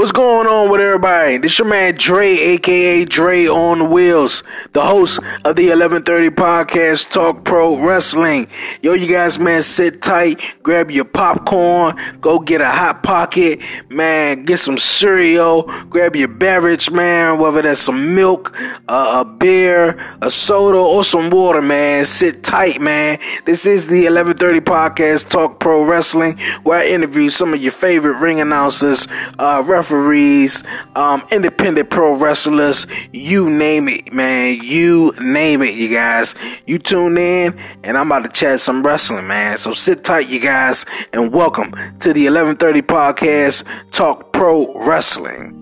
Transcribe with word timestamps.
What's 0.00 0.12
going 0.12 0.46
on 0.46 0.70
with 0.70 0.80
everybody? 0.80 1.36
This 1.36 1.58
your 1.58 1.68
man 1.68 1.94
Dre, 1.94 2.30
aka 2.30 3.04
Dre 3.04 3.46
on 3.46 3.90
Wheels, 3.90 4.42
the 4.72 4.80
host 4.80 5.18
of 5.44 5.56
the 5.56 5.68
1130 5.68 6.30
podcast 6.30 7.10
Talk 7.10 7.44
Pro 7.44 7.76
Wrestling. 7.76 8.48
Yo, 8.80 8.94
you 8.94 9.06
guys, 9.06 9.38
man, 9.38 9.60
sit 9.60 10.00
tight, 10.00 10.40
grab 10.62 10.90
your 10.90 11.04
popcorn, 11.04 12.00
go 12.22 12.38
get 12.38 12.62
a 12.62 12.70
hot 12.70 13.02
pocket, 13.02 13.60
man, 13.90 14.46
get 14.46 14.60
some 14.60 14.78
cereal, 14.78 15.64
grab 15.90 16.16
your 16.16 16.28
beverage, 16.28 16.90
man, 16.90 17.38
whether 17.38 17.60
that's 17.60 17.82
some 17.82 18.14
milk, 18.14 18.56
uh, 18.88 19.22
a 19.22 19.24
beer, 19.26 19.98
a 20.22 20.30
soda, 20.30 20.78
or 20.78 21.04
some 21.04 21.28
water, 21.28 21.60
man. 21.60 22.06
Sit 22.06 22.42
tight, 22.42 22.80
man. 22.80 23.18
This 23.44 23.66
is 23.66 23.86
the 23.88 24.04
1130 24.04 24.60
podcast 24.60 25.28
Talk 25.28 25.60
Pro 25.60 25.84
Wrestling, 25.84 26.38
where 26.62 26.78
I 26.78 26.86
interview 26.86 27.28
some 27.28 27.52
of 27.52 27.60
your 27.60 27.72
favorite 27.72 28.18
ring 28.18 28.40
announcers, 28.40 29.06
uh, 29.38 29.62
um, 29.90 31.26
independent 31.30 31.90
pro 31.90 32.14
wrestlers, 32.14 32.86
you 33.12 33.50
name 33.50 33.88
it, 33.88 34.12
man. 34.12 34.58
You 34.62 35.12
name 35.20 35.62
it, 35.62 35.74
you 35.74 35.88
guys. 35.88 36.34
You 36.66 36.78
tune 36.78 37.18
in, 37.18 37.58
and 37.82 37.98
I'm 37.98 38.06
about 38.06 38.22
to 38.22 38.28
chat 38.28 38.60
some 38.60 38.82
wrestling, 38.82 39.26
man. 39.26 39.58
So 39.58 39.72
sit 39.72 40.04
tight, 40.04 40.28
you 40.28 40.40
guys, 40.40 40.84
and 41.12 41.32
welcome 41.32 41.72
to 41.72 42.12
the 42.12 42.24
1130 42.30 42.82
podcast, 42.82 43.64
Talk 43.90 44.32
Pro 44.32 44.72
Wrestling. 44.86 45.56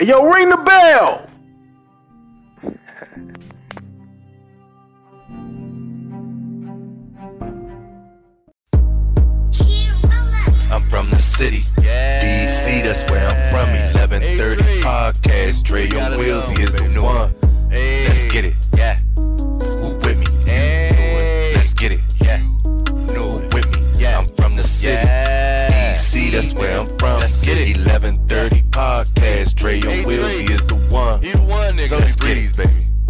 Yo, 0.00 0.22
ring 0.22 0.50
the 0.50 0.56
bell. 0.58 1.28
City. 11.42 11.64
DC, 12.22 12.84
that's 12.84 13.02
where 13.10 13.26
I'm 13.26 13.50
from. 13.50 13.68
1130 13.98 14.62
podcast. 14.80 15.64
Dre 15.64 15.88
on 15.98 16.16
wheels, 16.16 16.48
he 16.50 16.62
is 16.62 16.72
the 16.72 16.84
one. 17.02 17.34
Let's 17.68 18.22
get 18.24 18.44
it. 18.44 18.54
Yeah. 18.76 18.98
Who 19.16 19.96
with 20.04 20.20
me? 20.20 20.26
Let's 21.56 21.74
get 21.74 21.90
it. 21.92 22.00
Yeah. 22.22 22.38
No 23.16 23.42
with 23.52 23.66
me. 23.74 24.00
Yeah. 24.00 24.18
I'm 24.20 24.28
from 24.36 24.54
the 24.54 24.62
city. 24.62 25.02
DC, 25.02 26.30
that's 26.30 26.54
where 26.54 26.78
I'm 26.78 26.86
from. 26.98 27.18
Let's 27.18 27.44
get 27.44 27.58
it. 27.58 27.76
1130 27.76 28.62
podcast. 28.70 29.56
Dre 29.56 29.80
on 29.80 30.06
wheels, 30.06 30.38
he 30.38 30.44
is 30.44 30.64
the 30.66 30.76
one. 30.94 31.20
He 31.22 31.32
the 31.32 31.42
one, 31.42 31.76
nigga. 31.76 31.88
So 31.88 31.98
let's 31.98 32.14
get 32.14 32.36
it, 32.36 32.56
baby. 32.56 33.01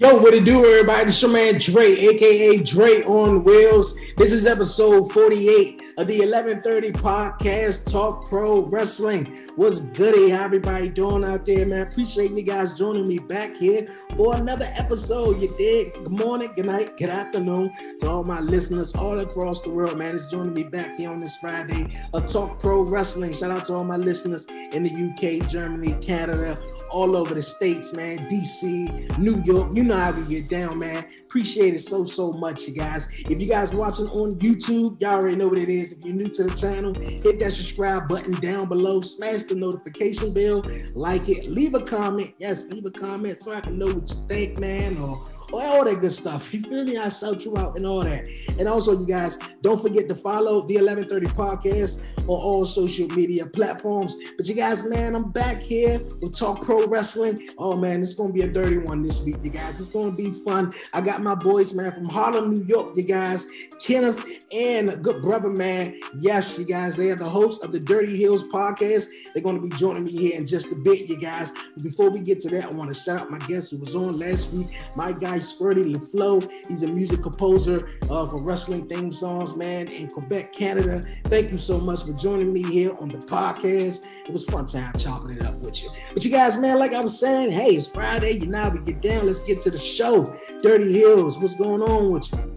Yo, 0.00 0.16
what 0.16 0.32
it 0.32 0.46
do, 0.46 0.64
everybody? 0.64 1.08
It's 1.08 1.20
your 1.20 1.30
man 1.30 1.58
Dre, 1.58 1.92
aka 1.92 2.56
Dre 2.62 3.02
on 3.02 3.44
Wheels. 3.44 3.98
This 4.16 4.32
is 4.32 4.46
episode 4.46 5.12
48 5.12 5.82
of 5.98 6.06
the 6.06 6.20
1130 6.20 6.92
podcast 6.92 7.92
Talk 7.92 8.26
Pro 8.26 8.62
Wrestling. 8.62 9.46
What's 9.56 9.82
goody? 9.82 10.30
How 10.30 10.44
everybody 10.44 10.88
doing 10.88 11.22
out 11.22 11.44
there, 11.44 11.66
man? 11.66 11.86
Appreciate 11.86 12.30
you 12.30 12.40
guys 12.42 12.78
joining 12.78 13.06
me 13.06 13.18
back 13.18 13.54
here 13.56 13.86
for 14.16 14.36
another 14.36 14.72
episode. 14.78 15.38
You 15.38 15.54
did. 15.58 15.92
Good 15.92 16.18
morning, 16.18 16.50
good 16.56 16.64
night, 16.64 16.96
good 16.96 17.10
afternoon 17.10 17.70
to 17.98 18.08
all 18.08 18.24
my 18.24 18.40
listeners 18.40 18.94
all 18.94 19.20
across 19.20 19.60
the 19.60 19.68
world, 19.68 19.98
man. 19.98 20.16
It's 20.16 20.30
joining 20.30 20.54
me 20.54 20.64
back 20.64 20.96
here 20.96 21.10
on 21.10 21.20
this 21.20 21.36
Friday 21.36 21.92
of 22.14 22.26
Talk 22.26 22.58
Pro 22.58 22.84
Wrestling. 22.84 23.34
Shout 23.34 23.50
out 23.50 23.66
to 23.66 23.74
all 23.74 23.84
my 23.84 23.98
listeners 23.98 24.46
in 24.46 24.82
the 24.82 24.88
UK, 24.88 25.46
Germany, 25.50 25.92
Canada, 26.00 26.58
all 26.90 27.16
over 27.16 27.34
the 27.34 27.42
states, 27.42 27.92
man. 27.92 28.18
DC, 28.28 29.18
New 29.18 29.42
York. 29.44 29.76
You 29.76 29.84
know 29.84 29.96
how 29.96 30.12
we 30.12 30.22
get 30.24 30.48
down, 30.48 30.78
man. 30.78 31.06
Appreciate 31.20 31.74
it 31.74 31.80
so, 31.80 32.04
so 32.04 32.32
much, 32.32 32.66
you 32.66 32.74
guys. 32.74 33.08
If 33.28 33.40
you 33.40 33.48
guys 33.48 33.74
watching 33.74 34.06
on 34.08 34.38
YouTube, 34.38 35.00
y'all 35.00 35.12
already 35.12 35.36
know 35.36 35.48
what 35.48 35.58
it 35.58 35.68
is. 35.68 35.92
If 35.92 36.04
you're 36.04 36.14
new 36.14 36.28
to 36.28 36.44
the 36.44 36.54
channel, 36.54 36.94
hit 36.94 37.40
that 37.40 37.52
subscribe 37.52 38.08
button 38.08 38.32
down 38.40 38.68
below, 38.68 39.00
smash 39.00 39.44
the 39.44 39.54
notification 39.54 40.32
bell, 40.32 40.62
like 40.94 41.28
it, 41.28 41.46
leave 41.46 41.74
a 41.74 41.80
comment. 41.82 42.34
Yes, 42.38 42.66
leave 42.68 42.86
a 42.86 42.90
comment 42.90 43.40
so 43.40 43.52
I 43.52 43.60
can 43.60 43.78
know 43.78 43.86
what 43.86 44.08
you 44.08 44.26
think, 44.28 44.58
man, 44.58 44.96
or 44.98 45.24
or 45.52 45.62
all 45.62 45.84
that 45.84 46.00
good 46.00 46.12
stuff. 46.12 46.52
You 46.60 46.62
feel 46.62 46.84
me? 46.84 46.96
I 46.96 47.08
shout 47.08 47.44
you 47.44 47.56
out 47.56 47.76
and 47.76 47.86
all 47.86 48.02
that. 48.02 48.28
And 48.58 48.68
also, 48.68 48.98
you 48.98 49.06
guys, 49.06 49.38
don't 49.62 49.80
forget 49.80 50.08
to 50.08 50.14
follow 50.14 50.66
the 50.66 50.76
1130 50.76 51.26
podcast 51.28 52.02
on 52.30 52.40
all 52.40 52.64
social 52.64 53.08
media 53.08 53.44
platforms. 53.44 54.16
But 54.36 54.46
you 54.48 54.54
guys, 54.54 54.84
man, 54.84 55.16
I'm 55.16 55.30
back 55.30 55.58
here 55.58 56.00
with 56.22 56.36
Talk 56.36 56.62
Pro 56.62 56.86
Wrestling. 56.86 57.48
Oh 57.58 57.76
man, 57.76 58.02
it's 58.02 58.14
gonna 58.14 58.32
be 58.32 58.42
a 58.42 58.46
dirty 58.46 58.78
one 58.78 59.02
this 59.02 59.24
week, 59.24 59.36
you 59.42 59.50
guys. 59.50 59.80
It's 59.80 59.88
gonna 59.88 60.12
be 60.12 60.30
fun. 60.30 60.72
I 60.92 61.00
got 61.00 61.22
my 61.22 61.34
boys, 61.34 61.74
man, 61.74 61.90
from 61.90 62.08
Harlem, 62.08 62.50
New 62.52 62.64
York, 62.64 62.96
you 62.96 63.02
guys, 63.02 63.46
Kenneth 63.84 64.24
and 64.52 65.02
good 65.02 65.22
brother, 65.22 65.48
man. 65.48 65.98
Yes, 66.20 66.56
you 66.56 66.64
guys, 66.64 66.96
they 66.96 67.10
are 67.10 67.16
the 67.16 67.28
hosts 67.28 67.64
of 67.64 67.72
the 67.72 67.80
Dirty 67.80 68.22
Heelz 68.22 68.48
podcast. 68.48 69.08
They're 69.34 69.42
gonna 69.42 69.60
be 69.60 69.70
joining 69.70 70.04
me 70.04 70.12
here 70.12 70.38
in 70.38 70.46
just 70.46 70.70
a 70.70 70.76
bit, 70.76 71.08
you 71.08 71.18
guys. 71.18 71.50
But 71.50 71.82
before 71.82 72.10
we 72.10 72.20
get 72.20 72.38
to 72.40 72.48
that, 72.50 72.72
I 72.72 72.76
want 72.76 72.94
to 72.94 73.00
shout 73.00 73.20
out 73.20 73.30
my 73.30 73.38
guest 73.38 73.72
who 73.72 73.78
was 73.78 73.96
on 73.96 74.18
last 74.18 74.52
week, 74.52 74.68
my 74.94 75.12
guy 75.12 75.38
Squirty 75.38 75.84
LaFlow. 75.94 76.48
He's 76.68 76.84
a 76.84 76.92
music 76.92 77.22
composer 77.22 77.90
uh, 78.08 78.26
for 78.26 78.40
wrestling 78.40 78.86
theme 78.86 79.12
songs, 79.12 79.56
man, 79.56 79.88
in 79.88 80.06
Quebec, 80.06 80.52
Canada. 80.52 81.02
Thank 81.24 81.50
you 81.50 81.58
so 81.58 81.78
much 81.78 82.04
for 82.04 82.12
joining 82.20 82.52
me 82.52 82.62
here 82.62 82.94
on 83.00 83.08
the 83.08 83.18
podcast. 83.18 84.06
It 84.26 84.32
was 84.32 84.44
fun 84.44 84.66
time 84.66 84.92
chopping 84.98 85.30
it 85.30 85.42
up 85.42 85.54
with 85.60 85.82
you. 85.82 85.90
But 86.12 86.24
you 86.24 86.30
guys, 86.30 86.58
man, 86.58 86.78
like 86.78 86.92
I 86.92 87.00
was 87.00 87.18
saying, 87.18 87.50
hey, 87.50 87.76
it's 87.76 87.88
Friday. 87.88 88.38
You 88.38 88.46
know 88.46 88.68
we 88.68 88.80
get 88.80 89.00
down. 89.00 89.26
Let's 89.26 89.40
get 89.40 89.62
to 89.62 89.70
the 89.70 89.78
show. 89.78 90.24
Dirty 90.62 90.92
Heelz, 90.92 91.40
what's 91.40 91.54
going 91.54 91.82
on 91.82 92.12
with 92.12 92.30
you? 92.32 92.54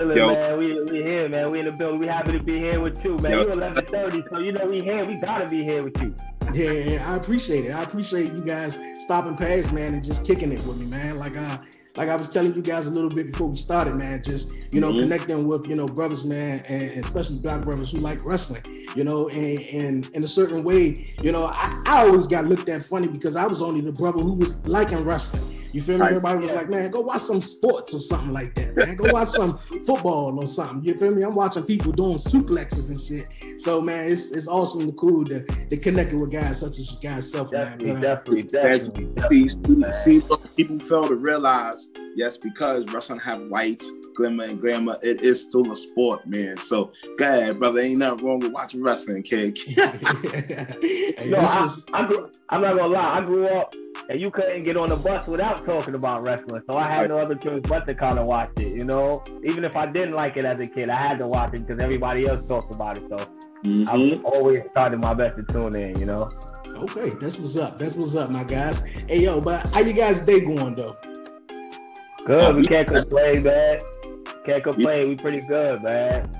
Chilling, 0.00 0.16
Yo. 0.16 0.32
man. 0.32 0.58
We, 0.58 0.82
we 0.82 1.02
here, 1.02 1.28
man. 1.28 1.50
We 1.50 1.58
in 1.60 1.66
the 1.66 1.72
building. 1.72 2.00
We 2.00 2.06
happy 2.06 2.32
to 2.32 2.42
be 2.42 2.58
here 2.58 2.80
with 2.80 3.04
you, 3.04 3.16
man. 3.18 3.32
Yo. 3.32 3.40
You 3.42 3.48
11:30, 3.48 4.34
so 4.34 4.40
you 4.40 4.52
know 4.52 4.64
we 4.66 4.80
here. 4.80 5.04
We 5.06 5.16
gotta 5.16 5.46
be 5.46 5.62
here 5.62 5.82
with 5.82 6.00
you. 6.00 6.14
Yeah, 6.52 6.70
yeah, 6.70 7.12
I 7.12 7.16
appreciate 7.16 7.66
it. 7.66 7.70
I 7.70 7.82
appreciate 7.82 8.32
you 8.32 8.42
guys 8.42 8.78
stopping 9.00 9.36
past, 9.36 9.72
man, 9.72 9.94
and 9.94 10.02
just 10.02 10.24
kicking 10.24 10.52
it 10.52 10.64
with 10.64 10.80
me, 10.80 10.86
man. 10.86 11.16
Like 11.18 11.36
I 11.36 11.58
like 11.96 12.08
I 12.08 12.16
was 12.16 12.28
telling 12.28 12.54
you 12.54 12.62
guys 12.62 12.86
a 12.86 12.90
little 12.90 13.10
bit 13.10 13.32
before 13.32 13.48
we 13.48 13.56
started, 13.56 13.94
man. 13.96 14.22
Just 14.22 14.54
you 14.72 14.80
know, 14.80 14.92
Mhm. 14.92 15.00
connecting 15.00 15.46
with 15.48 15.68
you 15.68 15.76
know 15.76 15.86
brothers, 15.86 16.24
man, 16.24 16.62
and 16.68 16.82
and 16.82 17.04
especially 17.04 17.38
black 17.38 17.62
brothers 17.64 17.90
who 17.92 17.98
like 17.98 18.24
wrestling, 18.24 18.62
you 18.96 19.04
know, 19.04 19.28
and, 19.28 19.60
and 19.60 20.10
in 20.14 20.22
a 20.24 20.26
certain 20.26 20.62
way, 20.64 21.14
you 21.22 21.32
know, 21.32 21.46
I, 21.46 21.82
I 21.86 22.06
always 22.06 22.26
got 22.26 22.46
looked 22.46 22.68
at 22.68 22.82
funny 22.82 23.08
because 23.08 23.36
I 23.36 23.46
was 23.46 23.60
only 23.62 23.80
the 23.80 23.92
brother 23.92 24.22
who 24.22 24.32
was 24.34 24.66
liking 24.66 25.02
wrestling. 25.04 25.42
You 25.72 25.80
feel 25.80 25.98
me? 25.98 26.00
Right. 26.00 26.08
Everybody 26.08 26.38
was 26.40 26.50
Yeah. 26.50 26.58
like, 26.58 26.70
man, 26.70 26.90
go 26.90 27.00
watch 27.00 27.20
some 27.22 27.40
sports 27.40 27.94
or 27.94 28.00
something 28.00 28.32
like 28.32 28.56
that, 28.56 28.74
man. 28.74 28.96
Go 28.96 29.12
watch 29.12 29.28
some 29.28 29.56
football 29.86 30.36
or 30.42 30.48
something. 30.48 30.82
You 30.82 30.98
feel 30.98 31.12
me? 31.12 31.22
I'm 31.22 31.30
watching 31.32 31.62
people 31.62 31.92
doing 31.92 32.18
suplexes 32.18 32.88
and 32.90 33.00
shit. 33.00 33.28
So 33.60 33.80
man, 33.80 34.10
it's 34.10 34.32
it's 34.32 34.48
awesome 34.48 34.80
and 34.80 34.96
cool 34.96 35.24
to, 35.26 35.44
to 35.44 35.76
connect 35.76 36.12
with 36.12 36.32
guys 36.32 36.58
such 36.58 36.80
as 36.80 36.90
you 36.90 36.98
guys 37.08 37.30
self, 37.30 37.52
man. 37.52 37.78
Definitely, 37.78 37.92
But, 37.92 38.00
definitely, 38.02 38.42
definitely, 38.42 39.04
definitely. 39.14 39.48
See, 39.48 39.92
see, 39.92 39.92
see 39.92 40.18
what 40.26 40.56
people 40.56 40.78
fail 40.80 41.06
to 41.06 41.14
realize, 41.14 41.88
yes, 42.16 42.36
because 42.36 42.84
wrestling 42.92 43.20
have 43.20 43.40
lights, 43.42 43.90
glimmer, 44.14 44.44
and 44.44 44.60
glamour, 44.60 44.96
it 45.02 45.22
is 45.22 45.42
still 45.42 45.70
a 45.70 45.74
sport, 45.74 46.26
man. 46.26 46.56
So, 46.56 46.92
go 47.18 47.24
ahead, 47.24 47.58
brother. 47.58 47.80
Ain't 47.80 47.98
nothing 47.98 48.26
wrong 48.26 48.38
with 48.40 48.52
watching 48.52 48.82
wrestling, 48.82 49.22
kid. 49.22 49.58
hey, 49.66 51.14
No, 51.30 51.38
I, 51.38 51.60
was- 51.62 51.84
I 51.92 52.06
grew, 52.06 52.30
I'm 52.48 52.62
not 52.62 52.78
gonna 52.78 52.92
lie. 52.92 53.18
I 53.18 53.24
grew 53.24 53.46
up 53.46 53.74
and 54.08 54.20
you 54.20 54.30
couldn't 54.30 54.62
get 54.64 54.76
on 54.76 54.88
the 54.88 54.96
bus 54.96 55.26
without 55.26 55.64
talking 55.64 55.94
about 55.94 56.26
wrestling, 56.26 56.62
so 56.70 56.76
I 56.78 56.88
had 56.88 57.08
no 57.08 57.16
other 57.16 57.34
choice 57.36 57.60
but 57.68 57.86
to 57.86 57.94
kind 57.94 58.18
of 58.18 58.26
watch 58.26 58.50
it. 58.58 58.68
You 58.74 58.84
know, 58.84 59.22
even 59.44 59.64
if 59.64 59.76
I 59.76 59.86
didn't 59.86 60.14
like 60.16 60.36
it 60.36 60.44
as 60.44 60.58
a 60.58 60.68
kid, 60.70 60.90
I 60.90 60.96
had 61.00 61.18
to 61.18 61.28
watch 61.28 61.54
it 61.54 61.66
because 61.66 61.82
everybody 61.82 62.26
else 62.28 62.46
talked 62.46 62.74
about 62.74 62.98
it. 62.98 63.04
So 63.08 63.16
I 63.18 63.24
Mhm. 63.66 64.22
always 64.24 64.60
started 64.70 65.00
my 65.00 65.14
best 65.14 65.36
to 65.36 65.42
tune 65.44 65.76
in. 65.76 65.98
You 65.98 66.06
know. 66.06 66.30
okay, 66.76 67.10
that's 67.20 67.38
what's 67.38 67.56
up. 67.56 67.78
That's 67.78 67.94
what's 67.94 68.16
up, 68.16 68.30
my 68.30 68.42
guys. 68.42 68.80
Hey 69.08 69.20
yo, 69.22 69.40
but 69.40 69.66
how 69.68 69.80
you 69.80 69.92
guys 69.92 70.22
day 70.22 70.40
going 70.40 70.74
though? 70.74 70.96
Good. 72.26 72.56
We 72.56 72.66
can't 72.66 72.88
complain, 72.88 73.42
man. 73.42 73.80
Can't 74.46 74.62
complain. 74.62 75.08
We 75.08 75.16
pretty 75.16 75.40
good, 75.40 75.82
man. 75.82 76.30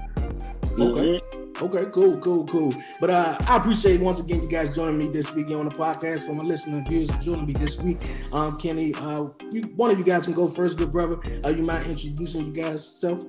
Okay. 0.79 1.21
Okay, 1.62 1.85
cool, 1.93 2.17
cool, 2.17 2.47
cool. 2.47 2.73
But 3.00 3.11
uh, 3.11 3.37
I 3.47 3.59
appreciate 3.59 4.00
once 4.00 4.19
again 4.19 4.41
you 4.41 4.49
guys 4.49 4.75
joining 4.75 4.97
me 4.97 5.09
this 5.09 5.35
week 5.35 5.50
on 5.50 5.69
the 5.69 5.77
podcast. 5.77 6.27
For 6.27 6.32
my 6.32 6.43
listening 6.43 6.87
viewers 6.87 7.11
joining 7.19 7.44
me 7.44 7.53
this 7.53 7.79
week, 7.79 7.99
um, 8.32 8.56
Kenny, 8.56 8.94
uh, 8.94 9.27
you, 9.53 9.62
one 9.77 9.91
of 9.91 9.99
you 9.99 10.05
guys 10.05 10.25
can 10.25 10.32
go 10.32 10.49
first, 10.49 10.79
good 10.79 10.91
brother. 10.91 11.19
Uh, 11.44 11.50
you 11.50 11.62
mind 11.62 11.87
introducing 11.87 12.47
you 12.47 12.53
guys 12.53 12.87
self? 12.87 13.23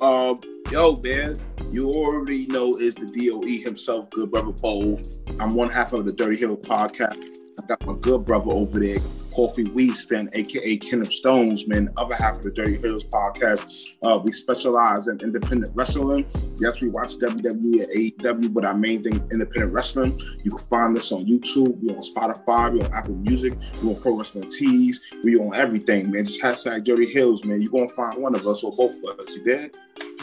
Um, 0.00 0.40
yo, 0.72 0.96
man, 0.96 1.36
you 1.70 1.88
already 1.88 2.48
know 2.48 2.76
is 2.76 2.96
the 2.96 3.06
DOE 3.06 3.64
himself, 3.64 4.10
good 4.10 4.32
brother 4.32 4.52
Bove. 4.52 5.00
I'm 5.38 5.54
one 5.54 5.70
half 5.70 5.92
of 5.92 6.04
the 6.04 6.12
Dirty 6.12 6.36
Heel 6.36 6.56
podcast. 6.56 7.24
I 7.62 7.66
got 7.66 7.86
my 7.86 7.94
good 8.00 8.24
brother 8.24 8.50
over 8.50 8.80
there, 8.80 8.98
Coffee 9.38 9.62
Weaston, 9.66 10.28
aka 10.32 10.76
Kenneth 10.78 11.12
Stones, 11.12 11.68
man, 11.68 11.92
other 11.96 12.16
half 12.16 12.38
of 12.38 12.42
the 12.42 12.50
Dirty 12.50 12.76
Heelz 12.76 13.08
podcast. 13.08 13.94
Uh, 14.02 14.18
we 14.18 14.32
specialize 14.32 15.06
in 15.06 15.20
independent 15.20 15.70
wrestling. 15.76 16.26
Yes, 16.58 16.80
we 16.80 16.90
watch 16.90 17.16
WWE 17.18 17.84
and 17.84 18.16
AEW, 18.18 18.52
but 18.52 18.64
our 18.64 18.74
main 18.74 19.04
thing, 19.04 19.14
independent 19.30 19.72
wrestling. 19.72 20.18
You 20.42 20.50
can 20.50 20.58
find 20.58 20.96
us 20.96 21.12
on 21.12 21.20
YouTube, 21.20 21.78
we're 21.80 21.94
on 21.94 22.02
Spotify, 22.02 22.72
we're 22.72 22.84
on 22.84 22.92
Apple 22.92 23.14
Music, 23.14 23.54
we're 23.80 23.90
on 23.90 24.02
Pro 24.02 24.18
Wrestling 24.18 24.50
Tees, 24.50 25.00
we're 25.22 25.40
on 25.40 25.54
everything, 25.54 26.10
man. 26.10 26.26
Just 26.26 26.42
hashtag 26.42 26.82
Dirty 26.82 27.06
Heelz, 27.06 27.44
man. 27.44 27.62
You're 27.62 27.70
gonna 27.70 27.88
find 27.90 28.20
one 28.20 28.34
of 28.34 28.44
us 28.44 28.64
or 28.64 28.74
both 28.74 28.96
of 29.06 29.20
us. 29.20 29.36
You 29.36 29.44
did? 29.44 29.78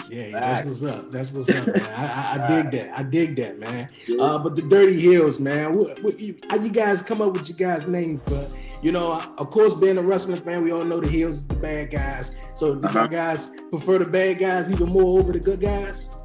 Yeah, 0.10 0.42
that's 0.42 0.68
what's 0.68 0.84
up. 0.84 1.10
That's 1.10 1.32
what's 1.32 1.58
up, 1.58 1.68
man. 1.68 1.94
I, 1.94 2.04
I, 2.04 2.44
I 2.44 2.48
dig 2.48 2.72
that. 2.72 3.00
I 3.00 3.04
dig 3.04 3.36
that, 3.38 3.60
man. 3.60 3.88
Uh, 4.20 4.40
but 4.40 4.58
the 4.58 4.62
Dirty 4.64 5.02
Heelz, 5.02 5.40
man. 5.40 5.72
What, 5.72 6.04
what, 6.04 6.20
you, 6.20 6.36
how 6.50 6.58
you 6.58 6.70
guys 6.70 7.02
come 7.02 7.22
up 7.22 7.32
with 7.32 7.48
your 7.48 7.58
guys' 7.58 7.88
names? 7.88 8.20
But 8.26 8.54
you 8.86 8.92
know, 8.92 9.20
of 9.40 9.50
course, 9.50 9.74
being 9.74 9.98
a 9.98 10.02
wrestling 10.04 10.40
fan, 10.40 10.64
we 10.64 10.72
all 10.72 10.86
know 10.86 11.00
the 11.00 11.10
heels 11.10 11.38
is 11.38 11.48
the 11.48 11.56
bad 11.56 11.90
guys. 11.90 12.38
So, 12.54 12.76
do 12.76 12.88
uh-huh. 12.88 13.02
you 13.02 13.08
guys 13.08 13.52
prefer 13.72 13.98
the 13.98 14.08
bad 14.08 14.38
guys 14.38 14.70
even 14.70 14.90
more 14.90 15.20
over 15.20 15.34
the 15.34 15.40
good 15.40 15.60
guys? 15.60 16.16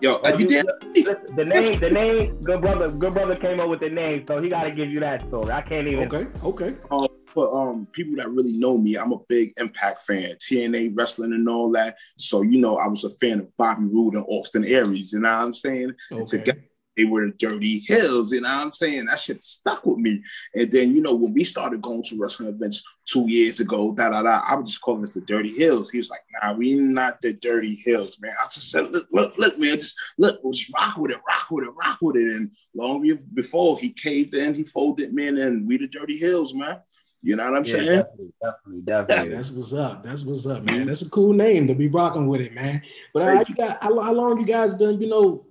Yo, 0.00 0.14
uh, 0.14 0.34
you 0.38 0.46
did 0.46 0.64
the 0.94 1.44
name. 1.44 1.78
The 1.78 1.90
name. 1.90 2.40
Good 2.40 2.62
brother. 2.62 2.90
Good 2.90 3.12
brother 3.12 3.34
came 3.34 3.60
up 3.60 3.68
with 3.68 3.80
the 3.80 3.90
name, 3.90 4.26
so 4.26 4.40
he 4.40 4.48
got 4.48 4.62
to 4.62 4.70
give 4.70 4.88
you 4.88 4.98
that 5.00 5.20
story. 5.28 5.52
I 5.52 5.60
can't 5.60 5.88
even. 5.88 6.10
Okay. 6.10 6.26
Okay. 6.42 6.76
Um, 6.90 7.06
for 7.26 7.54
um 7.54 7.86
people 7.92 8.16
that 8.16 8.30
really 8.30 8.56
know 8.56 8.78
me, 8.78 8.96
I'm 8.96 9.12
a 9.12 9.18
big 9.28 9.52
Impact 9.58 10.00
fan, 10.00 10.36
TNA 10.36 10.96
wrestling 10.96 11.34
and 11.34 11.46
all 11.46 11.70
that. 11.72 11.98
So 12.16 12.40
you 12.40 12.58
know, 12.58 12.78
I 12.78 12.88
was 12.88 13.04
a 13.04 13.10
fan 13.10 13.40
of 13.40 13.54
Bobby 13.58 13.84
Roode 13.84 14.14
and 14.14 14.24
Austin 14.26 14.64
Aries. 14.64 15.12
You 15.12 15.20
know 15.20 15.36
what 15.36 15.44
I'm 15.44 15.52
saying? 15.52 15.92
Okay. 16.10 16.18
And 16.18 16.26
together 16.26 16.62
they 16.96 17.04
were 17.04 17.26
the 17.26 17.32
dirty 17.32 17.80
heels, 17.80 18.32
you 18.32 18.40
know 18.40 18.48
what 18.48 18.64
I'm 18.64 18.72
saying? 18.72 19.06
That 19.06 19.20
shit 19.20 19.44
stuck 19.44 19.84
with 19.84 19.98
me. 19.98 20.22
And 20.54 20.70
then, 20.70 20.94
you 20.94 21.02
know, 21.02 21.14
when 21.14 21.34
we 21.34 21.44
started 21.44 21.82
going 21.82 22.02
to 22.04 22.18
wrestling 22.18 22.48
events 22.48 22.82
two 23.04 23.28
years 23.30 23.60
ago, 23.60 23.92
da 23.92 24.10
da 24.10 24.22
da, 24.22 24.40
I 24.46 24.54
would 24.54 24.66
just 24.66 24.80
call 24.80 24.96
this 24.96 25.10
the 25.10 25.20
dirty 25.20 25.50
heels. 25.50 25.90
He 25.90 25.98
was 25.98 26.10
like, 26.10 26.22
nah, 26.42 26.52
we 26.52 26.74
not 26.74 27.20
the 27.20 27.34
dirty 27.34 27.74
heels, 27.74 28.18
man. 28.20 28.34
I 28.40 28.44
just 28.44 28.70
said, 28.70 28.92
look, 28.92 29.06
look, 29.12 29.36
look, 29.38 29.58
man, 29.58 29.78
just 29.78 29.96
look, 30.18 30.40
we'll 30.42 30.52
just 30.52 30.72
rock 30.74 30.96
with 30.96 31.12
it, 31.12 31.20
rock 31.28 31.50
with 31.50 31.66
it, 31.66 31.74
rock 31.74 31.98
with 32.00 32.16
it. 32.16 32.34
And 32.34 32.50
long 32.74 33.06
before 33.34 33.78
he 33.78 33.90
caved 33.90 34.34
in, 34.34 34.54
he 34.54 34.64
folded, 34.64 35.14
man, 35.14 35.36
and 35.36 35.66
we 35.66 35.76
the 35.76 35.88
dirty 35.88 36.16
heels, 36.16 36.54
man. 36.54 36.80
You 37.22 37.34
know 37.34 37.50
what 37.50 37.56
I'm 37.58 37.64
yeah, 37.64 37.72
saying? 37.72 37.86
Definitely, 37.86 38.32
definitely, 38.40 38.82
definitely. 38.82 39.34
that's 39.34 39.50
what's 39.50 39.72
up. 39.72 40.02
That's 40.04 40.24
what's 40.24 40.46
up, 40.46 40.62
man. 40.62 40.76
Mm-hmm. 40.76 40.86
That's 40.86 41.02
a 41.02 41.10
cool 41.10 41.32
name 41.32 41.66
to 41.66 41.74
be 41.74 41.88
rocking 41.88 42.28
with 42.28 42.40
it, 42.40 42.54
man. 42.54 42.82
But 43.12 43.24
how 43.24 43.44
you 43.48 43.54
got 43.54 43.82
how, 43.82 44.00
how 44.00 44.12
long 44.12 44.38
you 44.38 44.46
guys 44.46 44.74
done, 44.74 45.00
you 45.00 45.08
know, 45.08 45.44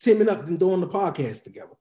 teaming 0.00 0.28
up 0.28 0.46
and 0.46 0.58
doing 0.58 0.80
the 0.80 0.86
podcast 0.86 1.44
together? 1.44 1.76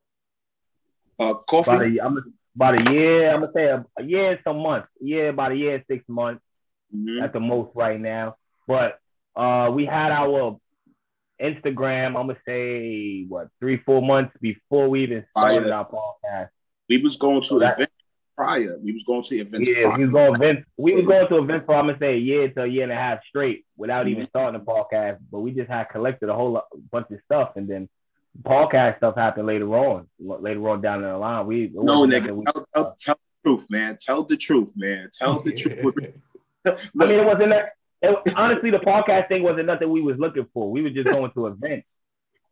Uh, 1.19 1.33
coffee. 1.33 1.71
About 1.71 1.85
a, 1.85 2.05
I'm 2.05 2.17
a, 2.17 2.21
about 2.55 2.89
a 2.89 2.93
year. 2.93 3.33
I'm 3.33 3.41
gonna 3.41 3.51
say 3.53 3.65
a, 3.65 3.85
a 3.97 4.03
year, 4.03 4.39
some 4.43 4.57
months. 4.59 4.87
Yeah, 4.99 5.29
about 5.29 5.51
a 5.51 5.55
year, 5.55 5.83
six 5.89 6.03
months 6.07 6.41
mm-hmm. 6.95 7.23
at 7.23 7.33
the 7.33 7.39
most 7.39 7.71
right 7.75 7.99
now. 7.99 8.35
But 8.67 8.99
uh, 9.35 9.71
we 9.73 9.85
had 9.85 10.11
our 10.11 10.59
Instagram. 11.41 12.07
I'm 12.07 12.27
gonna 12.27 12.37
say 12.45 13.25
what 13.27 13.49
three, 13.59 13.77
four 13.77 14.01
months 14.01 14.35
before 14.41 14.89
we 14.89 15.03
even 15.03 15.25
started 15.35 15.71
our 15.71 15.87
podcast. 15.87 16.49
We 16.89 16.97
was 17.01 17.17
going 17.17 17.41
to 17.41 17.47
so 17.47 17.57
event 17.57 17.89
prior. 18.35 18.77
We 18.81 18.93
was 18.93 19.03
going 19.03 19.23
to 19.23 19.37
events. 19.37 19.69
Yeah, 19.69 19.87
prior. 19.87 19.97
we 19.97 20.03
was 20.05 20.13
going 20.13 20.35
events. 20.35 20.69
We 20.77 20.93
was 20.93 21.05
going 21.05 21.27
to 21.27 21.37
events 21.37 21.65
for 21.65 21.75
I'm 21.75 21.87
gonna 21.87 21.99
say 21.99 22.13
a 22.13 22.17
year 22.17 22.49
to 22.49 22.63
a 22.63 22.67
year 22.67 22.83
and 22.83 22.91
a 22.91 22.95
half 22.95 23.19
straight 23.27 23.65
without 23.75 24.05
mm-hmm. 24.05 24.13
even 24.13 24.27
starting 24.29 24.59
the 24.59 24.65
podcast. 24.65 25.17
But 25.31 25.39
we 25.39 25.51
just 25.51 25.69
had 25.69 25.85
collected 25.85 26.29
a 26.29 26.33
whole 26.33 26.61
bunch 26.91 27.07
of 27.11 27.19
stuff, 27.25 27.51
and 27.55 27.67
then 27.67 27.89
podcast 28.43 28.97
stuff 28.97 29.15
happened 29.15 29.47
later 29.47 29.67
on. 29.75 30.07
Later 30.19 30.69
on 30.69 30.81
down 30.81 31.03
in 31.03 31.09
the 31.09 31.17
line, 31.17 31.45
we 31.45 31.71
no 31.73 32.05
nigga. 32.05 32.31
We, 32.31 32.45
tell, 32.45 32.65
tell, 32.73 32.95
tell, 32.99 33.15
the 33.15 33.49
truth, 33.49 33.65
man. 33.69 33.97
Tell 33.99 34.23
the 34.23 34.37
truth, 34.37 34.73
man. 34.75 35.09
Tell 35.13 35.41
the 35.41 35.53
truth. 35.53 35.95
I 36.65 36.71
mean, 36.93 37.19
it 37.19 37.25
wasn't 37.25 37.49
that. 37.49 37.71
It, 38.01 38.33
honestly, 38.35 38.69
the 38.69 38.77
podcast 38.77 39.27
thing 39.27 39.43
wasn't 39.43 39.65
nothing 39.65 39.89
we 39.89 40.01
was 40.01 40.17
looking 40.17 40.47
for. 40.53 40.69
We 40.69 40.81
were 40.81 40.89
just 40.89 41.07
going 41.07 41.31
to 41.31 41.47
events. 41.47 41.87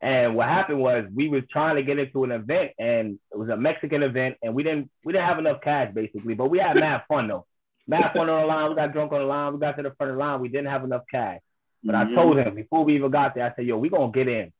And 0.01 0.35
what 0.35 0.47
happened 0.47 0.79
was 0.79 1.05
we 1.13 1.29
was 1.29 1.43
trying 1.49 1.77
to 1.77 1.83
get 1.83 1.97
into 1.97 2.23
an 2.23 2.31
event 2.31 2.71
and 2.77 3.17
it 3.31 3.37
was 3.37 3.49
a 3.49 3.57
Mexican 3.57 4.03
event 4.03 4.35
and 4.43 4.53
we 4.53 4.61
didn't 4.61 4.91
we 5.03 5.13
didn't 5.13 5.25
have 5.25 5.39
enough 5.39 5.61
cash 5.61 5.93
basically, 5.93 6.35
but 6.35 6.49
we 6.49 6.59
had 6.59 6.79
mad 6.79 7.03
fun 7.07 7.27
though. 7.27 7.45
Mad 7.87 8.11
fun 8.13 8.29
on 8.29 8.41
the 8.41 8.47
line. 8.47 8.69
We 8.69 8.75
got 8.75 8.93
drunk 8.93 9.11
on 9.13 9.19
the 9.19 9.25
line. 9.25 9.53
We 9.53 9.59
got 9.59 9.77
to 9.77 9.83
the 9.83 9.91
front 9.91 10.11
of 10.11 10.17
the 10.17 10.23
line. 10.23 10.41
We 10.41 10.49
didn't 10.49 10.67
have 10.67 10.83
enough 10.83 11.03
cash. 11.09 11.39
But 11.83 11.95
mm-hmm. 11.95 12.11
I 12.11 12.15
told 12.15 12.37
him 12.37 12.55
before 12.55 12.83
we 12.83 12.95
even 12.95 13.11
got 13.11 13.35
there, 13.35 13.45
I 13.45 13.55
said, 13.55 13.65
yo, 13.65 13.77
we 13.77 13.89
gonna 13.89 14.11
get 14.11 14.27
in. 14.27 14.51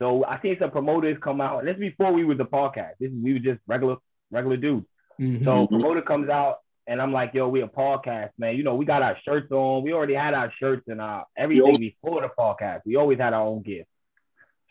So 0.00 0.24
I 0.24 0.40
seen 0.40 0.56
some 0.58 0.70
promoters 0.70 1.18
come 1.22 1.40
out. 1.40 1.64
This 1.64 1.74
is 1.74 1.80
before 1.80 2.12
we 2.12 2.24
was 2.24 2.38
the 2.38 2.44
podcast. 2.44 2.92
This 2.98 3.10
is 3.10 3.18
we 3.22 3.34
were 3.34 3.38
just 3.38 3.60
regular 3.66 3.96
regular 4.30 4.56
dudes. 4.56 4.86
Mm-hmm. 5.20 5.44
So 5.44 5.66
promoter 5.66 6.00
comes 6.02 6.30
out 6.30 6.58
and 6.86 7.00
I'm 7.00 7.12
like, 7.12 7.34
yo, 7.34 7.48
we 7.48 7.60
a 7.60 7.68
podcast, 7.68 8.30
man. 8.38 8.56
You 8.56 8.62
know, 8.62 8.74
we 8.74 8.86
got 8.86 9.02
our 9.02 9.16
shirts 9.24 9.52
on. 9.52 9.82
We 9.82 9.92
already 9.92 10.14
had 10.14 10.32
our 10.32 10.50
shirts 10.58 10.84
and 10.88 11.00
our 11.00 11.26
everything 11.36 11.76
before 11.76 12.22
the 12.22 12.30
podcast. 12.36 12.80
We 12.86 12.96
always 12.96 13.18
had 13.18 13.34
our 13.34 13.46
own 13.46 13.62
gift. 13.62 13.88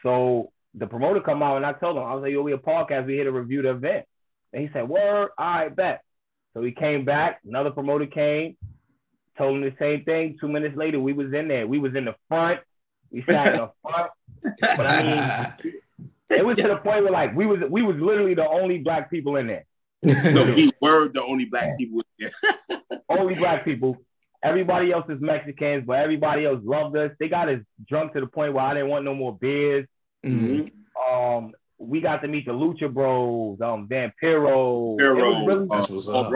So 0.01 0.51
the 0.73 0.87
promoter 0.87 1.21
come 1.21 1.43
out 1.43 1.57
and 1.57 1.65
I 1.65 1.73
told 1.73 1.97
him, 1.97 2.03
I 2.03 2.13
was 2.15 2.23
like, 2.23 2.31
yo, 2.31 2.41
we 2.41 2.53
a 2.53 2.57
podcast. 2.57 3.05
We 3.05 3.13
here 3.13 3.25
to 3.25 3.31
review 3.31 3.61
the 3.61 3.71
event. 3.71 4.05
And 4.51 4.63
he 4.63 4.69
said, 4.73 4.89
word, 4.89 5.29
all 5.37 5.45
right, 5.45 5.75
bet. 5.75 6.01
So 6.55 6.63
he 6.63 6.71
came 6.71 7.05
back. 7.05 7.39
Another 7.47 7.69
promoter 7.69 8.07
came, 8.07 8.57
told 9.37 9.57
him 9.57 9.61
the 9.61 9.75
same 9.77 10.03
thing. 10.03 10.37
Two 10.41 10.47
minutes 10.47 10.75
later, 10.75 10.99
we 10.99 11.13
was 11.13 11.31
in 11.33 11.47
there. 11.47 11.67
We 11.67 11.77
was 11.77 11.93
in 11.93 12.05
the 12.05 12.15
front. 12.27 12.61
We 13.11 13.23
sat 13.29 13.53
in 13.53 13.57
the 13.57 13.71
front. 13.83 14.08
But 14.61 14.91
I 14.91 15.61
mean, 15.61 15.73
it 16.29 16.45
was 16.45 16.57
to 16.57 16.67
the 16.67 16.77
point 16.77 17.03
where 17.03 17.11
like 17.11 17.35
we 17.35 17.45
was 17.45 17.59
we 17.69 17.81
was 17.81 17.97
literally 17.97 18.33
the 18.33 18.47
only 18.47 18.79
black 18.79 19.09
people 19.09 19.35
in 19.38 19.47
there. 19.47 19.65
no, 20.03 20.53
we 20.56 20.71
were 20.81 21.09
the 21.09 21.23
only 21.23 21.45
black 21.45 21.77
people 21.77 22.01
in 22.19 22.29
there. 22.69 22.81
only 23.09 23.35
black 23.35 23.65
people. 23.65 23.97
Everybody 24.41 24.91
else 24.91 25.06
is 25.09 25.19
Mexicans, 25.19 25.83
but 25.85 26.00
everybody 26.00 26.45
else 26.45 26.61
loved 26.63 26.95
us. 26.95 27.11
They 27.19 27.27
got 27.27 27.50
us 27.50 27.59
drunk 27.88 28.13
to 28.13 28.21
the 28.21 28.27
point 28.27 28.53
where 28.53 28.63
I 28.63 28.73
didn't 28.73 28.89
want 28.89 29.03
no 29.03 29.13
more 29.13 29.38
beers. 29.38 29.85
Mm-hmm. 30.25 31.13
Um, 31.13 31.51
we 31.77 32.00
got 32.00 32.21
to 32.21 32.27
meet 32.27 32.45
the 32.45 32.53
Lucha 32.53 32.94
Bros, 32.94 33.59
um, 33.62 33.88
Vampiro. 33.89 34.97
Vampiro. 34.97 35.45
Really, 35.47 35.67
That's 35.69 35.89
what's 35.89 36.07
up. 36.07 36.31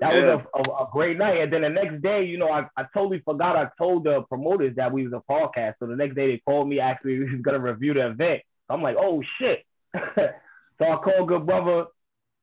That 0.00 0.14
yeah. 0.14 0.34
was 0.34 0.44
a, 0.54 0.70
a, 0.70 0.84
a, 0.84 0.88
great 0.90 1.18
night. 1.18 1.40
And 1.40 1.52
then 1.52 1.60
the 1.60 1.68
next 1.68 2.02
day, 2.02 2.24
you 2.24 2.38
know, 2.38 2.48
I, 2.48 2.66
I 2.74 2.86
totally 2.94 3.20
forgot. 3.20 3.56
I 3.56 3.68
told 3.76 4.04
the 4.04 4.22
promoters 4.22 4.74
that 4.76 4.90
we 4.90 5.06
was 5.06 5.12
a 5.12 5.22
podcast. 5.30 5.74
So 5.78 5.86
the 5.86 5.96
next 5.96 6.14
day 6.14 6.26
they 6.28 6.38
called 6.38 6.68
me, 6.68 6.80
actually, 6.80 7.18
we 7.18 7.32
was 7.32 7.42
gonna 7.42 7.60
review 7.60 7.92
the 7.92 8.06
event. 8.06 8.42
So 8.66 8.74
I'm 8.74 8.82
like, 8.82 8.96
oh 8.98 9.22
shit. 9.38 9.66
so 9.94 10.84
I 10.84 10.96
called 10.96 11.28
good 11.28 11.44
brother 11.44 11.86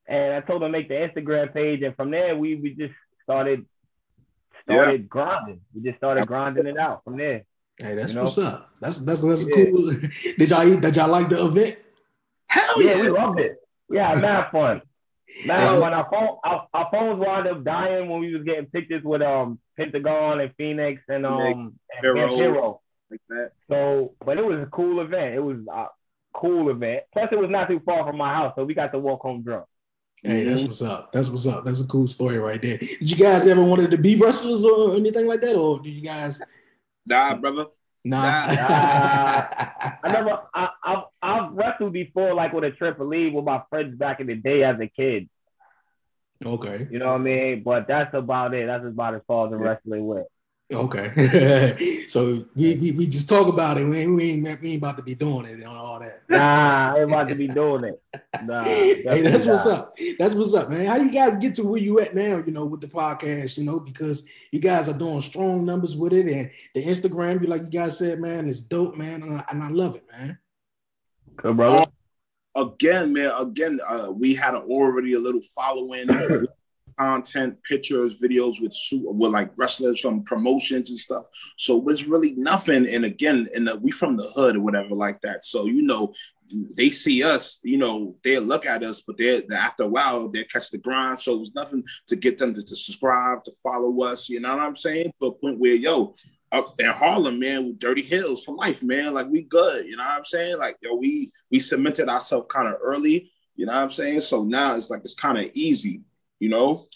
and 0.06 0.34
I 0.34 0.40
told 0.40 0.62
him 0.62 0.72
to 0.72 0.78
make 0.78 0.88
the 0.88 0.94
Instagram 0.94 1.52
page. 1.52 1.82
And 1.82 1.96
from 1.96 2.12
there 2.12 2.36
we, 2.36 2.54
we 2.54 2.74
just 2.74 2.94
started 3.24 3.66
started 4.62 5.00
yeah. 5.00 5.06
grinding. 5.08 5.60
We 5.74 5.82
just 5.82 5.98
started 5.98 6.26
grinding 6.26 6.66
it 6.66 6.78
out 6.78 7.02
from 7.02 7.16
there. 7.16 7.44
Hey, 7.80 7.94
that's 7.94 8.10
you 8.10 8.16
know? 8.16 8.24
what's 8.24 8.38
up. 8.38 8.70
That's 8.80 9.00
that's 9.00 9.22
that's 9.22 9.48
yeah. 9.48 9.64
cool. 9.64 9.92
Did 10.38 10.50
y'all 10.50 10.66
eat 10.66 10.80
did 10.80 10.96
y'all 10.96 11.08
like 11.08 11.28
the 11.28 11.44
event? 11.44 11.76
Hell 12.46 12.82
yeah, 12.82 12.96
yeah 12.96 13.02
we 13.02 13.08
loved 13.10 13.40
it. 13.40 13.56
Yeah, 13.90 14.14
mad 14.16 14.50
fun. 14.50 14.82
Now, 15.46 15.80
when 15.80 15.92
our 15.92 16.08
phone 16.10 16.38
our, 16.44 16.68
our, 16.72 16.88
phones 16.90 17.20
wound 17.20 17.46
up 17.46 17.64
dying 17.64 18.08
when 18.08 18.20
we 18.20 18.34
was 18.34 18.44
getting 18.44 18.66
pictures 18.66 19.02
with 19.04 19.22
um 19.22 19.58
Pentagon 19.76 20.40
and 20.40 20.52
Phoenix 20.56 21.02
and 21.08 21.26
um 21.26 21.78
and 22.02 22.30
Hero. 22.30 22.80
Like 23.10 23.20
that. 23.30 23.52
So, 23.70 24.14
but 24.24 24.36
it 24.38 24.44
was 24.44 24.60
a 24.60 24.66
cool 24.66 25.00
event. 25.00 25.34
It 25.34 25.42
was 25.42 25.58
a 25.72 25.86
cool 26.34 26.70
event. 26.70 27.04
Plus, 27.12 27.28
it 27.32 27.38
was 27.38 27.50
not 27.50 27.68
too 27.68 27.80
far 27.84 28.04
from 28.04 28.18
my 28.18 28.34
house, 28.34 28.52
so 28.54 28.64
we 28.64 28.74
got 28.74 28.92
to 28.92 28.98
walk 28.98 29.22
home 29.22 29.42
drunk. 29.42 29.64
Hey, 30.22 30.44
that's 30.44 30.62
what's 30.62 30.82
up. 30.82 31.12
That's 31.12 31.28
what's 31.28 31.46
up. 31.46 31.64
That's 31.64 31.80
a 31.80 31.86
cool 31.86 32.08
story 32.08 32.38
right 32.38 32.60
there. 32.60 32.78
Did 32.78 33.10
you 33.10 33.16
guys 33.16 33.46
ever 33.46 33.62
wanted 33.62 33.92
to 33.92 33.98
be 33.98 34.16
wrestlers 34.16 34.64
or 34.64 34.96
anything 34.96 35.26
like 35.26 35.40
that, 35.40 35.54
or 35.56 35.80
did 35.80 35.90
you 35.90 36.02
guys? 36.02 36.42
Nah, 37.06 37.36
brother. 37.36 37.66
Nah. 38.04 38.20
nah. 38.20 38.28
I 40.04 40.12
never. 40.12 40.40
I, 40.54 40.68
I've, 40.84 41.04
I've 41.22 41.52
wrestled 41.52 41.92
before, 41.92 42.34
like 42.34 42.52
with 42.52 42.64
a 42.64 42.70
triple 42.70 43.06
trampoline 43.06 43.32
with 43.32 43.44
my 43.44 43.62
friends 43.70 43.96
back 43.98 44.20
in 44.20 44.26
the 44.26 44.34
day 44.34 44.62
as 44.64 44.80
a 44.80 44.86
kid. 44.86 45.28
Okay. 46.44 46.86
You 46.90 46.98
know 46.98 47.06
what 47.06 47.20
I 47.20 47.24
mean? 47.24 47.62
But 47.64 47.88
that's 47.88 48.14
about 48.14 48.54
it. 48.54 48.66
That's 48.66 48.84
about 48.84 49.14
as 49.14 49.22
far 49.26 49.46
as 49.46 49.50
the 49.50 49.58
wrestling 49.58 50.06
went. 50.06 50.26
Okay. 50.70 52.04
so 52.08 52.44
we, 52.54 52.74
we, 52.76 52.92
we 52.92 53.06
just 53.06 53.26
talk 53.26 53.48
about 53.48 53.78
it. 53.78 53.84
We 53.84 54.00
ain't, 54.00 54.14
we, 54.14 54.30
ain't, 54.32 54.60
we 54.60 54.72
ain't 54.72 54.82
about 54.82 54.98
to 54.98 55.02
be 55.02 55.14
doing 55.14 55.46
it 55.46 55.52
and 55.52 55.64
all 55.64 55.98
that. 55.98 56.22
Nah, 56.28 56.94
I 56.94 57.00
ain't 57.00 57.10
about 57.10 57.28
to 57.28 57.34
be 57.34 57.48
doing 57.48 57.84
it. 57.84 58.02
Nah. 58.44 58.64
Hey, 59.08 59.22
that's 59.22 59.46
what's 59.46 59.64
up. 59.64 59.96
That's 60.18 60.34
what's 60.34 60.52
up, 60.52 60.68
man. 60.68 60.84
How 60.84 60.96
you 60.96 61.10
guys 61.10 61.38
get 61.38 61.54
to 61.54 61.62
where 61.62 61.80
you 61.80 62.00
at 62.00 62.14
now, 62.14 62.42
you 62.44 62.52
know, 62.52 62.66
with 62.66 62.82
the 62.82 62.86
podcast, 62.86 63.56
you 63.56 63.64
know, 63.64 63.80
because 63.80 64.28
you 64.50 64.60
guys 64.60 64.88
are 64.88 64.98
doing 64.98 65.20
strong 65.20 65.64
numbers 65.64 65.96
with 65.96 66.12
it 66.12 66.26
and 66.26 66.50
the 66.74 66.84
Instagram, 66.84 67.40
you 67.40 67.46
like 67.46 67.62
you 67.62 67.80
guys 67.80 67.98
said, 67.98 68.20
man, 68.20 68.48
it's 68.48 68.60
dope, 68.60 68.96
man. 68.96 69.22
And 69.22 69.38
I, 69.38 69.44
and 69.50 69.62
I 69.62 69.68
love 69.68 69.96
it, 69.96 70.04
man. 70.12 70.38
Good 71.36 71.56
brother. 71.56 71.86
again, 72.54 73.14
man, 73.14 73.30
again, 73.38 73.78
uh, 73.88 74.12
we 74.12 74.34
had 74.34 74.54
already 74.54 75.14
a 75.14 75.20
little 75.20 75.42
following 75.54 76.08
content, 76.98 77.56
pictures, 77.64 78.20
videos 78.20 78.60
with 78.60 78.76
with 78.92 79.32
like 79.32 79.50
wrestlers 79.56 80.00
from 80.00 80.24
promotions 80.24 80.90
and 80.90 80.98
stuff. 80.98 81.26
So 81.56 81.86
it's 81.88 82.06
really 82.06 82.34
nothing. 82.34 82.86
And 82.86 83.04
again, 83.04 83.48
and 83.54 83.70
we 83.80 83.90
from 83.90 84.16
the 84.16 84.28
hood 84.34 84.56
or 84.56 84.60
whatever 84.60 84.94
like 84.94 85.20
that. 85.22 85.44
So 85.44 85.66
you 85.66 85.82
know, 85.82 86.12
they 86.74 86.90
see 86.90 87.22
us, 87.22 87.60
you 87.62 87.78
know, 87.78 88.16
they 88.24 88.38
look 88.38 88.66
at 88.66 88.82
us, 88.82 89.00
but 89.00 89.16
they 89.16 89.42
after 89.54 89.84
a 89.84 89.88
while 89.88 90.28
they 90.28 90.44
catch 90.44 90.70
the 90.70 90.78
grind. 90.78 91.20
So 91.20 91.34
it 91.34 91.40
was 91.40 91.54
nothing 91.54 91.84
to 92.06 92.16
get 92.16 92.38
them 92.38 92.54
to, 92.54 92.62
to, 92.62 92.76
subscribe, 92.76 93.44
to 93.44 93.52
follow 93.62 94.02
us. 94.02 94.28
You 94.28 94.40
know 94.40 94.54
what 94.54 94.64
I'm 94.64 94.76
saying? 94.76 95.12
To 95.20 95.28
a 95.28 95.32
point 95.32 95.58
where 95.58 95.74
yo, 95.74 96.14
up 96.52 96.74
in 96.80 96.86
Harlem, 96.86 97.38
man, 97.38 97.66
with 97.66 97.78
Dirty 97.78 98.02
Heelz 98.02 98.44
for 98.44 98.54
life, 98.54 98.82
man. 98.82 99.14
Like 99.14 99.28
we 99.28 99.42
good. 99.42 99.86
You 99.86 99.96
know 99.96 100.04
what 100.04 100.18
I'm 100.18 100.24
saying? 100.24 100.58
Like 100.58 100.76
yo, 100.80 100.94
we 100.94 101.30
we 101.50 101.60
cemented 101.60 102.08
ourselves 102.08 102.48
kind 102.50 102.68
of 102.68 102.74
early. 102.82 103.30
You 103.56 103.66
know 103.66 103.74
what 103.74 103.82
I'm 103.82 103.90
saying? 103.90 104.20
So 104.20 104.44
now 104.44 104.76
it's 104.76 104.90
like 104.90 105.00
it's 105.04 105.14
kind 105.14 105.38
of 105.38 105.50
easy. 105.54 106.02
You 106.40 106.48
know. 106.50 106.88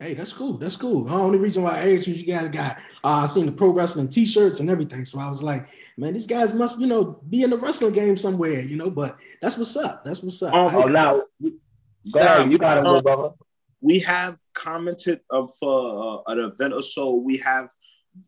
Hey, 0.00 0.14
that's 0.14 0.32
cool. 0.32 0.58
That's 0.58 0.76
cool. 0.76 1.04
The 1.04 1.12
only 1.12 1.38
reason 1.38 1.64
why 1.64 1.80
I 1.80 1.96
asked 1.96 2.06
you, 2.06 2.14
you 2.14 2.24
guys 2.24 2.48
got 2.50 2.76
uh, 3.02 3.22
I 3.22 3.26
seen 3.26 3.46
the 3.46 3.52
pro 3.52 3.70
wrestling 3.70 4.08
T-shirts 4.08 4.60
and 4.60 4.70
everything, 4.70 5.04
so 5.04 5.18
I 5.18 5.28
was 5.28 5.42
like, 5.42 5.68
man, 5.96 6.12
these 6.12 6.26
guys 6.26 6.54
must, 6.54 6.78
you 6.78 6.86
know, 6.86 7.20
be 7.28 7.42
in 7.42 7.50
the 7.50 7.56
wrestling 7.56 7.92
game 7.92 8.16
somewhere, 8.16 8.60
you 8.60 8.76
know. 8.76 8.90
But 8.90 9.16
that's 9.42 9.58
what's 9.58 9.76
up. 9.76 10.04
That's 10.04 10.22
what's 10.22 10.40
up. 10.42 10.54
Oh, 10.54 10.84
I, 10.84 10.86
now, 10.86 11.22
go 12.12 12.20
ahead. 12.20 12.52
You 12.52 12.58
got 12.58 12.78
it, 12.78 12.86
uh, 12.86 13.02
brother. 13.02 13.30
We 13.80 14.00
have 14.00 14.38
commented 14.54 15.20
of 15.30 15.52
uh, 15.62 16.22
an 16.26 16.38
event 16.38 16.74
or 16.74 16.82
so. 16.82 17.14
We 17.14 17.38
have 17.38 17.70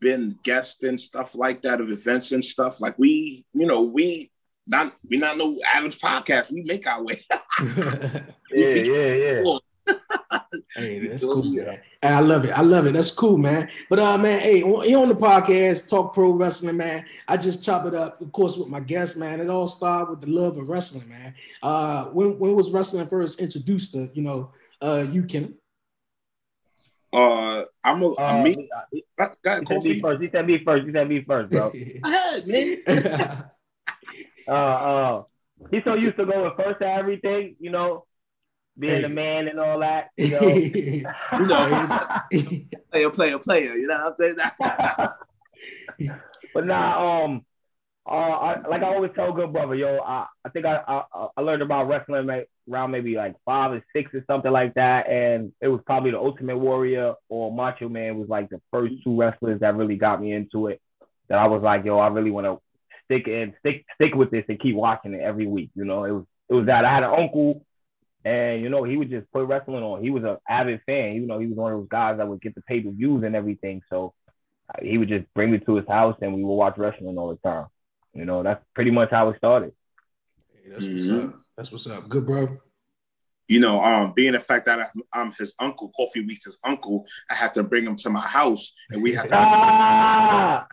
been 0.00 0.38
guests 0.42 0.82
and 0.82 1.00
stuff 1.00 1.34
like 1.34 1.62
that 1.62 1.80
of 1.80 1.90
events 1.90 2.32
and 2.32 2.44
stuff. 2.44 2.80
Like 2.80 2.98
we, 2.98 3.44
you 3.54 3.66
know, 3.66 3.82
we 3.82 4.30
not 4.66 4.94
we 5.08 5.16
not 5.16 5.36
no 5.36 5.58
average 5.74 5.98
podcast. 5.98 6.50
We 6.50 6.62
make 6.62 6.86
our 6.86 7.02
way. 7.02 7.24
yeah, 7.60 8.24
yeah, 8.52 9.14
yeah 9.14 9.58
hey, 10.76 11.06
that's 11.06 11.24
cool, 11.24 11.42
man. 11.42 11.80
Hey, 12.02 12.08
I 12.08 12.20
love 12.20 12.44
it. 12.44 12.50
I 12.50 12.60
love 12.62 12.86
it. 12.86 12.92
That's 12.92 13.12
cool, 13.12 13.38
man. 13.38 13.68
But 13.88 13.98
uh, 13.98 14.18
man, 14.18 14.40
hey, 14.40 14.58
you 14.58 15.00
on 15.00 15.08
the 15.08 15.14
podcast, 15.14 15.88
talk 15.88 16.14
pro 16.14 16.30
wrestling, 16.30 16.76
man. 16.76 17.04
I 17.26 17.36
just 17.36 17.64
chop 17.64 17.86
it 17.86 17.94
up, 17.94 18.20
of 18.20 18.32
course, 18.32 18.56
with 18.56 18.68
my 18.68 18.80
guests, 18.80 19.16
man. 19.16 19.40
It 19.40 19.50
all 19.50 19.68
started 19.68 20.10
with 20.10 20.20
the 20.20 20.28
love 20.28 20.56
of 20.56 20.68
wrestling, 20.68 21.08
man. 21.08 21.34
Uh, 21.62 22.04
when 22.06 22.38
when 22.38 22.54
was 22.54 22.70
wrestling 22.70 23.06
first 23.06 23.40
introduced 23.40 23.92
to 23.92 24.10
you 24.14 24.22
know 24.22 24.52
uh 24.80 25.06
you 25.10 25.24
can? 25.24 25.54
Uh, 27.12 27.64
I'm 27.82 28.02
a, 28.02 28.14
uh, 28.14 28.42
me. 28.42 28.68
He, 28.92 28.98
he, 28.98 29.04
said 29.18 29.82
me 29.82 30.00
first. 30.00 30.22
He 30.22 30.30
said 30.30 30.46
me 30.46 30.64
first. 30.64 30.86
He 30.86 30.92
said 30.92 31.08
me 31.08 31.24
first, 31.24 31.50
bro. 31.50 31.72
ahead, 32.04 32.46
man. 32.46 33.50
Uh, 34.50 34.52
uh, 34.52 35.22
he's 35.70 35.82
so 35.86 35.94
used 35.94 36.16
to 36.16 36.26
going 36.26 36.52
first 36.56 36.80
to 36.80 36.86
everything, 36.86 37.56
you 37.60 37.70
know 37.70 38.04
being 38.80 39.00
hey. 39.00 39.04
a 39.04 39.08
man 39.08 39.46
and 39.46 39.60
all 39.60 39.80
that. 39.80 40.08
You 40.16 40.30
know, 40.30 40.40
you 40.48 41.02
know 41.46 42.64
player, 42.90 43.10
player, 43.10 43.38
player. 43.38 43.76
You 43.76 43.86
know 43.86 44.12
what 44.16 44.20
I'm 44.20 44.36
saying? 45.98 46.12
but 46.54 46.66
now, 46.66 47.24
um, 47.24 47.44
uh, 48.06 48.12
I, 48.12 48.68
like 48.68 48.82
I 48.82 48.86
always 48.86 49.12
tell 49.14 49.32
good 49.32 49.52
brother, 49.52 49.74
yo, 49.74 49.98
I, 49.98 50.26
I 50.44 50.48
think 50.48 50.66
I, 50.66 50.80
I, 50.88 51.26
I 51.36 51.40
learned 51.42 51.62
about 51.62 51.86
wrestling 51.86 52.26
like, 52.26 52.48
around 52.68 52.90
maybe 52.90 53.14
like 53.14 53.36
five 53.44 53.72
or 53.72 53.84
six 53.94 54.12
or 54.14 54.24
something 54.26 54.50
like 54.50 54.74
that, 54.74 55.08
and 55.08 55.52
it 55.60 55.68
was 55.68 55.80
probably 55.84 56.10
the 56.12 56.18
Ultimate 56.18 56.58
Warrior 56.58 57.14
or 57.28 57.52
Macho 57.52 57.88
Man 57.88 58.18
was 58.18 58.28
like 58.28 58.48
the 58.48 58.60
first 58.72 58.94
two 59.04 59.16
wrestlers 59.16 59.60
that 59.60 59.76
really 59.76 59.96
got 59.96 60.20
me 60.20 60.32
into 60.32 60.68
it. 60.68 60.80
That 61.28 61.38
I 61.38 61.46
was 61.46 61.62
like, 61.62 61.84
yo, 61.84 61.98
I 61.98 62.08
really 62.08 62.32
want 62.32 62.46
to 62.46 62.58
stick 63.10 63.28
and 63.28 63.54
stick 63.60 63.84
stick 63.94 64.14
with 64.14 64.30
this 64.30 64.44
and 64.48 64.60
keep 64.60 64.74
watching 64.74 65.14
it 65.14 65.20
every 65.20 65.46
week. 65.46 65.70
You 65.74 65.84
know, 65.84 66.04
it 66.04 66.12
was 66.12 66.24
it 66.48 66.54
was 66.54 66.66
that 66.66 66.84
I 66.84 66.94
had 66.94 67.02
an 67.02 67.14
uncle 67.14 67.64
and 68.24 68.62
you 68.62 68.68
know, 68.68 68.84
he 68.84 68.96
would 68.96 69.10
just 69.10 69.30
put 69.32 69.46
wrestling 69.46 69.82
on. 69.82 70.02
He 70.02 70.10
was 70.10 70.24
an 70.24 70.36
avid 70.48 70.80
fan. 70.84 71.14
You 71.14 71.26
know, 71.26 71.38
he 71.38 71.46
was 71.46 71.56
one 71.56 71.72
of 71.72 71.78
those 71.78 71.88
guys 71.88 72.18
that 72.18 72.28
would 72.28 72.42
get 72.42 72.54
the 72.54 72.62
pay 72.62 72.80
per 72.80 72.90
views 72.90 73.24
and 73.24 73.34
everything. 73.34 73.82
So 73.88 74.14
uh, 74.68 74.82
he 74.82 74.98
would 74.98 75.08
just 75.08 75.32
bring 75.34 75.50
me 75.50 75.58
to 75.58 75.76
his 75.76 75.88
house, 75.88 76.16
and 76.20 76.34
we 76.34 76.42
would 76.42 76.54
watch 76.54 76.76
wrestling 76.76 77.16
all 77.16 77.30
the 77.30 77.48
time. 77.48 77.66
You 78.12 78.26
know, 78.26 78.42
that's 78.42 78.62
pretty 78.74 78.90
much 78.90 79.10
how 79.10 79.30
it 79.30 79.38
started. 79.38 79.72
Hey, 80.52 80.70
that's 80.70 80.86
what's 80.86 81.02
mm-hmm. 81.04 81.28
up. 81.28 81.40
That's 81.56 81.72
what's 81.72 81.86
up. 81.86 82.08
Good, 82.08 82.26
bro. 82.26 82.58
You 83.48 83.58
know, 83.58 83.82
um, 83.82 84.12
being 84.12 84.32
the 84.32 84.40
fact 84.40 84.66
that 84.66 84.90
I'm 85.12 85.32
his 85.32 85.54
uncle, 85.58 85.90
Kofi 85.98 86.24
Weeks' 86.26 86.44
his 86.44 86.58
uncle, 86.62 87.06
I 87.30 87.34
had 87.34 87.54
to 87.54 87.62
bring 87.62 87.84
him 87.84 87.96
to 87.96 88.10
my 88.10 88.20
house, 88.20 88.72
and 88.90 89.02
we 89.02 89.14
had 89.14 89.30
to. 89.30 89.34
Ah! 89.34 90.66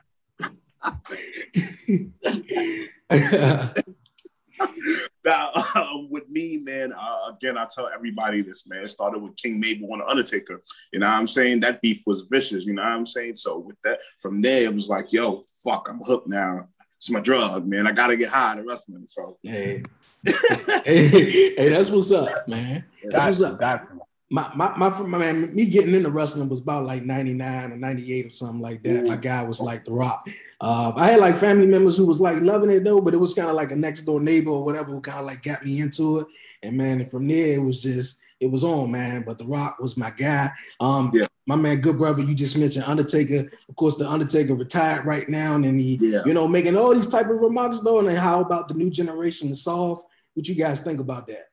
now, 5.25 5.51
um, 5.75 6.07
with 6.09 6.29
me, 6.29 6.57
man, 6.57 6.93
uh, 6.93 7.31
again, 7.31 7.57
I 7.57 7.65
tell 7.69 7.89
everybody 7.93 8.41
this, 8.41 8.67
man. 8.67 8.83
It 8.83 8.89
started 8.89 9.19
with 9.19 9.35
King 9.35 9.59
Mabel 9.59 9.89
and 9.91 10.01
the 10.01 10.07
Undertaker. 10.07 10.61
You 10.91 10.99
know 10.99 11.07
what 11.07 11.13
I'm 11.15 11.27
saying? 11.27 11.59
That 11.61 11.81
beef 11.81 12.03
was 12.05 12.21
vicious. 12.21 12.65
You 12.65 12.73
know 12.73 12.83
what 12.83 12.91
I'm 12.91 13.05
saying? 13.05 13.35
So 13.35 13.59
with 13.59 13.77
that, 13.83 13.99
from 14.19 14.41
there, 14.41 14.63
it 14.63 14.73
was 14.73 14.89
like, 14.89 15.13
yo, 15.13 15.43
fuck, 15.63 15.89
I'm 15.89 15.99
hooked 15.99 16.27
now. 16.27 16.67
It's 16.97 17.11
my 17.11 17.19
drug, 17.19 17.67
man. 17.67 17.85
I 17.85 17.91
gotta 17.91 18.17
get 18.17 18.29
high 18.29 18.55
to 18.55 18.63
wrestling. 18.63 19.05
So 19.07 19.37
hey, 19.43 19.83
hey, 20.25 21.53
hey, 21.55 21.69
that's 21.69 21.91
what's 21.91 22.11
up, 22.11 22.47
man. 22.47 22.85
That's 23.03 23.39
what's 23.39 23.61
up. 23.61 23.87
My, 24.29 24.51
my, 24.55 24.75
my, 24.75 24.89
my 24.89 25.17
man, 25.19 25.55
me 25.55 25.67
getting 25.67 25.93
into 25.93 26.09
wrestling 26.09 26.49
was 26.49 26.59
about 26.59 26.85
like 26.85 27.05
99 27.05 27.71
or 27.71 27.77
98 27.77 28.25
or 28.25 28.29
something 28.31 28.61
like 28.61 28.81
that. 28.83 29.05
My 29.05 29.15
guy 29.15 29.43
was 29.43 29.61
like 29.61 29.85
The 29.85 29.91
Rock. 29.91 30.27
Uh, 30.59 30.91
I 30.95 31.11
had 31.11 31.19
like 31.19 31.37
family 31.37 31.67
members 31.67 31.97
who 31.97 32.07
was 32.07 32.19
like 32.19 32.41
loving 32.41 32.71
it 32.71 32.83
though, 32.83 32.99
but 32.99 33.13
it 33.13 33.17
was 33.17 33.33
kind 33.33 33.49
of 33.49 33.55
like 33.55 33.71
a 33.71 33.75
next 33.75 34.01
door 34.03 34.19
neighbor 34.19 34.51
or 34.51 34.63
whatever 34.63 34.91
who 34.91 35.01
kind 35.01 35.19
of 35.19 35.25
like 35.25 35.43
got 35.43 35.63
me 35.63 35.79
into 35.79 36.19
it. 36.19 36.27
And 36.63 36.75
man, 36.75 36.99
and 36.99 37.09
from 37.09 37.27
there 37.27 37.55
it 37.55 37.63
was 37.63 37.81
just 37.81 38.23
it 38.39 38.47
was 38.47 38.63
on, 38.63 38.91
man. 38.91 39.23
But 39.25 39.37
The 39.37 39.45
Rock 39.45 39.79
was 39.79 39.97
my 39.97 40.09
guy. 40.09 40.51
Um, 40.79 41.11
yeah. 41.13 41.27
my 41.45 41.55
man, 41.55 41.81
good 41.81 41.99
brother. 41.99 42.23
You 42.23 42.33
just 42.33 42.57
mentioned 42.57 42.85
Undertaker. 42.85 43.51
Of 43.69 43.75
course, 43.75 43.97
the 43.97 44.09
Undertaker 44.09 44.55
retired 44.55 45.05
right 45.05 45.29
now, 45.29 45.55
and 45.55 45.79
he, 45.79 45.99
yeah. 46.01 46.23
you 46.25 46.33
know, 46.33 46.47
making 46.47 46.75
all 46.75 46.93
these 46.93 47.07
type 47.07 47.29
of 47.29 47.39
remarks 47.39 47.81
though. 47.81 47.99
And 47.99 48.17
how 48.17 48.41
about 48.41 48.67
the 48.67 48.73
new 48.73 48.89
generation 48.89 49.49
to 49.49 49.55
solve? 49.55 50.01
What 50.33 50.47
you 50.47 50.55
guys 50.55 50.81
think 50.81 50.99
about 50.99 51.27
that? 51.27 51.45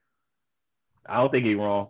I 1.05 1.17
don't 1.17 1.31
think 1.31 1.45
he's 1.45 1.55
wrong. 1.55 1.89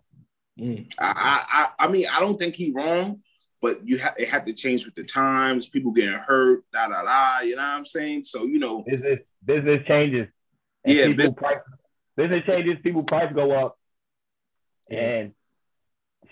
Mm. 0.59 0.91
I, 0.99 1.43
I, 1.79 1.85
I 1.85 1.87
mean, 1.87 2.07
I 2.11 2.19
don't 2.19 2.37
think 2.37 2.55
he's 2.55 2.73
wrong 2.73 3.21
but 3.65 3.79
you 3.83 3.97
have 3.97 4.13
it 4.19 4.27
had 4.27 4.45
to 4.45 4.53
change 4.53 4.85
with 4.85 4.93
the 4.93 5.03
times, 5.03 5.67
people 5.67 5.91
getting 5.91 6.13
hurt, 6.13 6.63
da 6.71 6.87
da 6.87 7.01
da. 7.01 7.39
You 7.39 7.55
know 7.55 7.63
what 7.63 7.69
I'm 7.69 7.85
saying? 7.85 8.23
So 8.23 8.43
you 8.43 8.59
know, 8.59 8.83
business 8.83 9.21
business 9.43 9.81
changes. 9.87 10.27
Yeah, 10.85 11.07
business, 11.07 11.33
price, 11.35 11.57
business 12.15 12.43
changes. 12.47 12.77
People 12.83 13.01
price 13.01 13.33
go 13.33 13.53
up, 13.53 13.75
and 14.91 15.31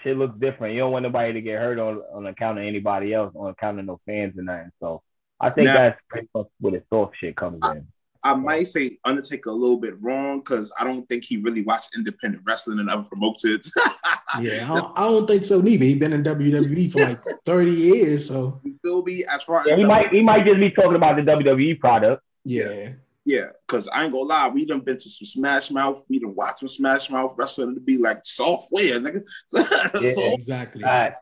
shit 0.04 0.16
looks 0.16 0.38
different. 0.40 0.76
You 0.76 0.82
don't 0.82 0.92
want 0.92 1.02
nobody 1.02 1.34
to 1.34 1.42
get 1.42 1.58
hurt 1.58 1.80
on 1.80 2.04
on 2.14 2.28
account 2.28 2.60
of 2.60 2.66
anybody 2.66 3.16
else, 3.16 3.34
on 3.36 3.50
account 3.50 3.80
of 3.80 3.86
no 3.86 4.00
fans 4.06 4.36
and 4.38 4.46
nothing. 4.46 4.70
So 4.80 5.02
I 5.40 5.50
think 5.50 5.66
now, 5.66 5.74
that's 5.74 6.00
pretty 6.08 6.30
much 6.36 6.50
where 6.60 6.74
the 6.74 6.84
soft 6.92 7.16
shit 7.20 7.36
comes 7.36 7.66
in. 7.66 7.88
I 8.24 8.34
might 8.36 8.68
say 8.68 8.98
Undertaker 9.04 9.50
a 9.50 9.54
little 9.54 9.78
bit 9.78 10.02
wrong 10.02 10.40
because 10.40 10.72
I 10.80 10.86
don't 10.86 11.08
think 11.10 11.26
he 11.26 11.38
really 11.38 11.62
watched 11.62 11.96
independent 11.96 12.44
wrestling 12.48 12.80
and 12.80 12.90
other 12.90 13.04
promoted. 13.04 13.66
yeah, 14.40 14.64
I 14.64 14.68
don't, 14.68 15.00
I 15.00 15.02
don't, 15.02 15.28
think 15.28 15.44
so 15.44 15.60
neither. 15.60 15.84
He's 15.84 16.00
been 16.00 16.14
in 16.14 16.24
WWE 16.24 16.92
for 16.92 17.00
like 17.00 17.22
30 17.46 17.72
years. 17.72 18.28
So 18.28 18.62
you 18.64 18.76
feel 18.82 19.04
me? 19.04 19.26
As 19.26 19.44
far 19.44 19.64
yeah, 19.68 19.74
as 19.74 19.80
he 19.80 19.86
might 19.86 20.10
he 20.12 20.22
might 20.22 20.46
just 20.46 20.60
be 20.60 20.72
talking 20.72 20.96
about 20.96 21.18
the 21.18 21.24
WWE 21.24 21.80
product. 21.80 22.24
Yeah. 22.46 22.94
Yeah, 23.26 23.48
because 23.66 23.88
I 23.88 24.04
ain't 24.04 24.12
gonna 24.12 24.26
lie, 24.26 24.50
we 24.50 24.66
done 24.66 24.82
been 24.82 24.98
to 24.98 25.10
some 25.10 25.26
Smash 25.26 25.72
Mouth, 25.72 26.04
we 26.10 26.20
done 26.20 26.36
watched 26.36 26.60
some 26.60 26.68
Smash 26.68 27.10
Mouth 27.10 27.34
wrestling 27.38 27.74
to 27.74 27.80
be 27.80 27.98
like 27.98 28.20
software, 28.26 29.00
nigga. 29.00 29.22
yeah, 29.54 30.12
so, 30.12 30.34
exactly. 30.34 30.84
Right. 30.84 31.14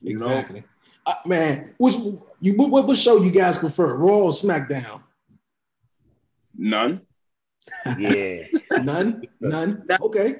You 0.00 0.16
exactly. 0.16 0.64
Uh, 1.06 1.14
man, 1.26 1.74
which 1.78 1.94
you 2.40 2.54
what, 2.54 2.86
what 2.86 2.96
show 2.96 3.22
you 3.22 3.30
guys 3.30 3.56
prefer, 3.56 3.94
Raw 3.94 4.18
or 4.18 4.30
SmackDown? 4.30 5.00
None. 6.58 7.00
Yeah. 7.98 8.42
None. 8.82 9.22
None. 9.40 9.84
That, 9.86 10.02
okay 10.02 10.36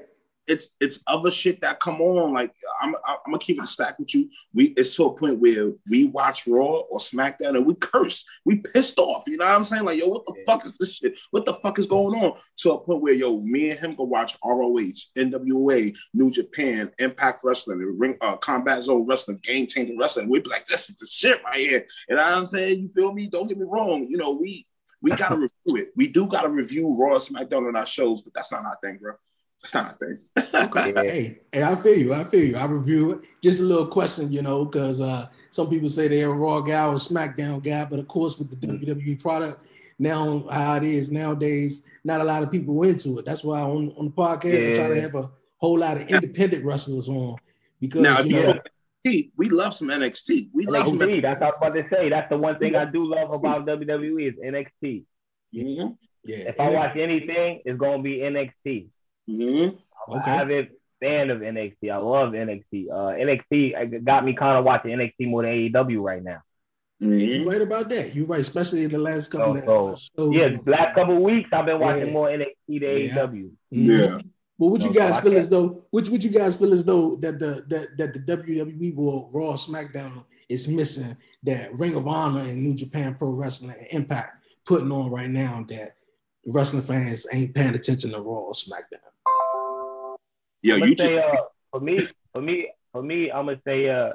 it's 0.49 0.75
it's 0.81 1.01
other 1.07 1.31
shit 1.31 1.61
that 1.61 1.79
come 1.79 2.01
on. 2.01 2.33
Like 2.33 2.53
I'm 2.81 2.95
I'm 3.05 3.19
gonna 3.27 3.39
keep 3.39 3.59
it 3.59 3.65
a 3.65 3.67
stack 3.67 3.99
with 3.99 4.15
you. 4.15 4.29
We 4.55 4.69
it's 4.77 4.97
to 4.97 5.05
a 5.05 5.17
point 5.17 5.39
where 5.39 5.73
we 5.89 6.07
watch 6.07 6.47
Raw 6.47 6.81
or 6.91 6.99
SmackDown 6.99 7.57
and 7.57 7.67
we 7.67 7.75
curse. 7.75 8.25
We 8.45 8.57
pissed 8.57 8.99
off. 8.99 9.25
You 9.27 9.37
know 9.37 9.45
what 9.47 9.55
I'm 9.55 9.65
saying? 9.65 9.85
Like 9.85 9.99
yo, 9.99 10.09
what 10.09 10.27
the 10.27 10.35
fuck 10.47 10.65
is 10.65 10.75
this 10.81 10.97
shit? 10.97 11.21
What 11.31 11.45
the 11.45 11.55
fuck 11.55 11.79
is 11.79 11.87
going 11.87 12.19
on? 12.23 12.39
To 12.59 12.73
a 12.73 12.81
point 12.81 13.03
where 13.03 13.15
yo, 13.15 13.41
me 13.41 13.71
and 13.71 13.79
him 13.79 13.95
go 13.95 14.05
watch 14.05 14.37
ROH, 14.45 14.93
NWA, 15.17 15.95
New 16.15 16.31
Japan, 16.31 16.91
Impact 16.99 17.45
Wrestling, 17.45 17.79
Ring, 17.99 18.17
uh, 18.21 18.37
Combat 18.39 18.83
Zone 18.83 19.07
Wrestling, 19.07 19.41
Game 19.43 19.67
Changer 19.67 19.95
Wrestling. 19.99 20.29
We 20.29 20.41
be 20.41 20.51
like, 20.51 20.67
this 20.67 20.89
is 20.89 20.97
the 20.97 21.07
shit 21.07 21.43
right 21.45 21.57
here. 21.57 21.87
You 22.09 22.17
know 22.17 22.23
what 22.23 22.39
I'm 22.39 22.45
saying? 22.47 22.81
You 22.81 22.91
feel 22.95 23.13
me? 23.13 23.29
Don't 23.29 23.49
get 23.49 23.59
me 23.59 23.67
wrong. 23.69 24.07
You 24.09 24.17
know 24.17 24.33
we 24.33 24.67
we 25.01 25.11
gotta 25.13 25.37
review 25.37 25.83
it. 25.83 25.93
We 25.97 26.09
do 26.09 26.27
gotta 26.27 26.49
review 26.49 26.97
Raw 26.99 27.19
SmackDown 27.19 27.69
on 27.69 27.77
our 27.77 27.87
shows, 27.87 28.23
but 28.23 28.35
that's 28.35 28.53
not 28.53 28.65
our 28.65 28.79
thing, 28.83 28.99
bro. 29.01 29.15
That's 29.63 29.75
not 29.75 29.95
a 29.95 30.05
thing. 30.05 30.19
okay. 30.55 30.93
Hey, 31.09 31.39
hey, 31.53 31.63
I 31.63 31.75
feel 31.77 31.99
you. 31.99 32.15
I 32.15 32.25
feel 32.25 32.45
you. 32.45 32.57
I 32.57 32.65
review 32.65 33.13
it. 33.13 33.21
Just 33.43 33.61
a 33.61 33.65
little 33.65 33.87
question, 33.87 34.31
you 34.33 34.43
know, 34.43 34.65
because 34.65 35.01
uh, 35.01 35.29
some 35.51 35.69
people 35.69 35.91
say 35.91 36.09
they're 36.09 36.31
a 36.31 36.33
Raw 36.33 36.61
guy 36.61 36.87
or 36.87 36.95
SmackDown 36.95 37.63
guy, 37.63 37.85
but 37.85 37.99
of 37.99 38.09
course, 38.09 38.39
with 38.39 38.51
the 38.51 38.67
WWE 38.67 39.21
product 39.21 39.67
now, 39.99 40.47
how 40.51 40.77
it 40.77 40.85
is 40.85 41.11
nowadays, 41.11 41.83
not 42.05 42.21
a 42.21 42.25
lot 42.25 42.43
of 42.43 42.51
people 42.51 42.81
into 42.85 43.19
it. 43.19 43.25
That's 43.25 43.43
why 43.43 43.61
on, 43.61 43.93
on 43.99 44.07
the 44.07 44.11
podcast, 44.11 44.63
yeah. 44.63 44.71
I 44.71 44.75
try 44.75 44.95
to 44.95 45.01
have 45.01 45.15
a 45.17 45.31
whole 45.57 45.79
lot 45.79 45.97
of 45.97 46.09
independent 46.09 46.65
wrestlers 46.65 47.09
on 47.09 47.37
Because 47.81 48.03
now, 48.03 48.21
you 48.21 48.43
know, 48.43 48.61
NXT, 49.09 49.31
we 49.37 49.49
love 49.49 49.75
some 49.75 49.89
NXT. 49.89 50.51
We 50.53 50.67
love 50.67 50.87
some 50.89 50.99
NXT. 50.99 51.23
That's 51.23 51.41
what 51.41 51.43
I 51.43 51.51
was 51.51 51.57
about 51.59 51.75
to 51.91 51.97
say. 51.97 52.09
That's 52.09 52.29
the 52.31 52.39
one 52.39 52.59
thing 52.59 52.77
I 52.77 52.85
do 52.85 53.05
love 53.05 53.31
about 53.33 53.67
WWE 53.67 54.29
is 54.29 54.35
NXT. 54.45 55.05
Mhm. 55.55 55.97
yeah. 56.25 56.37
If 56.51 56.61
I 56.61 56.71
watch 56.71 56.97
anything, 56.97 57.63
it's 57.65 57.79
gonna 57.79 58.03
be 58.03 58.19
NXT. 58.23 58.89
Mhm. 59.29 59.79
I'm 60.09 60.19
Okay. 60.21 60.31
an 60.31 60.41
avid 60.41 60.69
fan 61.01 61.31
of 61.31 61.41
NXT. 61.43 61.91
I 61.91 61.97
love 61.99 62.33
NXT. 62.35 62.89
Uh, 62.91 63.15
NXT 63.17 63.75
uh, 63.75 63.85
got 64.05 64.25
me 64.25 64.35
kind 64.35 64.59
of 64.59 64.65
watching 64.65 64.91
NXT 64.93 65.27
more 65.29 65.43
than 65.43 65.53
AEW 65.53 66.03
right 66.03 66.23
now. 66.23 66.41
Mhm. 67.03 67.21
You're 67.45 67.47
right 67.51 67.63
about 67.63 67.89
that. 67.91 68.15
You're 68.15 68.27
right, 68.27 68.41
especially 68.41 68.83
in 68.85 68.91
the 68.91 68.99
last 68.99 69.29
couple 69.31 69.55
So- 69.63 69.89
of 69.91 69.99
shows. 70.01 70.11
Yeah, 70.33 70.57
last 70.67 70.95
couple 70.97 71.17
of 71.17 71.23
weeks 71.23 71.49
I've 71.53 71.65
been 71.67 71.79
watching 71.79 72.07
Yeah. 72.09 72.13
more 72.13 72.29
NXT 72.29 72.79
than 72.81 72.99
Yeah. 72.99 73.15
AEW. 73.15 73.51
Mhm. 73.73 73.87
Yeah. 73.87 74.19
But 74.59 74.69
what 74.69 74.83
you 74.83 74.89
No, 74.89 74.93
so 74.95 74.99
guys 74.99 75.17
I 75.19 75.21
feel 75.21 75.37
as 75.37 75.49
though 75.49 75.85
which 75.91 76.09
would 76.09 76.25
you 76.25 76.31
guys 76.31 76.57
feel 76.57 76.73
as 76.73 76.85
though 76.85 77.17
that 77.17 77.39
the 77.39 77.65
that, 77.69 77.97
that 77.97 78.13
the 78.13 78.37
WWE 78.37 78.95
will 78.95 79.31
Raw 79.33 79.53
SmackDown 79.53 80.25
is 80.49 80.67
missing 80.67 81.17
that 81.45 81.73
Ring 81.79 81.95
of 81.95 82.09
Honor 82.09 82.41
and 82.41 82.63
New 82.63 82.75
Japan 82.75 83.15
Pro 83.15 83.31
Wrestling 83.31 83.77
and 83.79 83.87
Impact 83.91 84.45
putting 84.67 84.91
on 84.91 85.11
right 85.11 85.31
now 85.31 85.65
that 85.69 85.97
wrestling 86.47 86.83
fans 86.83 87.27
ain't 87.33 87.55
paying 87.55 87.75
attention 87.75 88.11
to 88.11 88.21
Raw 88.21 88.39
or 88.39 88.53
SmackDown. 88.53 88.99
Yo, 90.63 90.75
I'm 90.75 90.81
you 90.81 90.81
gonna 90.81 90.95
just 90.97 91.09
say, 91.09 91.19
uh, 91.19 91.43
for 91.71 91.81
me, 91.81 91.99
for 92.33 92.43
me, 92.43 92.69
for 92.93 93.03
me, 93.03 93.31
I'm 93.31 93.47
gonna 93.47 93.61
say, 93.65 93.89
uh, 93.89 94.15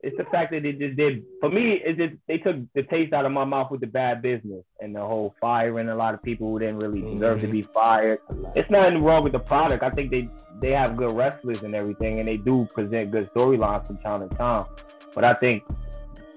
it's 0.00 0.16
the 0.16 0.24
fact 0.24 0.52
that 0.52 0.62
they 0.62 0.72
just 0.72 0.96
did. 0.96 1.24
For 1.40 1.50
me, 1.50 1.80
it's 1.84 1.98
just 1.98 2.14
they 2.28 2.38
took 2.38 2.56
the 2.74 2.84
taste 2.84 3.12
out 3.12 3.26
of 3.26 3.32
my 3.32 3.44
mouth 3.44 3.70
with 3.70 3.80
the 3.80 3.86
bad 3.88 4.22
business 4.22 4.64
and 4.80 4.94
the 4.94 5.00
whole 5.00 5.34
firing 5.40 5.88
a 5.88 5.96
lot 5.96 6.14
of 6.14 6.22
people 6.22 6.48
who 6.48 6.58
didn't 6.60 6.78
really 6.78 7.02
deserve 7.02 7.40
to 7.40 7.48
be 7.48 7.62
mm-hmm. 7.62 7.72
fired. 7.72 8.20
It's 8.54 8.70
nothing 8.70 9.00
wrong 9.00 9.24
with 9.24 9.32
the 9.32 9.40
product. 9.40 9.82
I 9.82 9.90
think 9.90 10.12
they 10.12 10.28
they 10.60 10.70
have 10.70 10.96
good 10.96 11.10
wrestlers 11.10 11.64
and 11.64 11.74
everything, 11.74 12.18
and 12.18 12.28
they 12.28 12.36
do 12.36 12.66
present 12.72 13.10
good 13.10 13.28
storylines 13.34 13.88
from 13.88 13.98
time 13.98 14.28
to 14.28 14.36
time. 14.36 14.66
But 15.14 15.24
I 15.24 15.34
think, 15.34 15.64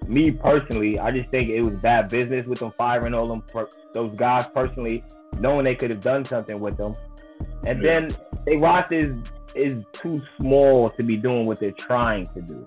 me 0.08 0.32
personally, 0.32 0.98
I 0.98 1.12
just 1.12 1.30
think 1.30 1.50
it 1.50 1.64
was 1.64 1.76
bad 1.76 2.10
business 2.10 2.48
with 2.48 2.60
them 2.60 2.72
firing 2.78 3.14
all 3.14 3.28
them 3.28 3.42
per- 3.42 3.70
those 3.94 4.16
guys 4.16 4.48
personally, 4.48 5.04
knowing 5.40 5.66
they 5.66 5.76
could 5.76 5.92
have 5.92 6.02
done 6.02 6.26
something 6.26 6.60
with 6.60 6.78
them, 6.78 6.94
and 7.68 7.80
Yeah. 7.80 8.00
then 8.00 8.10
they 8.46 8.56
roster 8.56 8.96
is 8.96 9.12
is 9.54 9.78
too 9.92 10.18
small 10.40 10.90
to 10.90 11.04
be 11.04 11.18
doing 11.18 11.46
what 11.46 11.60
they're 11.60 11.72
trying 11.72 12.26
to 12.26 12.42
do. 12.42 12.66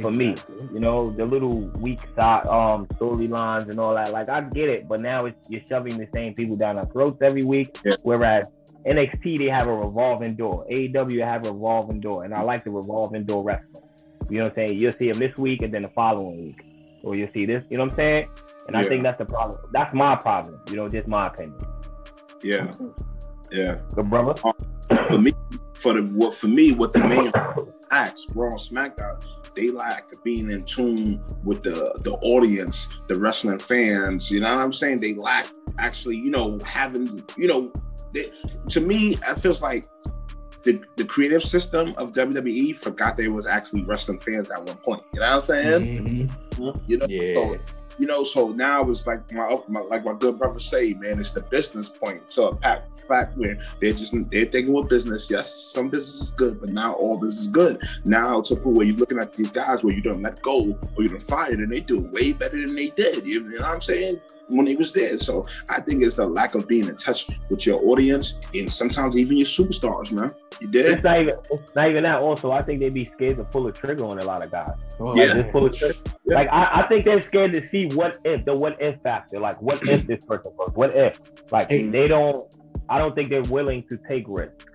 For 0.00 0.10
me, 0.10 0.34
you 0.72 0.80
know, 0.80 1.06
the 1.06 1.24
little 1.24 1.60
weak 1.80 2.00
side 2.18 2.46
um 2.46 2.86
storylines 2.86 3.68
and 3.68 3.78
all 3.78 3.94
that. 3.94 4.12
Like 4.12 4.30
I 4.30 4.40
get 4.40 4.68
it, 4.68 4.88
but 4.88 5.00
now 5.00 5.20
it's 5.20 5.48
you're 5.48 5.60
shoving 5.68 5.96
the 5.96 6.08
same 6.12 6.34
people 6.34 6.56
down 6.56 6.78
our 6.78 6.84
throats 6.86 7.22
every 7.22 7.44
week. 7.44 7.78
Yeah. 7.84 7.94
Whereas 8.02 8.50
NXT 8.86 9.38
they 9.38 9.48
have 9.48 9.66
a 9.68 9.74
revolving 9.74 10.34
door. 10.34 10.66
AEW 10.70 11.22
have 11.22 11.46
a 11.46 11.52
revolving 11.52 12.00
door, 12.00 12.24
and 12.24 12.34
I 12.34 12.42
like 12.42 12.64
the 12.64 12.70
revolving 12.70 13.24
door 13.24 13.44
wrestling. 13.44 13.84
You 14.30 14.38
know 14.38 14.44
what 14.44 14.58
I'm 14.58 14.66
saying? 14.66 14.78
You'll 14.78 14.92
see 14.92 15.10
them 15.10 15.18
this 15.20 15.36
week 15.36 15.62
and 15.62 15.72
then 15.72 15.82
the 15.82 15.88
following 15.88 16.42
week, 16.42 16.64
or 17.02 17.14
you'll 17.14 17.30
see 17.30 17.46
this. 17.46 17.64
You 17.70 17.78
know 17.78 17.84
what 17.84 17.92
I'm 17.92 17.96
saying? 17.96 18.28
And 18.66 18.76
I 18.76 18.82
think 18.82 19.04
that's 19.04 19.18
the 19.18 19.26
problem. 19.26 19.60
That's 19.72 19.94
my 19.94 20.16
problem. 20.16 20.60
You 20.70 20.76
know, 20.76 20.88
just 20.88 21.06
my 21.06 21.26
opinion. 21.26 21.58
yeah, 22.42 22.74
yeah. 23.50 23.78
Good 23.94 24.10
brother. 24.10 24.34
For 25.06 25.18
me, 25.18 25.32
for 25.74 25.92
the 25.92 26.02
what 26.14 26.34
for 26.34 26.48
me, 26.48 26.72
what 26.72 26.92
the 26.92 27.04
main 27.04 27.30
acts 27.90 28.26
Raw 28.34 28.52
SmackDown, 28.52 29.22
they 29.54 29.70
lack 29.70 30.10
being 30.24 30.50
in 30.50 30.62
tune 30.64 31.22
with 31.44 31.62
the 31.62 31.98
the 32.04 32.12
audience, 32.22 32.88
the 33.06 33.16
wrestling 33.16 33.58
fans. 33.58 34.30
You 34.30 34.40
know 34.40 34.54
what 34.54 34.62
I'm 34.62 34.72
saying? 34.72 35.00
They 35.00 35.14
lack 35.14 35.46
actually, 35.78 36.16
you 36.16 36.30
know, 36.30 36.58
having, 36.64 37.22
you 37.36 37.48
know, 37.48 37.72
they, 38.12 38.30
to 38.70 38.80
me, 38.80 39.14
it 39.14 39.38
feels 39.38 39.60
like 39.62 39.86
the, 40.62 40.82
the 40.96 41.04
creative 41.04 41.42
system 41.42 41.88
of 41.98 42.12
WWE 42.12 42.76
forgot 42.78 43.16
there 43.16 43.32
was 43.32 43.46
actually 43.46 43.82
wrestling 43.84 44.18
fans 44.18 44.50
at 44.50 44.64
one 44.64 44.76
point. 44.78 45.02
You 45.12 45.20
know 45.20 45.26
what 45.26 45.34
I'm 45.36 45.40
saying? 45.42 46.28
Mhm. 46.56 46.80
You 46.88 46.98
know, 46.98 47.06
Yeah. 47.08 47.34
so, 47.34 47.58
you 47.98 48.06
know, 48.06 48.24
so 48.24 48.50
now 48.50 48.82
it's 48.82 49.06
like 49.06 49.32
my, 49.32 49.56
my 49.68 49.80
like 49.80 50.04
my 50.04 50.14
good 50.14 50.38
brother 50.38 50.58
say, 50.58 50.94
man, 50.94 51.18
it's 51.18 51.32
the 51.32 51.42
business 51.42 51.88
point 51.88 52.28
to 52.30 52.48
a 52.48 52.56
fact, 52.56 53.00
fact 53.08 53.36
where 53.36 53.58
they're 53.80 53.92
just 53.92 54.14
they're 54.30 54.46
thinking 54.46 54.72
with 54.72 54.88
business. 54.88 55.30
Yes, 55.30 55.54
some 55.54 55.88
business 55.88 56.20
is 56.20 56.30
good, 56.30 56.60
but 56.60 56.70
now 56.70 56.92
all 56.92 57.18
business 57.18 57.42
is 57.42 57.48
good. 57.48 57.82
Now 58.04 58.40
to 58.42 58.54
where 58.56 58.86
you're 58.86 58.96
looking 58.96 59.18
at 59.18 59.32
these 59.32 59.50
guys 59.50 59.84
where 59.84 59.94
you 59.94 60.00
don't 60.00 60.22
let 60.22 60.40
go 60.42 60.78
or 60.96 61.02
you 61.02 61.08
don't 61.08 61.22
fire, 61.22 61.52
and 61.52 61.70
they 61.70 61.80
do 61.80 62.00
way 62.00 62.32
better 62.32 62.58
than 62.58 62.74
they 62.74 62.88
did. 62.88 63.24
You 63.24 63.42
know 63.42 63.60
what 63.60 63.68
I'm 63.68 63.80
saying? 63.80 64.20
When 64.48 64.66
they 64.66 64.74
was 64.74 64.92
there. 64.92 65.16
So 65.18 65.44
I 65.70 65.80
think 65.80 66.02
it's 66.02 66.14
the 66.16 66.26
lack 66.26 66.54
of 66.54 66.68
being 66.68 66.86
in 66.88 66.96
touch 66.96 67.26
with 67.48 67.66
your 67.66 67.82
audience 67.88 68.34
and 68.54 68.70
sometimes 68.70 69.16
even 69.16 69.36
your 69.38 69.46
superstars, 69.46 70.12
man. 70.12 70.30
You 70.60 70.68
did? 70.68 70.86
It's 70.86 71.02
not 71.02 71.22
even 71.22 71.34
it's 71.50 71.74
not 71.74 71.90
even 71.90 72.02
that. 72.04 72.20
Also, 72.20 72.52
I 72.52 72.62
think 72.62 72.82
they'd 72.82 72.92
be 72.94 73.04
scared 73.04 73.38
to 73.38 73.44
pull 73.44 73.66
a 73.66 73.72
trigger 73.72 74.04
on 74.04 74.18
a 74.18 74.24
lot 74.24 74.44
of 74.44 74.50
guys. 74.52 74.70
Oh, 75.00 75.16
Yeah. 75.16 75.24
Like, 75.24 75.36
just 75.36 75.50
pull 75.52 75.66
a 75.66 75.70
trigger. 75.70 75.94
Yeah. 76.26 76.34
Like 76.36 76.48
I, 76.50 76.82
I 76.82 76.88
think 76.88 77.04
they're 77.04 77.20
scared 77.20 77.52
to 77.52 77.66
see 77.66 77.86
what 77.94 78.18
if 78.24 78.44
the 78.44 78.54
what 78.54 78.76
if 78.80 79.00
factor. 79.02 79.40
Like 79.40 79.60
what 79.62 79.82
if 79.88 80.06
this 80.06 80.24
person 80.26 80.52
goes? 80.58 80.72
What 80.74 80.94
if? 80.94 81.18
Like 81.50 81.70
Hey. 81.70 81.86
they 81.86 82.04
don't. 82.06 82.46
I 82.88 82.98
don't 82.98 83.14
think 83.14 83.30
they're 83.30 83.42
willing 83.42 83.84
to 83.90 83.98
take 84.10 84.26
risks. 84.28 84.66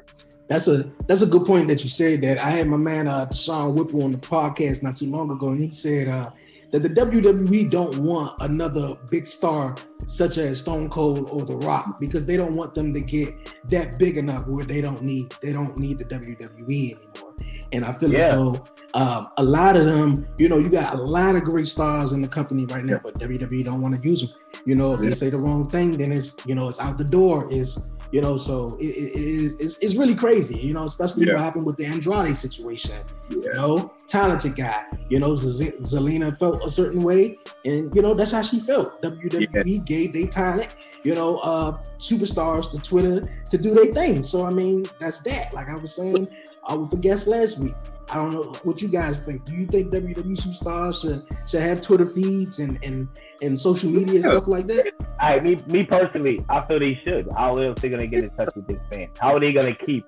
That's 0.47 0.67
a 0.67 0.91
that's 1.07 1.21
a 1.21 1.27
good 1.27 1.45
point 1.45 1.67
that 1.67 1.83
you 1.83 1.89
said 1.91 2.21
that. 2.21 2.39
I 2.39 2.49
had 2.49 2.67
my 2.67 2.77
man 2.77 3.07
uh 3.07 3.31
Sean 3.31 3.75
Whipple 3.75 4.03
on 4.03 4.11
the 4.11 4.17
podcast 4.17 4.81
not 4.81 4.97
too 4.97 5.05
long 5.05 5.29
ago, 5.29 5.49
and 5.49 5.59
he 5.61 5.69
said 5.69 6.07
uh 6.07 6.31
that 6.71 6.81
the 6.83 6.89
WWE 6.89 7.69
don't 7.69 7.97
want 7.97 8.35
another 8.41 8.95
big 9.09 9.25
star 9.27 9.75
such 10.07 10.37
as 10.37 10.59
Stone 10.59 10.89
Cold 10.89 11.29
or 11.31 11.45
The 11.45 11.55
Rock 11.57 11.99
because 11.99 12.25
they 12.25 12.37
don't 12.37 12.55
want 12.55 12.75
them 12.75 12.93
to 12.93 13.01
get 13.01 13.53
that 13.69 13.97
big 13.99 14.17
enough 14.17 14.47
where 14.47 14.65
they 14.65 14.81
don't 14.81 15.01
need 15.01 15.31
they 15.41 15.51
don't 15.53 15.77
need 15.77 15.99
the 15.99 16.05
WWE 16.05 16.95
anymore. 16.95 17.33
And 17.71 17.85
I 17.85 17.93
feel 17.93 18.11
Yeah. 18.11 18.27
as 18.27 18.33
though 18.33 18.67
um, 18.95 19.27
a 19.37 19.43
lot 19.43 19.77
of 19.77 19.85
them, 19.85 20.27
you 20.39 20.49
know, 20.49 20.57
you 20.57 20.69
got 20.69 20.95
a 20.95 20.97
lot 20.97 21.35
of 21.35 21.43
great 21.43 21.67
stars 21.67 22.11
in 22.11 22.21
the 22.23 22.27
company 22.27 22.65
right 22.65 22.83
now, 22.83 22.99
but 23.03 23.13
WWE 23.19 23.63
don't 23.63 23.81
want 23.81 24.01
to 24.01 24.07
use 24.07 24.21
them. 24.21 24.31
You 24.65 24.73
know, 24.75 24.95
if 24.95 24.99
they 25.01 25.13
say 25.13 25.29
the 25.29 25.37
wrong 25.37 25.67
thing, 25.69 25.91
then 25.97 26.11
it's 26.11 26.37
you 26.45 26.55
know 26.55 26.67
it's 26.69 26.79
out 26.79 26.97
the 26.97 27.03
door. 27.03 27.47
Is 27.51 27.89
you 28.11 28.21
know, 28.21 28.37
so 28.37 28.75
it, 28.79 28.85
it, 28.85 29.11
it 29.15 29.21
is 29.45 29.55
it's, 29.55 29.77
it's 29.79 29.95
really 29.95 30.15
crazy. 30.15 30.57
You 30.59 30.73
know, 30.73 30.83
especially 30.85 31.27
Yeah. 31.27 31.33
what 31.35 31.43
happened 31.43 31.65
with 31.65 31.77
the 31.77 31.85
Andrade 31.85 32.35
situation. 32.35 33.03
You 33.29 33.53
know, 33.53 33.93
talented 34.07 34.55
guy. 34.55 34.83
You 35.09 35.19
know, 35.19 35.35
Z- 35.35 35.73
Zelina 35.81 36.37
felt 36.37 36.63
a 36.65 36.69
certain 36.71 37.01
way, 37.01 37.37
and 37.65 37.93
you 37.93 38.01
know 38.01 38.13
that's 38.13 38.31
how 38.31 38.41
she 38.41 38.59
felt. 38.59 39.01
WWE 39.01 39.85
gave 39.85 40.13
they 40.13 40.25
talent, 40.27 40.75
you 41.03 41.13
know, 41.15 41.37
uh 41.37 41.77
superstars 41.99 42.71
to 42.71 42.79
Twitter 42.81 43.21
to 43.51 43.57
do 43.57 43.73
their 43.73 43.93
thing. 43.93 44.23
So 44.23 44.45
I 44.45 44.49
mean, 44.51 44.85
that's 44.99 45.21
that. 45.23 45.53
Like 45.53 45.69
I 45.69 45.75
was 45.75 45.93
saying, 45.93 46.27
I 46.67 46.73
was 46.75 46.91
a 46.93 46.97
guest 46.97 47.27
last 47.27 47.59
week. 47.59 47.75
I 48.11 48.15
don't 48.15 48.31
know 48.33 48.43
what 48.63 48.81
you 48.81 48.87
guys 48.87 49.25
think. 49.25 49.45
Do 49.45 49.53
you 49.53 49.65
think 49.65 49.91
WWE 49.93 50.35
superstars 50.35 51.01
should 51.01 51.23
should 51.49 51.61
have 51.61 51.81
Twitter 51.81 52.07
feeds 52.07 52.59
and 52.59 52.79
and 52.83 53.07
and 53.41 53.59
social 53.59 53.89
media 53.89 54.15
and 54.15 54.23
stuff 54.23 54.47
like 54.47 54.67
that? 54.67 54.91
All 55.21 55.29
right, 55.29 55.43
me 55.43 55.57
me 55.67 55.85
personally, 55.85 56.39
I 56.49 56.61
feel 56.65 56.79
they 56.79 56.99
should. 57.05 57.27
How 57.37 57.51
else 57.53 57.79
they 57.81 57.89
gonna 57.89 58.07
get 58.07 58.23
in 58.23 58.29
touch 58.31 58.49
with 58.55 58.67
their 58.67 58.81
fans? 58.91 59.17
How 59.19 59.33
are 59.35 59.39
they 59.39 59.51
gonna 59.53 59.75
keep 59.75 60.05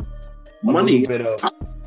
Money. 0.63 1.05
bit 1.07 1.21
of 1.21 1.41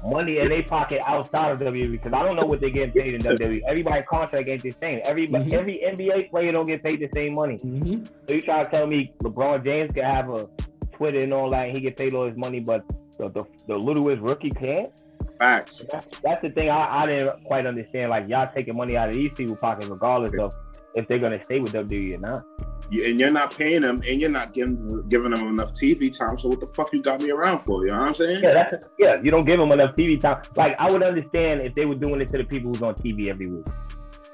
money 0.05 0.39
in 0.39 0.49
their 0.49 0.63
pocket 0.63 1.01
outside 1.07 1.53
of 1.53 1.59
WWE? 1.59 1.91
Because 1.93 2.13
I 2.13 2.25
don't 2.27 2.37
know 2.37 2.47
what 2.47 2.61
they're 2.61 2.71
getting 2.71 2.93
paid 2.93 3.15
in 3.15 3.21
WWE. 3.23 3.63
Everybody's 3.67 4.07
contract 4.07 4.49
ain't 4.49 4.63
the 4.63 4.75
same. 4.83 5.01
Every 5.05 5.27
Mhm. 5.29 5.53
every 5.53 5.83
NBA 5.83 6.29
player 6.31 6.53
don't 6.53 6.67
get 6.67 6.83
paid 6.83 7.01
the 7.01 7.09
same 7.15 7.35
money. 7.35 7.57
Mm-hmm. 7.57 8.05
So 8.29 8.35
you 8.35 8.43
try 8.43 8.63
to 8.65 8.71
tell 8.71 8.87
me 8.87 9.13
LeBron 9.23 9.65
James 9.65 9.93
can 9.93 10.05
have 10.05 10.29
a 10.31 10.49
Twitter 10.93 11.23
and 11.23 11.33
all 11.33 11.51
that, 11.51 11.67
and 11.69 11.77
he 11.77 11.83
get 11.83 11.97
paid 11.97 12.15
all 12.15 12.27
his 12.27 12.37
money, 12.37 12.61
but 12.61 12.85
the 13.19 13.29
the, 13.31 13.45
the 13.69 13.77
littlest 13.79 14.21
rookie 14.23 14.51
can't? 14.51 14.91
Facts. 15.39 15.85
That's, 15.91 16.19
that's 16.21 16.41
the 16.41 16.51
thing 16.51 16.71
I, 16.71 17.03
I 17.03 17.07
didn't 17.07 17.45
quite 17.45 17.67
understand. 17.67 18.11
Like 18.11 18.29
y'all 18.29 18.49
taking 18.53 18.77
money 18.77 18.97
out 18.97 19.09
of 19.09 19.15
these 19.15 19.33
people's 19.35 19.61
pockets 19.61 19.89
regardless 19.89 20.33
of 20.39 20.55
if 20.95 21.07
they're 21.09 21.19
gonna 21.19 21.43
stay 21.43 21.59
with 21.61 21.73
WWE 21.73 22.17
or 22.17 22.21
not. 22.21 22.45
You- 22.91 23.05
and 23.07 23.19
you're 23.19 23.33
not 23.33 23.57
paying 23.57 23.81
them, 23.81 23.97
and 24.07 24.21
you're 24.21 24.31
not 24.31 24.53
giving 24.53 25.09
giving 25.09 25.31
them 25.33 25.49
enough 25.49 25.73
TV 25.73 26.17
time. 26.17 26.39
So 26.39 26.49
what 26.49 26.61
the 26.61 26.67
fuck 26.67 26.93
you 26.93 27.03
got 27.03 27.21
me 27.23 27.31
around 27.31 27.61
for? 27.61 27.85
You 27.85 27.93
know 27.93 27.99
what 27.99 28.09
I'm 28.09 28.15
saying? 28.15 28.43
Yeah, 28.43 28.53
that's 28.71 28.89
yeah. 28.99 29.21
You 29.23 29.31
don't 29.31 29.45
give 29.47 29.59
them 29.59 29.73
enough 29.73 29.97
TV 29.97 30.21
time. 30.21 30.43
Like 30.57 30.77
I 30.79 30.93
would 30.93 31.03
understand 31.03 31.63
if 31.63 31.75
they 31.75 31.87
were 31.87 31.95
doing 31.95 32.21
it 32.21 32.29
to 32.29 32.39
the 32.39 32.45
people 32.45 32.71
who's 32.73 32.83
on 32.83 32.95
TV 32.95 33.29
every 33.31 33.51
week, 33.51 33.65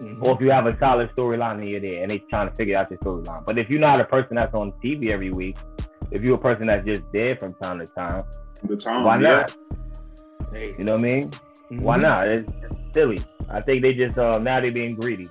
Mm-hmm. 0.00 0.24
or 0.24 0.34
if 0.34 0.40
you 0.40 0.50
have 0.50 0.64
a 0.66 0.76
solid 0.78 1.10
storyline 1.14 1.56
and 1.56 1.66
you're 1.66 1.78
there 1.80 2.00
and 2.02 2.10
they 2.10 2.18
trying 2.30 2.48
to 2.48 2.54
figure 2.56 2.74
out 2.78 2.90
your 2.90 2.98
storyline. 3.00 3.44
But 3.44 3.58
if 3.58 3.68
you're 3.68 3.80
not 3.80 4.00
a 4.00 4.04
person 4.06 4.36
that's 4.36 4.54
on 4.54 4.72
TV 4.82 5.10
every 5.10 5.30
week, 5.30 5.58
if 6.10 6.22
you're 6.24 6.36
a 6.36 6.38
person 6.38 6.68
that's 6.68 6.86
just 6.86 7.02
there 7.12 7.36
from 7.36 7.52
time 7.62 7.80
to 7.80 7.86
time, 7.86 8.24
The 8.64 8.76
time. 8.78 9.04
why 9.04 9.16
yeah. 9.20 9.28
not? 9.28 9.56
Hey, 10.52 10.74
You 10.78 10.84
know 10.84 10.92
what 10.92 11.00
I 11.04 11.08
mean? 11.12 11.30
mhm. 11.70 11.82
Why 11.82 11.96
not? 11.96 12.26
It's, 12.28 12.50
it's 12.62 12.76
silly. 12.92 13.20
I 13.48 13.60
think 13.60 13.82
they 13.82 13.94
just 13.94 14.18
uh, 14.18 14.38
now 14.38 14.60
they're 14.60 14.72
being 14.72 14.94
greedy. 14.94 15.26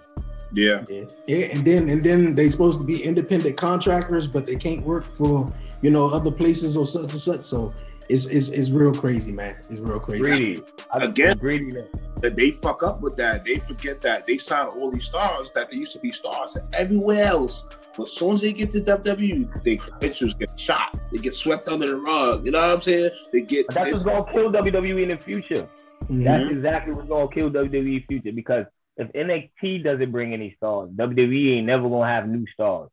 Yeah. 0.53 0.83
Yeah. 0.89 1.03
yeah, 1.27 1.45
and 1.47 1.65
then 1.65 1.89
and 1.89 2.01
then 2.01 2.35
they 2.35 2.49
supposed 2.49 2.79
to 2.79 2.85
be 2.85 3.03
independent 3.03 3.55
contractors, 3.57 4.27
but 4.27 4.47
they 4.47 4.55
can't 4.55 4.83
work 4.83 5.03
for 5.03 5.47
you 5.81 5.91
know 5.91 6.09
other 6.09 6.31
places 6.31 6.75
or 6.75 6.85
such 6.85 7.03
and 7.11 7.19
such. 7.19 7.41
So 7.41 7.73
it's 8.09 8.25
it's, 8.25 8.49
it's 8.49 8.71
real 8.71 8.93
crazy, 8.93 9.31
man. 9.31 9.55
It's 9.69 9.79
real 9.79 9.99
crazy. 9.99 10.21
Greedy. 10.21 10.61
I, 10.91 11.05
Again. 11.05 11.37
greediness. 11.37 11.87
That 12.21 12.35
they 12.35 12.51
fuck 12.51 12.83
up 12.83 12.99
with 12.99 13.15
that. 13.17 13.45
They 13.45 13.57
forget 13.57 14.01
that 14.01 14.25
they 14.25 14.37
sign 14.37 14.67
all 14.67 14.91
these 14.91 15.05
stars 15.05 15.51
that 15.55 15.69
they 15.69 15.77
used 15.77 15.93
to 15.93 15.99
be 15.99 16.09
stars 16.09 16.57
everywhere 16.73 17.23
else. 17.25 17.65
But 17.99 18.05
as 18.05 18.13
soon 18.13 18.35
as 18.35 18.41
they 18.43 18.53
get 18.53 18.71
to 18.71 18.79
WWE, 18.79 19.61
they 19.61 19.75
credentials 19.75 20.33
get 20.33 20.57
shot. 20.57 20.97
They 21.11 21.17
get 21.17 21.35
swept 21.35 21.67
under 21.67 21.85
the 21.85 21.97
rug. 21.97 22.45
You 22.45 22.51
know 22.51 22.59
what 22.59 22.69
I'm 22.69 22.79
saying? 22.79 23.09
They 23.33 23.41
get 23.41 23.67
But 23.67 23.75
that's 23.75 23.91
this. 23.91 24.05
what's 24.05 24.31
gonna 24.31 24.39
kill 24.39 24.53
WWE 24.53 25.03
in 25.03 25.09
the 25.09 25.17
future. 25.17 25.67
Mm-hmm. 26.03 26.23
That's 26.23 26.49
exactly 26.49 26.93
what's 26.93 27.09
gonna 27.09 27.27
kill 27.27 27.51
WWE 27.51 28.07
future 28.07 28.31
because 28.31 28.67
if 28.95 29.11
NXT 29.11 29.83
doesn't 29.83 30.11
bring 30.11 30.33
any 30.33 30.53
stars, 30.55 30.91
WWE 30.91 31.57
ain't 31.57 31.67
never 31.67 31.89
gonna 31.89 32.07
have 32.07 32.29
new 32.29 32.45
stars. 32.53 32.89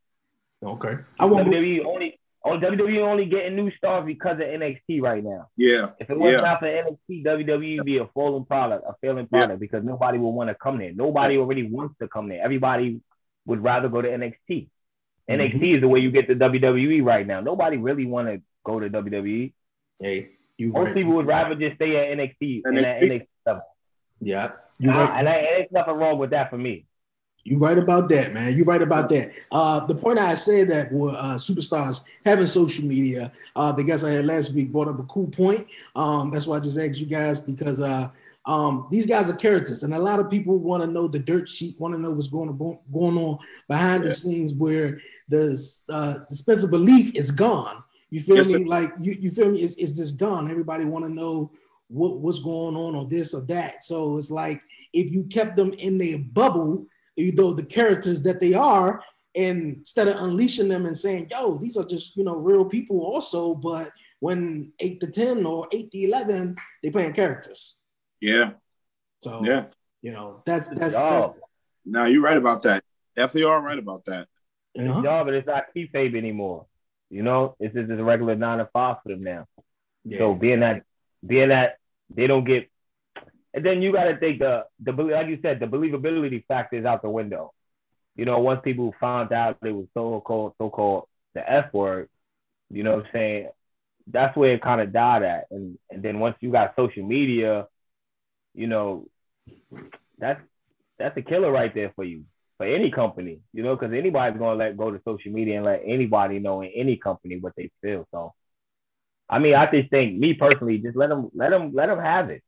Okay. 0.61 0.97
I 1.21 1.27
want 1.27 1.47
WWE 1.47 1.85
only 1.85 2.19
Oh, 2.45 2.59
WWE 2.59 2.99
only 2.99 3.27
getting 3.27 3.55
new 3.55 3.71
stars 3.77 4.07
because 4.07 4.41
of 4.41 4.47
NXT 4.47 5.03
right 5.03 5.23
now. 5.23 5.51
Yeah. 5.57 5.91
If 6.01 6.11
it 6.11 6.19
wasn't 6.19 6.43
yeah. 6.43 6.59
for 6.59 6.67
NXT, 6.67 7.25
WWE 7.25 7.79
would 7.79 7.87
be 7.87 7.99
a 7.99 8.07
falling 8.07 8.45
product, 8.45 8.85
a 8.89 8.95
failing 9.01 9.29
product, 9.29 9.51
yeah. 9.53 9.57
because 9.57 9.85
nobody 9.85 10.19
will 10.19 10.33
want 10.33 10.51
to 10.51 10.57
come 10.57 10.79
there. 10.79 10.93
Nobody 10.93 11.39
already 11.39 11.69
wants 11.69 11.97
to 12.01 12.09
come 12.09 12.29
there. 12.29 12.43
Everybody 12.43 13.01
would 13.47 13.63
rather 13.63 13.89
go 13.89 14.03
to 14.03 14.09
NXT. 14.09 14.69
Mm-hmm. 15.29 15.57
NXT 15.57 15.75
is 15.77 15.81
the 15.81 15.89
way 15.89 16.01
you 16.01 16.11
get 16.11 16.29
to 16.29 16.35
WWE 16.35 17.05
right 17.05 17.27
now. 17.27 17.41
Nobody 17.41 17.77
really 17.77 18.07
want 18.07 18.29
to 18.29 18.43
go 18.65 18.81
to 18.81 18.89
WWE. 18.89 19.53
Hey, 20.01 20.31
you 20.57 20.73
most 20.73 20.87
right. 20.87 20.95
people 20.95 21.15
would 21.15 21.27
rather 21.27 21.55
just 21.55 21.77
stay 21.77 21.97
at 21.97 22.19
NXT, 22.19 22.63
NXT. 22.63 22.63
and 22.65 22.79
at 22.79 23.03
NXT 23.03 23.27
level. 23.45 23.63
Yeah, 24.21 24.53
you 24.79 24.91
right. 24.91 25.19
and 25.19 25.29
I, 25.29 25.33
there's 25.33 25.73
nothing 25.73 25.95
wrong 25.95 26.19
with 26.19 26.31
that 26.31 26.51
for 26.51 26.59
me. 26.59 26.87
You 27.47 27.59
right 27.59 27.79
about 27.79 28.09
that, 28.09 28.35
man. 28.35 28.57
You 28.57 28.65
right 28.65 28.83
about 28.83 29.09
that. 29.11 29.31
Uh, 29.53 29.87
the 29.87 29.95
point 29.95 30.19
I 30.19 30.35
said 30.35 30.69
that 30.71 30.91
were 30.91 31.13
uh, 31.13 31.37
superstars 31.37 32.03
having 32.25 32.47
social 32.47 32.85
media. 32.85 33.31
Uh, 33.55 33.71
the 33.71 33.85
guest 33.85 34.03
I 34.03 34.11
had 34.11 34.27
last 34.27 34.53
week 34.53 34.73
brought 34.73 34.89
up 34.89 34.99
a 34.99 35.05
cool 35.05 35.29
point. 35.29 35.69
Um, 35.95 36.33
that's 36.33 36.49
why 36.49 36.57
I 36.57 36.61
just 36.61 36.77
asked 36.77 36.99
you 36.99 37.07
guys 37.07 37.39
because 37.39 37.81
uh, 37.81 38.09
um, 38.47 38.89
these 38.91 39.07
guys 39.07 39.31
are 39.31 39.37
characters, 39.37 39.85
and 39.85 39.95
a 39.95 39.99
lot 39.99 40.19
of 40.19 40.29
people 40.29 40.59
want 40.59 40.83
to 40.83 40.89
know 40.89 41.07
the 41.07 41.21
dirt 41.21 41.49
sheet, 41.49 41.79
want 41.79 41.95
to 41.95 42.01
know 42.01 42.11
what's 42.11 42.27
going 42.27 42.49
on 42.49 42.79
going 42.93 43.17
on 43.17 43.39
behind 43.69 44.03
yeah. 44.03 44.09
the 44.09 44.15
scenes 44.15 44.53
where 44.53 45.01
the 45.29 45.53
uh, 45.89 46.19
the 46.29 46.37
sense 46.37 46.65
belief 46.67 47.15
is 47.15 47.31
gone. 47.31 47.83
You 48.11 48.21
feel 48.21 48.37
yes, 48.37 48.49
me? 48.49 48.65
Sir. 48.65 48.69
Like 48.69 48.93
you, 49.01 49.13
you 49.13 49.31
feel 49.31 49.51
me? 49.51 49.61
It's, 49.61 49.77
it's 49.77 49.97
just 49.97 50.19
gone. 50.19 50.51
Everybody 50.51 50.85
want 50.85 51.05
to 51.05 51.13
know 51.13 51.51
what 51.89 52.19
what's 52.21 52.41
going 52.41 52.77
on 52.77 52.95
or 52.95 53.07
this 53.07 53.35
or 53.35 53.45
that. 53.47 53.85
So 53.85 54.17
it's 54.17 54.31
like 54.31 54.63
if 54.93 55.11
you 55.11 55.25
kept 55.25 55.57
them 55.57 55.73
in 55.73 55.99
their 55.99 56.19
bubble 56.19 56.87
you 57.17 57.33
know 57.33 57.53
the 57.53 57.65
characters 57.65 58.23
that 58.23 58.41
they 58.41 58.55
are 58.55 59.03
and 59.35 59.79
instead 59.79 60.09
of 60.09 60.17
unleashing 60.17 60.69
them 60.69 60.87
and 60.87 60.97
saying 60.97 61.29
yo 61.31 61.59
these 61.59 61.77
are 61.77 61.85
just 61.85 62.17
you 62.17 62.25
know 62.25 62.37
real 62.37 62.65
people 62.65 63.01
also 63.01 63.55
but 63.55 63.91
when 64.21 64.73
8 64.79 65.01
to 65.01 65.07
10 65.09 65.47
or 65.47 65.67
8 65.73 65.91
to 65.91 65.99
11 65.99 66.57
they 66.83 66.91
playing 66.91 67.13
characters 67.13 67.79
yeah 68.21 68.53
so 69.21 69.43
yeah 69.45 69.67
you 70.03 70.13
know 70.13 70.43
that's 70.47 70.69
that's, 70.69 70.95
that's 70.95 71.29
now 71.85 72.05
you're 72.05 72.23
right 72.23 72.37
about 72.37 72.63
that 72.63 72.85
definitely 73.15 73.45
are 73.45 73.61
right 73.61 73.79
about 73.79 74.05
that 74.05 74.29
uh-huh. 74.79 75.03
job 75.03 75.27
but 75.27 75.35
it's 75.35 75.47
not 75.47 75.65
kayfabe 75.75 76.17
anymore 76.17 76.67
you 77.11 77.23
know 77.23 77.57
it's 77.61 77.75
just 77.75 77.91
a 77.91 78.05
regular 78.05 78.35
nine 78.35 78.59
to 78.59 78.69
five 78.73 78.97
for 79.03 79.11
them 79.11 79.23
now 79.23 79.47
yeah. 80.05 80.19
so 80.19 80.35
being 80.35 80.61
that 80.61 80.83
being 81.25 81.49
that 81.49 81.79
they 82.15 82.27
don't 82.27 82.45
get 82.45 82.69
and 83.57 83.65
then 83.65 83.81
you 83.81 83.91
got 83.91 84.05
to 84.05 84.19
think 84.19 84.39
the 84.39 84.67
the 84.81 84.93
like 84.93 85.29
you 85.29 85.39
said 85.41 85.59
the 85.59 85.67
believability 85.67 86.45
factor 86.47 86.77
is 86.77 86.85
out 86.85 87.01
the 87.01 87.09
window. 87.09 87.55
You 88.15 88.27
know, 88.27 88.39
once 88.39 88.61
people 88.63 88.95
found 89.01 89.33
out 89.33 89.57
it 89.65 89.71
was 89.73 89.87
so 89.95 90.21
called 90.21 90.53
so 90.59 90.69
called 90.69 91.09
the 91.35 91.51
F 91.51 91.73
word, 91.73 92.11
you 92.71 92.83
know 92.83 92.97
what 92.97 93.07
I'm 93.07 93.13
saying? 93.15 93.49
That's 94.09 94.37
where 94.37 94.53
it 94.53 94.63
kind 94.63 94.83
of 94.83 94.93
died 94.93 95.23
at. 95.23 95.47
And 95.51 95.79
and 95.91 96.03
then 96.03 96.21
once 96.21 96.37
you 96.41 96.53
got 96.53 96.77
social 96.77 97.03
media, 97.03 97.67
you 98.55 98.67
know, 98.67 99.07
that's 100.19 100.41
that's 100.99 101.17
a 101.17 101.23
killer 101.23 101.51
right 101.51 101.75
there 101.75 101.93
for 101.97 102.05
you 102.05 102.25
for 102.57 102.67
any 102.67 102.91
company, 102.91 103.41
you 103.53 103.63
know, 103.63 103.77
because 103.77 103.93
anybody's 103.93 104.39
gonna 104.39 104.57
let 104.57 104.77
go 104.77 104.91
to 104.91 105.01
social 105.05 105.33
media 105.33 105.57
and 105.57 105.65
let 105.65 105.83
anybody 105.85 106.39
know 106.39 106.63
in 106.63 106.71
any 106.75 106.97
company 106.97 107.39
what 107.39 107.55
they 107.57 107.71
feel. 107.83 108.07
So, 108.11 108.35
I 109.29 109.39
mean, 109.39 109.55
I 109.55 109.71
just 109.71 109.91
think 109.91 110.19
me 110.19 110.35
personally, 110.35 110.79
just 110.79 110.97
let 110.97 111.09
them 111.09 111.31
let 111.35 111.51
them 111.51 111.75
let 111.75 111.87
them 111.87 111.99
have 111.99 112.31
it. 112.31 112.43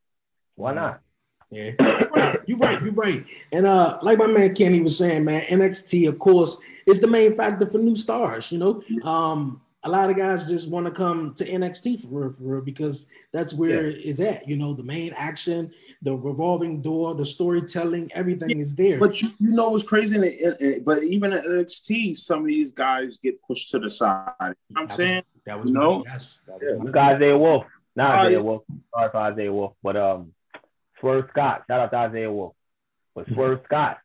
Why 0.54 0.72
not? 0.72 1.00
Yeah, 1.50 1.72
you're 1.78 2.10
right. 2.10 2.40
You're 2.46 2.58
right. 2.58 2.82
You're 2.82 2.92
right. 2.92 3.24
And 3.52 3.66
uh, 3.66 3.98
like 4.02 4.18
my 4.18 4.26
man 4.26 4.54
Kenny 4.54 4.80
was 4.80 4.98
saying, 4.98 5.24
man, 5.24 5.42
NXT, 5.42 6.08
of 6.08 6.18
course, 6.18 6.58
is 6.86 7.00
the 7.00 7.06
main 7.06 7.34
factor 7.34 7.66
for 7.66 7.78
new 7.78 7.96
stars. 7.96 8.52
You 8.52 8.58
know, 8.58 8.82
um, 9.02 9.60
a 9.82 9.88
lot 9.88 10.10
of 10.10 10.16
guys 10.16 10.48
just 10.48 10.70
want 10.70 10.86
to 10.86 10.92
come 10.92 11.34
to 11.34 11.48
NXT 11.48 12.02
for 12.02 12.08
real, 12.08 12.30
for 12.30 12.42
real, 12.42 12.60
because 12.60 13.08
that's 13.32 13.54
where 13.54 13.88
yeah. 13.88 14.00
it's 14.04 14.20
at. 14.20 14.48
You 14.48 14.56
know, 14.56 14.74
the 14.74 14.82
main 14.82 15.12
action, 15.16 15.72
the 16.02 16.14
revolving 16.14 16.80
door, 16.80 17.14
the 17.14 17.26
storytelling, 17.26 18.10
everything 18.14 18.50
yeah. 18.50 18.56
is 18.56 18.76
there. 18.76 18.98
But 18.98 19.20
you, 19.20 19.30
you 19.38 19.52
know 19.52 19.68
what's 19.70 19.82
crazy? 19.82 20.16
but 20.84 21.02
even 21.02 21.32
at 21.32 21.44
NXT, 21.44 22.16
some 22.16 22.40
of 22.40 22.46
these 22.46 22.70
guys 22.70 23.18
get 23.18 23.42
pushed 23.42 23.70
to 23.70 23.78
the 23.78 23.90
side. 23.90 24.32
You 24.40 24.46
know 24.46 24.82
what 24.82 24.82
I'm 24.82 24.88
saying? 24.88 25.22
that 25.46 25.60
was 25.60 25.70
no. 25.70 26.04
Yes, 26.06 26.42
that 26.46 26.78
was 26.78 26.92
yeah. 26.94 27.08
Isaiah 27.08 27.38
Wolf, 27.38 27.64
not 27.96 28.12
uh, 28.12 28.18
Isaiah 28.18 28.42
Wolf. 28.42 28.62
Sorry 28.94 29.10
for 29.10 29.16
Isaiah 29.18 29.52
Wolf, 29.52 29.72
but 29.82 29.96
um, 29.96 30.32
Swerve 31.00 31.26
Scott. 31.30 31.64
Shout 31.66 31.80
out 31.80 31.90
to 31.90 31.96
Isaiah 31.96 32.32
Wolf. 32.32 32.54
But. 33.14 33.26
Swerve 33.32 33.60
Scott. 33.64 33.98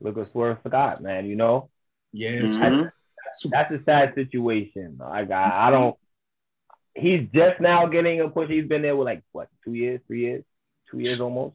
Look 0.00 0.18
at 0.18 0.26
Swerve 0.26 0.58
Scott, 0.66 1.02
man, 1.02 1.26
you 1.26 1.36
know? 1.36 1.70
Yes. 2.12 2.50
Mm-hmm. 2.50 2.82
That's, 2.82 3.46
that's, 3.50 3.72
a 3.72 3.84
sad 3.84 4.14
situation. 4.14 4.96
Like 4.98 5.30
I, 5.30 5.68
I 5.68 5.70
don't 5.70 5.96
he's 6.94 7.28
just 7.32 7.60
now 7.60 7.86
getting 7.86 8.20
a 8.20 8.28
push. 8.28 8.48
He's 8.48 8.66
been 8.66 8.82
there 8.82 8.96
with 8.96 9.06
like 9.06 9.22
what 9.32 9.48
two 9.64 9.74
years, 9.74 10.00
three 10.06 10.20
years, 10.20 10.44
two 10.90 10.98
years 10.98 11.20
almost. 11.20 11.54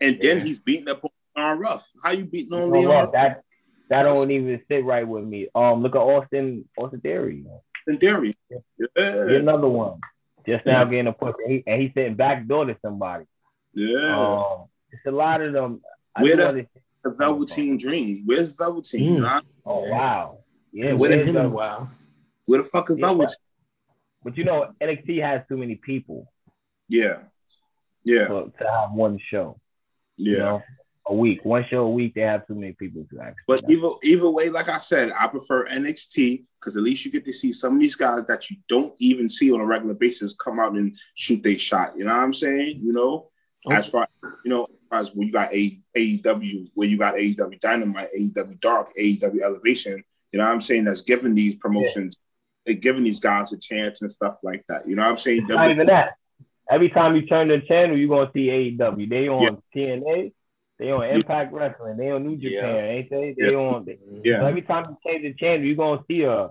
And 0.00 0.18
then 0.20 0.40
he's 0.40 0.58
beating 0.58 0.88
up 0.88 1.04
on 1.36 1.58
Ruff. 1.58 1.88
How 2.02 2.10
you 2.10 2.24
beating 2.24 2.52
on 2.54 2.70
Leon? 2.70 3.10
That 3.12 3.42
that 3.90 4.02
don't 4.02 4.30
even 4.30 4.60
sit 4.68 4.84
right 4.84 5.06
with 5.06 5.24
me. 5.24 5.48
Um, 5.54 5.82
look 5.82 5.94
at 5.94 6.00
Austin 6.00 6.68
Austin 6.76 7.00
Theory. 7.00 7.44
Austin 7.80 7.98
Theory. 7.98 8.34
Yeah. 8.50 8.58
Get 8.96 9.40
another 9.40 9.68
one. 9.68 10.00
Just 10.46 10.66
now 10.66 10.84
getting 10.84 11.06
a 11.06 11.12
push, 11.12 11.34
and, 11.42 11.52
he, 11.52 11.64
and 11.66 11.80
he's 11.80 11.90
sitting 11.94 12.16
back 12.16 12.46
door 12.46 12.66
to 12.66 12.76
somebody. 12.82 13.24
Yeah. 13.72 14.14
Um, 14.14 14.66
it's 14.90 15.00
a 15.06 15.10
lot 15.10 15.40
of 15.40 15.54
them. 15.54 15.80
Where 16.18 16.36
the, 16.36 16.66
the 17.02 17.10
Velveteen 17.12 17.78
Dream? 17.78 18.22
Where's 18.26 18.52
Velveteen? 18.52 19.20
Mm. 19.20 19.42
Oh 19.64 19.88
wow. 19.88 20.38
Yeah. 20.72 20.92
Where's 20.94 21.28
him 21.28 21.36
in 21.36 21.46
a. 21.46 21.88
Where 22.46 22.62
the 22.62 22.64
fuck 22.64 22.90
is 22.90 22.98
yeah, 22.98 23.06
Velveteen? 23.06 23.36
But 24.24 24.36
you 24.36 24.44
know, 24.44 24.72
NXT 24.82 25.22
has 25.22 25.42
too 25.48 25.56
many 25.56 25.76
people. 25.76 26.32
Yeah. 26.88 27.18
Yeah. 28.02 28.26
To, 28.28 28.52
to 28.58 28.70
have 28.70 28.92
one 28.92 29.18
show. 29.30 29.60
Yeah. 30.16 30.32
You 30.32 30.38
know? 30.38 30.62
a 31.06 31.14
week, 31.14 31.44
one 31.44 31.64
show 31.68 31.84
a 31.84 31.90
week. 31.90 32.14
They 32.14 32.22
have 32.22 32.46
too 32.46 32.54
many 32.54 32.72
people 32.72 33.06
to 33.10 33.20
actually. 33.20 33.44
But 33.46 33.70
either 33.70 33.88
either 34.02 34.30
way, 34.30 34.48
like 34.48 34.68
I 34.68 34.78
said, 34.78 35.12
I 35.18 35.26
prefer 35.26 35.66
NXT 35.66 36.44
because 36.58 36.76
at 36.76 36.82
least 36.82 37.04
you 37.04 37.10
get 37.10 37.26
to 37.26 37.32
see 37.32 37.52
some 37.52 37.74
of 37.74 37.80
these 37.80 37.96
guys 37.96 38.24
that 38.26 38.50
you 38.50 38.56
don't 38.68 38.94
even 38.98 39.28
see 39.28 39.52
on 39.52 39.60
a 39.60 39.66
regular 39.66 39.94
basis 39.94 40.34
come 40.34 40.58
out 40.58 40.72
and 40.72 40.96
shoot 41.14 41.42
their 41.42 41.58
shot. 41.58 41.92
You 41.96 42.04
know 42.04 42.14
what 42.14 42.22
I'm 42.22 42.32
saying? 42.32 42.80
You 42.82 42.92
know, 42.92 43.30
okay. 43.66 43.76
as 43.76 43.86
far 43.86 44.08
you 44.44 44.50
know, 44.50 44.66
as 44.90 45.14
when 45.14 45.26
you 45.26 45.32
got 45.32 45.52
a 45.52 45.78
AEW, 45.96 46.70
where 46.74 46.88
you 46.88 46.96
got 46.96 47.16
AEW 47.16 47.60
Dynamite, 47.60 48.08
AEW 48.18 48.60
Dark, 48.60 48.90
AEW 48.98 49.42
Elevation. 49.42 50.02
You 50.32 50.38
know 50.38 50.46
what 50.46 50.52
I'm 50.52 50.60
saying? 50.60 50.84
That's 50.84 51.02
giving 51.02 51.34
these 51.34 51.54
promotions, 51.56 52.16
yeah. 52.18 52.23
They're 52.64 52.74
giving 52.74 53.04
these 53.04 53.20
guys 53.20 53.52
a 53.52 53.58
chance 53.58 54.02
and 54.02 54.10
stuff 54.10 54.36
like 54.42 54.64
that. 54.68 54.88
You 54.88 54.96
know 54.96 55.02
what 55.02 55.10
I'm 55.10 55.18
saying? 55.18 55.46
Not 55.46 55.70
even 55.70 55.86
that. 55.86 56.16
Every 56.70 56.88
time 56.88 57.14
you 57.14 57.26
turn 57.26 57.48
the 57.48 57.60
channel, 57.60 57.96
you're 57.96 58.08
gonna 58.08 58.30
see 58.32 58.46
AEW. 58.46 59.08
They 59.08 59.28
on 59.28 59.42
yeah. 59.42 59.50
TNA 59.74 60.32
they 60.78 60.90
on 60.90 61.04
Impact 61.04 61.52
Wrestling. 61.52 61.96
They 61.96 62.10
on 62.10 62.26
New 62.26 62.36
Japan, 62.36 62.74
yeah. 62.74 62.90
ain't 62.90 63.10
they? 63.10 63.34
They 63.38 63.52
yeah. 63.52 63.56
on. 63.56 63.86
yeah. 64.24 64.40
So 64.40 64.46
every 64.46 64.62
time 64.62 64.86
you 64.90 64.98
change 65.06 65.22
the 65.22 65.34
channel, 65.34 65.64
you're 65.64 65.76
gonna 65.76 66.02
see 66.08 66.22
a, 66.22 66.50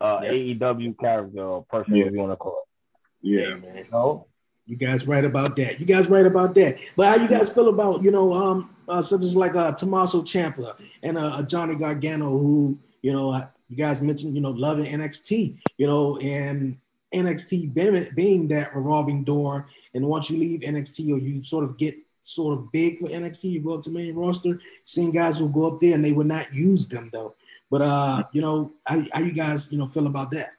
a 0.00 0.20
yeah. 0.22 0.30
AEW 0.30 0.98
character 0.98 1.40
or 1.40 1.64
person, 1.64 1.94
yeah. 1.94 2.06
you 2.06 2.18
want 2.18 2.32
to 2.32 2.36
call 2.36 2.62
it. 2.62 3.28
Yeah, 3.28 3.54
man. 3.56 3.76
You, 3.76 3.84
know? 3.92 4.26
you 4.66 4.76
guys 4.76 5.06
right 5.06 5.24
about 5.24 5.54
that. 5.56 5.78
You 5.78 5.86
guys 5.86 6.08
right 6.08 6.26
about 6.26 6.54
that. 6.56 6.78
But 6.96 7.06
how 7.06 7.22
you 7.22 7.28
guys 7.28 7.50
feel 7.50 7.68
about 7.68 8.02
you 8.02 8.10
know 8.10 8.32
um 8.34 8.74
uh, 8.88 9.02
such 9.02 9.20
as 9.20 9.36
like 9.36 9.54
uh, 9.54 9.72
Tommaso 9.72 10.22
Ciampa 10.22 10.74
and 11.02 11.16
uh, 11.18 11.42
Johnny 11.42 11.76
Gargano, 11.76 12.30
who 12.30 12.78
you 13.00 13.12
know 13.12 13.32
uh, 13.32 13.46
you 13.68 13.76
guys 13.76 14.00
mentioned 14.02 14.34
you 14.34 14.40
know 14.40 14.50
loving 14.50 14.86
NXT, 14.86 15.58
you 15.76 15.86
know, 15.86 16.18
and 16.18 16.78
NXT 17.14 17.72
being, 17.72 18.08
being 18.14 18.48
that 18.48 18.74
revolving 18.74 19.24
door, 19.24 19.66
and 19.94 20.06
once 20.06 20.30
you 20.30 20.38
leave 20.38 20.60
NXT 20.60 21.12
or 21.12 21.18
you 21.18 21.42
sort 21.42 21.64
of 21.64 21.78
get 21.78 21.96
sort 22.28 22.58
of 22.58 22.70
big 22.70 22.98
for 22.98 23.06
NXT. 23.06 23.44
You 23.44 23.60
go 23.60 23.74
up 23.74 23.82
to 23.82 23.90
main 23.90 24.14
roster, 24.14 24.60
seeing 24.84 25.10
guys 25.10 25.40
will 25.40 25.48
go 25.48 25.68
up 25.68 25.80
there 25.80 25.94
and 25.94 26.04
they 26.04 26.12
would 26.12 26.26
not 26.26 26.52
use 26.52 26.86
them 26.86 27.10
though. 27.12 27.34
But 27.70 27.82
uh, 27.82 28.24
you 28.32 28.40
know, 28.40 28.72
how, 28.86 29.02
how 29.12 29.20
you 29.20 29.32
guys 29.32 29.72
you 29.72 29.78
know 29.78 29.88
feel 29.88 30.06
about 30.06 30.30
that? 30.32 30.50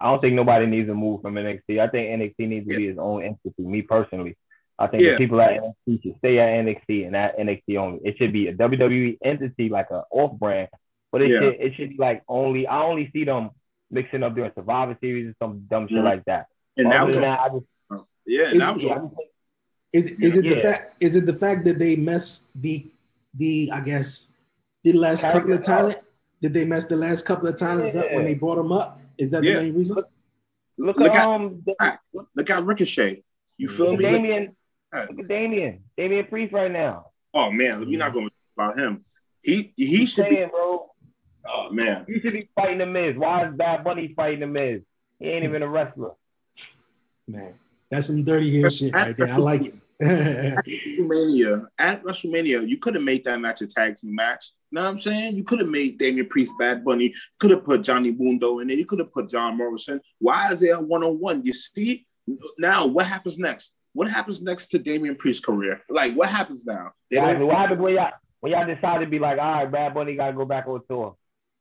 I 0.00 0.10
don't 0.10 0.20
think 0.20 0.34
nobody 0.34 0.66
needs 0.66 0.88
to 0.88 0.94
move 0.94 1.22
from 1.22 1.34
NXT. 1.34 1.80
I 1.80 1.88
think 1.88 2.20
NXT 2.20 2.48
needs 2.48 2.68
to 2.68 2.74
yeah. 2.74 2.78
be 2.78 2.86
its 2.88 2.98
own 2.98 3.22
entity. 3.22 3.62
Me 3.62 3.82
personally, 3.82 4.36
I 4.78 4.86
think 4.88 5.02
yeah. 5.02 5.12
the 5.12 5.16
people 5.16 5.40
at 5.40 5.60
NXT 5.60 6.02
should 6.02 6.18
stay 6.18 6.38
at 6.38 6.64
NXT 6.64 7.06
and 7.06 7.16
at 7.16 7.38
NXT 7.38 7.78
only. 7.78 8.00
It 8.04 8.18
should 8.18 8.32
be 8.32 8.48
a 8.48 8.54
WWE 8.54 9.18
entity, 9.24 9.68
like 9.70 9.90
a 9.90 10.04
off 10.10 10.38
brand, 10.38 10.68
but 11.16 11.22
it 11.22 11.30
yeah. 11.30 11.40
should 11.40 11.54
it 11.54 11.74
should 11.76 11.90
be 11.90 11.96
like 11.96 12.22
only. 12.28 12.66
I 12.66 12.82
only 12.82 13.08
see 13.10 13.24
them 13.24 13.48
mixing 13.90 14.22
up 14.22 14.34
during 14.34 14.52
Survivor 14.54 14.98
Series 15.00 15.24
and 15.24 15.34
some 15.38 15.64
dumb 15.66 15.88
shit 15.88 15.96
mm-hmm. 15.96 16.04
like 16.04 16.24
that. 16.26 16.48
And 16.76 16.92
that 16.92 17.06
was, 17.06 17.14
that, 17.14 17.40
I 17.40 17.48
just, 17.48 17.64
yeah, 18.26 18.50
and 18.50 18.60
that 18.60 18.74
was, 18.74 18.84
yeah, 18.84 19.00
is 19.94 20.10
is 20.20 20.36
it 20.36 20.44
yeah. 20.44 20.54
the 20.56 20.60
fact? 20.60 20.96
Is 21.00 21.16
it 21.16 21.24
the 21.24 21.32
fact 21.32 21.64
that 21.64 21.78
they 21.78 21.96
mess 21.96 22.50
the 22.54 22.86
the 23.32 23.70
I 23.72 23.80
guess 23.80 24.34
the 24.84 24.92
last 24.92 25.22
couple 25.22 25.54
of 25.54 25.62
talent? 25.62 25.96
Did 26.42 26.52
they 26.52 26.66
mess 26.66 26.84
the 26.84 26.96
last 26.96 27.24
couple 27.24 27.48
of 27.48 27.56
talents 27.56 27.94
yeah. 27.94 28.02
up 28.02 28.12
when 28.12 28.26
they 28.26 28.34
brought 28.34 28.56
them 28.56 28.72
up? 28.72 29.00
Is 29.16 29.30
that 29.30 29.42
yeah. 29.42 29.54
the 29.54 29.62
main 29.62 29.74
reason? 29.74 29.96
Look, 29.96 30.10
look, 30.76 30.98
look 30.98 31.14
at 31.14 31.26
um, 31.26 31.64
look 32.34 32.50
at 32.50 32.62
Ricochet. 32.62 33.24
You 33.56 33.70
feel 33.70 33.96
me? 33.96 34.04
Damian, 34.04 34.54
look 34.92 35.18
at 35.18 35.28
Damian, 35.28 35.82
Damian 35.96 36.26
Priest 36.26 36.52
right 36.52 36.70
now. 36.70 37.06
Oh 37.32 37.50
man, 37.50 37.86
we're 37.86 37.98
not 37.98 38.12
going 38.12 38.28
to 38.28 38.30
talk 38.30 38.68
about 38.68 38.78
him. 38.78 39.02
He 39.42 39.72
he 39.76 40.04
should 40.04 40.24
saying, 40.24 40.34
be. 40.34 40.50
bro. 40.50 40.65
Oh 41.48 41.70
man, 41.70 42.04
He 42.08 42.20
should 42.20 42.32
be 42.32 42.48
fighting 42.54 42.78
the 42.78 42.86
Miz. 42.86 43.16
Why 43.16 43.46
is 43.48 43.54
Bad 43.56 43.84
Bunny 43.84 44.12
fighting 44.14 44.40
the 44.40 44.46
Miz? 44.46 44.82
He 45.18 45.26
ain't 45.28 45.44
even 45.44 45.62
a 45.62 45.68
wrestler. 45.68 46.12
Man, 47.28 47.54
that's 47.90 48.06
some 48.08 48.22
dirty 48.24 48.50
heel 48.50 48.70
shit 48.70 48.94
right 48.94 49.16
there. 49.16 49.32
I 49.32 49.36
like 49.36 49.66
it. 49.66 49.74
WrestleMania 50.00 51.66
at 51.78 52.02
WrestleMania, 52.02 52.68
you 52.68 52.78
could 52.78 52.94
have 52.94 53.04
made 53.04 53.24
that 53.24 53.40
match 53.40 53.60
a 53.62 53.66
tag 53.66 53.96
team 53.96 54.14
match. 54.14 54.50
You 54.70 54.76
know 54.76 54.82
what 54.82 54.90
I'm 54.90 54.98
saying? 54.98 55.36
You 55.36 55.44
could 55.44 55.60
have 55.60 55.68
made 55.68 55.98
Damian 55.98 56.26
Priest, 56.28 56.52
Bad 56.58 56.84
Bunny. 56.84 57.14
Could 57.38 57.52
have 57.52 57.64
put 57.64 57.82
Johnny 57.82 58.12
Mundo 58.12 58.58
in 58.58 58.68
there. 58.68 58.76
You 58.76 58.84
could 58.84 58.98
have 58.98 59.12
put 59.12 59.30
John 59.30 59.56
Morrison. 59.56 60.00
Why 60.18 60.50
is 60.52 60.60
there 60.60 60.76
a 60.76 60.80
one 60.80 61.02
on 61.04 61.18
one? 61.20 61.44
You 61.44 61.52
see, 61.54 62.06
now 62.58 62.86
what 62.86 63.06
happens 63.06 63.38
next? 63.38 63.74
What 63.92 64.10
happens 64.10 64.42
next 64.42 64.66
to 64.72 64.78
Damian 64.78 65.16
Priest's 65.16 65.44
career? 65.44 65.80
Like, 65.88 66.14
what 66.14 66.28
happens 66.28 66.66
now? 66.66 66.90
They 67.10 67.16
What 67.18 67.22
don't- 67.26 67.28
happened, 67.34 67.46
what 67.48 67.56
happened 67.56 67.80
when 67.80 67.94
y'all 67.94 68.10
when 68.40 68.52
y'all 68.52 68.66
decided 68.66 69.06
to 69.06 69.10
be 69.10 69.18
like, 69.18 69.38
all 69.38 69.52
right, 69.64 69.70
Bad 69.72 69.94
Bunny 69.94 70.14
gotta 70.16 70.34
go 70.36 70.44
back 70.44 70.66
on 70.66 70.82
tour? 70.88 71.16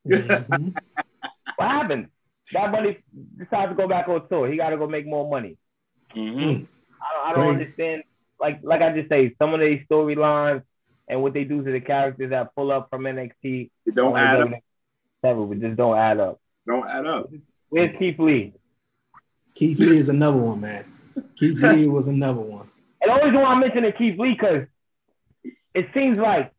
Mhm. 0.08 0.74
What 1.58 1.72
happened? 1.72 2.10
That 2.52 2.72
Bunny 2.72 2.98
decided 3.38 3.70
to 3.70 3.76
go 3.76 3.88
back 3.88 4.08
on 4.10 4.28
tour. 4.28 4.50
He 4.52 4.58
gotta 4.58 4.78
go 4.78 4.88
make 4.88 5.06
more 5.08 5.30
money. 5.30 5.58
Mhm. 6.14 6.68
I 7.02 7.14
don't, 7.14 7.28
I 7.28 7.32
don't 7.34 7.50
understand. 7.54 8.04
Like 8.40 8.60
like 8.62 8.82
I 8.82 8.94
just 8.94 9.10
say, 9.10 9.34
some 9.40 9.54
of 9.54 9.60
these 9.62 9.82
storylines 9.90 10.64
and 11.08 11.22
what 11.22 11.34
they 11.34 11.44
do 11.46 11.64
to 11.64 11.72
the 11.72 11.80
characters 11.80 12.32
that 12.32 12.54
pull 12.56 12.72
up 12.72 12.90
from 12.90 13.04
NXT. 13.04 13.70
It 13.86 13.96
don't 13.96 14.18
add 14.18 14.42
up. 14.42 14.50
Seven, 15.24 15.48
but 15.48 15.60
just 15.60 15.78
don't 15.78 15.98
add 15.98 16.20
up. 16.20 16.40
Don't 16.68 16.88
add 16.88 17.06
up. 17.06 17.30
Where's 17.70 17.96
Keith 17.98 18.20
Lee? 18.20 18.54
Keith 19.56 19.80
Lee 19.80 19.98
is 19.98 20.10
another 20.10 20.38
one, 20.38 20.60
man. 20.62 20.86
Keith 21.38 21.62
Lee 21.62 21.88
was 21.98 22.08
another 22.10 22.42
one. 22.42 22.70
And 23.02 23.10
the 23.10 23.14
only 23.14 23.26
reason 23.26 23.42
why 23.42 23.48
I'm 23.48 23.60
mentioning 23.62 23.94
Keith 23.98 24.20
Lee 24.20 24.34
because 24.34 24.68
it 25.74 25.88
seems 25.94 26.18
like 26.18 26.52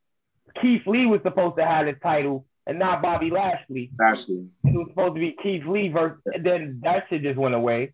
Keith 0.63 0.87
Lee 0.87 1.05
was 1.07 1.21
supposed 1.23 1.57
to 1.59 1.67
have 1.67 1.87
the 1.87 1.93
title 1.93 2.47
and 2.67 2.79
not 2.79 3.03
Bobby 3.03 3.31
Lashley. 3.31 3.91
Lashley. 3.99 4.49
It 4.65 4.75
was 4.75 4.87
supposed 4.91 5.15
to 5.15 5.21
be 5.21 5.37
Keith 5.43 5.65
Lee 5.67 5.89
versus, 5.89 6.21
and 6.27 6.45
then 6.45 6.81
that 6.83 7.05
shit 7.09 7.23
just 7.23 7.39
went 7.39 7.55
away. 7.55 7.93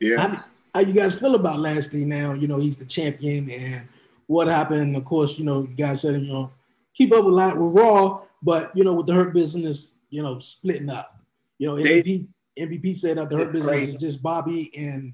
Yeah. 0.00 0.16
How, 0.28 0.44
how 0.74 0.80
you 0.80 0.92
guys 0.94 1.18
feel 1.18 1.34
about 1.34 1.58
Lashley 1.58 2.04
now? 2.04 2.32
You 2.32 2.48
know, 2.48 2.58
he's 2.58 2.78
the 2.78 2.84
champion, 2.84 3.50
and 3.50 3.88
what 4.26 4.46
happened? 4.48 4.96
Of 4.96 5.04
course, 5.04 5.38
you 5.38 5.44
know, 5.44 5.62
you 5.62 5.74
guys 5.74 6.00
said 6.02 6.20
you 6.22 6.32
know 6.32 6.50
keep 6.94 7.12
up 7.12 7.24
with 7.24 7.34
line 7.34 7.58
with 7.58 7.74
Raw, 7.74 8.22
but 8.42 8.74
you 8.76 8.84
know, 8.84 8.94
with 8.94 9.06
the 9.06 9.14
Hurt 9.14 9.32
Business, 9.34 9.96
you 10.10 10.22
know, 10.22 10.38
splitting 10.38 10.90
up. 10.90 11.16
You 11.58 11.68
know, 11.68 11.76
They- 11.82 12.02
MVP 12.02 12.26
MVP 12.58 12.96
said 12.96 13.16
that 13.18 13.30
the 13.30 13.36
Hurt 13.38 13.52
Business 13.52 13.70
crazy. 13.70 13.94
is 13.94 14.00
just 14.00 14.22
Bobby 14.22 14.70
and 14.76 15.12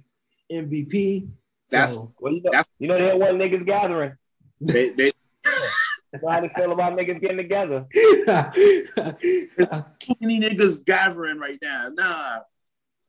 MVP. 0.53 1.29
That's- 1.71 1.95
So 1.95 2.13
Well, 2.21 2.33
you 2.33 2.43
know, 2.43 2.51
That's- 2.51 2.67
you 2.79 2.89
know 2.89 2.99
they 2.99 3.17
want 3.17 3.37
niggas 3.39 3.67
gathering. 3.67 4.13
They, 4.61 4.91
they, 4.91 5.13
How 6.29 6.41
they 6.41 6.51
feel 6.57 6.73
about 6.73 6.99
niggas 6.99 7.21
getting 7.21 7.37
together. 7.37 7.87
too 7.93 8.25
many 10.21 10.41
niggas 10.41 10.85
gathering 10.85 11.39
right 11.39 11.59
now. 11.63 11.89
Nah, 11.93 12.39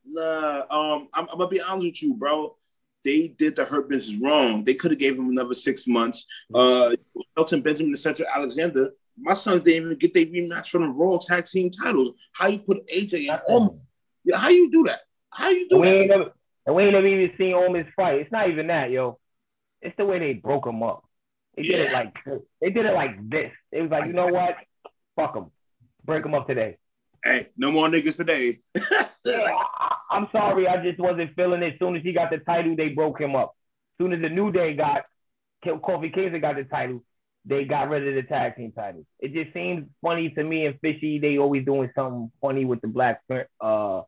nah. 0.06 0.60
Um, 0.70 1.08
I'm, 1.14 1.28
I'm 1.30 1.38
gonna 1.38 1.48
be 1.48 1.60
honest 1.60 1.86
with 1.86 2.02
you, 2.02 2.14
bro. 2.14 2.54
They 3.04 3.28
did 3.28 3.56
the 3.56 3.64
Hurt 3.64 3.88
Business 3.88 4.20
wrong. 4.20 4.64
They 4.64 4.74
could 4.74 4.90
have 4.90 5.00
gave 5.00 5.16
him 5.16 5.30
another 5.30 5.54
six 5.54 5.86
months. 5.86 6.26
Uh, 6.54 6.94
Shelton 7.36 7.62
Benjamin 7.62 7.90
and 7.90 7.98
Cedric 7.98 8.28
Alexander. 8.34 8.90
My 9.20 9.32
sons 9.32 9.62
didn't 9.62 9.86
even 9.86 9.98
get 9.98 10.14
their 10.14 10.26
rematch 10.26 10.68
from 10.68 10.82
the 10.82 10.88
Raw 10.88 11.18
Tag 11.18 11.44
Team 11.46 11.70
titles. 11.70 12.10
How 12.32 12.48
you 12.48 12.58
put 12.58 12.86
AJ 12.88 13.28
in? 13.28 13.38
Oh, 13.48 13.80
yeah, 14.24 14.36
how 14.36 14.48
you 14.48 14.70
do 14.70 14.84
that? 14.84 15.00
How 15.32 15.48
you 15.50 15.68
do 15.68 15.76
And 15.76 15.82
we 15.82 15.88
that? 15.88 15.98
ain't 16.00 16.08
never, 16.10 16.32
and 16.66 16.76
we 16.76 16.82
ain't 16.84 16.92
never 16.92 17.06
even 17.06 17.36
seen 17.38 17.54
Omos 17.54 17.86
fight. 17.94 18.20
It's 18.20 18.32
not 18.32 18.50
even 18.50 18.66
that, 18.68 18.90
yo. 18.90 19.18
It's 19.80 19.96
the 19.96 20.04
way 20.04 20.18
they 20.18 20.34
broke 20.34 20.66
him 20.66 20.82
up. 20.82 21.04
They 21.62 21.68
did 21.68 21.80
it 21.80 21.92
like 21.92 22.14
they 22.60 22.70
did 22.70 22.86
it 22.86 22.94
like 22.94 23.28
this. 23.28 23.52
It 23.72 23.82
was 23.82 23.90
like, 23.90 24.06
you 24.06 24.12
know 24.12 24.26
what? 24.26 24.56
Fuck 25.16 25.34
them. 25.34 25.50
Break 26.04 26.22
them 26.22 26.34
up 26.34 26.46
today. 26.46 26.78
Hey, 27.24 27.48
no 27.56 27.72
more 27.72 27.88
niggas 27.88 28.16
today. 28.16 28.58
Yeah, 29.24 29.42
I, 29.44 29.96
I'm 30.10 30.28
sorry, 30.32 30.66
I 30.66 30.82
just 30.82 30.98
wasn't 30.98 31.34
feeling 31.36 31.62
it. 31.62 31.74
As 31.74 31.78
soon 31.78 31.96
as 31.96 32.02
he 32.02 32.12
got 32.12 32.30
the 32.30 32.38
title, 32.38 32.74
they 32.76 32.90
broke 32.90 33.20
him 33.20 33.36
up. 33.36 33.54
As 33.92 34.04
soon 34.04 34.12
as 34.14 34.22
the 34.22 34.28
New 34.28 34.50
Day 34.52 34.74
got 34.74 35.04
Kofi 35.64 36.14
Kingston 36.14 36.40
got 36.40 36.56
the 36.56 36.64
title, 36.64 37.04
they 37.44 37.64
got 37.64 37.88
rid 37.88 38.06
of 38.06 38.14
the 38.14 38.22
tag 38.22 38.56
team 38.56 38.72
titles. 38.72 39.04
It 39.18 39.34
just 39.34 39.52
seems 39.52 39.86
funny 40.00 40.30
to 40.30 40.42
me 40.42 40.66
and 40.66 40.78
fishy. 40.80 41.18
They 41.18 41.38
always 41.38 41.64
doing 41.64 41.90
something 41.94 42.30
funny 42.40 42.64
with 42.64 42.80
the 42.80 42.88
black 42.88 43.22
uh 43.60 44.02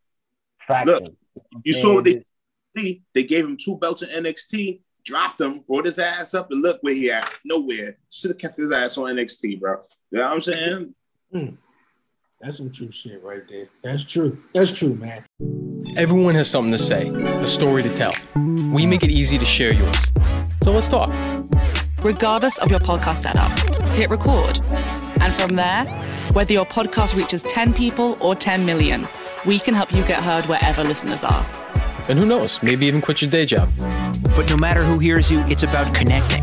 faction. 0.66 1.16
You 1.64 1.72
saw 1.74 1.94
what 1.96 2.04
they 2.04 3.02
they 3.14 3.24
gave 3.24 3.44
him 3.44 3.56
two 3.56 3.76
belts 3.76 4.02
in 4.02 4.24
NXT, 4.24 4.80
dropped 5.10 5.40
him, 5.40 5.60
brought 5.66 5.86
his 5.86 5.98
ass 5.98 6.34
up, 6.34 6.50
and 6.52 6.62
look 6.62 6.78
where 6.82 6.94
he 6.94 7.10
at. 7.10 7.34
Nowhere. 7.44 7.96
Should 8.10 8.30
have 8.30 8.38
kept 8.38 8.56
his 8.56 8.70
ass 8.70 8.96
on 8.96 9.12
NXT, 9.16 9.58
bro. 9.60 9.80
You 10.12 10.18
know 10.18 10.24
what 10.26 10.32
I'm 10.34 10.40
saying? 10.40 10.94
Hmm. 11.32 11.48
That's 12.40 12.56
some 12.58 12.70
true 12.70 12.90
shit 12.92 13.22
right 13.22 13.42
there. 13.50 13.68
That's 13.82 14.04
true. 14.04 14.38
That's 14.54 14.70
true, 14.76 14.94
man. 14.94 15.24
Everyone 15.96 16.34
has 16.36 16.48
something 16.48 16.70
to 16.72 16.78
say, 16.78 17.08
a 17.08 17.46
story 17.46 17.82
to 17.82 17.88
tell. 17.98 18.14
We 18.72 18.86
make 18.86 19.02
it 19.02 19.10
easy 19.10 19.36
to 19.36 19.44
share 19.44 19.72
yours. 19.74 20.12
So 20.62 20.70
let's 20.70 20.88
talk. 20.88 21.10
regardless 22.02 22.58
of 22.58 22.70
your 22.70 22.80
podcast 22.80 23.16
setup. 23.16 23.50
Hit 23.90 24.08
record. 24.10 24.58
And 25.20 25.34
from 25.34 25.56
there, 25.56 25.84
whether 26.32 26.52
your 26.52 26.64
podcast 26.66 27.16
reaches 27.16 27.42
10 27.42 27.74
people 27.74 28.16
or 28.20 28.34
10 28.34 28.64
million, 28.64 29.06
we 29.44 29.58
can 29.58 29.74
help 29.74 29.92
you 29.92 30.04
get 30.04 30.22
heard 30.22 30.46
wherever 30.46 30.82
listeners 30.84 31.24
are. 31.24 31.44
And 32.08 32.18
who 32.18 32.24
knows, 32.24 32.62
maybe 32.62 32.86
even 32.86 33.00
quit 33.02 33.20
your 33.22 33.30
day 33.30 33.44
job. 33.44 33.68
But 34.22 34.48
no 34.48 34.56
matter 34.56 34.84
who 34.84 34.98
hears 34.98 35.30
you, 35.30 35.40
it's 35.46 35.62
about 35.62 35.94
connecting 35.94 36.42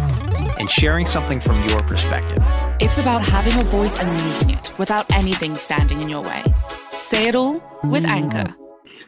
and 0.60 0.70
sharing 0.70 1.06
something 1.06 1.40
from 1.40 1.62
your 1.70 1.82
perspective. 1.84 2.44
It's 2.80 2.98
about 2.98 3.24
having 3.24 3.60
a 3.60 3.64
voice 3.64 4.00
and 4.00 4.22
using 4.22 4.52
it 4.52 4.78
without 4.80 5.12
anything 5.14 5.56
standing 5.56 6.02
in 6.02 6.10
your 6.10 6.22
way. 6.22 6.44
Say 6.92 7.28
it 7.28 7.36
all 7.36 7.62
with 7.84 8.06
Anchor. 8.06 8.56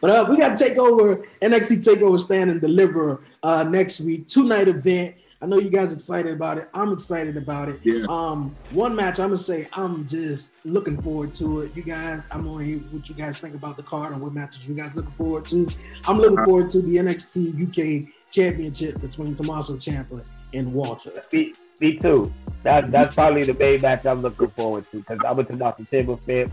But 0.02 0.10
uh, 0.12 0.26
we 0.30 0.38
got 0.38 0.58
to 0.58 0.64
take 0.64 0.78
over 0.78 1.18
NXT 1.42 1.84
Takeover 1.84 2.20
Stand 2.20 2.50
and 2.50 2.62
Deliver 2.62 3.22
uh, 3.44 3.64
next 3.64 4.00
week, 4.00 4.28
two 4.28 4.46
night 4.46 4.68
event. 4.68 5.16
I 5.42 5.46
know 5.46 5.58
you 5.58 5.70
guys 5.70 5.94
excited 5.94 6.34
about 6.34 6.58
it. 6.58 6.70
I'm 6.74 6.92
excited 6.92 7.38
about 7.38 7.70
it. 7.70 7.80
Yeah. 7.84 8.06
Um, 8.10 8.54
one 8.72 8.94
match 8.94 9.20
I'm 9.20 9.28
gonna 9.28 9.38
say 9.38 9.70
I'm 9.72 10.06
just 10.06 10.58
looking 10.66 11.02
forward 11.02 11.34
to 11.36 11.62
it. 11.62 11.72
You 11.76 11.84
guys, 11.84 12.28
I'm 12.30 12.44
gonna 12.44 12.66
hear 12.66 12.78
what 12.92 13.08
you 13.08 13.16
guys 13.16 13.38
think 13.38 13.56
about 13.56 13.78
the 13.78 13.84
card 13.84 14.12
and 14.12 14.22
what 14.22 14.34
matches 14.34 14.68
you 14.68 14.76
guys 14.76 14.98
looking 14.98 15.12
forward 15.12 15.46
to. 15.46 15.66
I'm 16.06 16.18
looking 16.18 16.44
forward 16.44 16.70
to 16.72 16.82
the 16.82 16.98
NXT 16.98 18.04
UK 18.04 18.14
Championship 18.32 19.00
between 19.02 19.34
Tommaso 19.36 19.74
Ciampa 19.76 20.28
and 20.54 20.74
Walter. 20.74 21.24
Me, 21.32 21.52
me 21.82 21.98
too. 21.98 22.32
That 22.64 22.92
that's 22.92 23.14
probably 23.16 23.44
the 23.44 23.54
main 23.58 23.82
match 23.82 24.06
I'm 24.06 24.22
looking 24.22 24.50
forward 24.50 24.86
to 24.92 24.98
because 24.98 25.20
I 25.28 25.32
went 25.32 25.50
to 25.52 25.58
Dr. 25.58 25.84
Timber 25.86 26.18
Fed, 26.18 26.52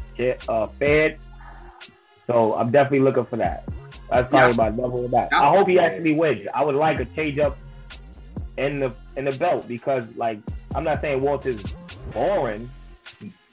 uh, 0.49 0.67
Fed, 0.69 1.19
so 2.27 2.53
I'm 2.57 2.71
definitely 2.71 3.01
looking 3.01 3.27
for 3.27 3.37
that. 3.37 3.65
That's 4.11 4.29
probably 4.31 4.49
Yes. 4.49 4.57
my 4.57 4.69
number 4.69 4.89
one 5.03 5.11
match. 5.11 5.33
I 5.33 5.49
hope 5.57 5.69
he 5.69 5.79
actually 5.79 6.13
wins. 6.15 6.47
I 6.55 6.65
would 6.65 6.77
like 6.77 7.01
a 7.01 7.05
change 7.07 7.39
up 7.39 7.59
in 8.57 8.81
the 8.81 8.93
in 9.17 9.25
the 9.25 9.37
belt 9.37 9.67
because 9.69 10.07
like 10.17 10.39
I'm 10.75 10.85
not 10.85 11.01
saying 11.01 11.21
Walter's 11.21 11.63
boring, 12.13 12.71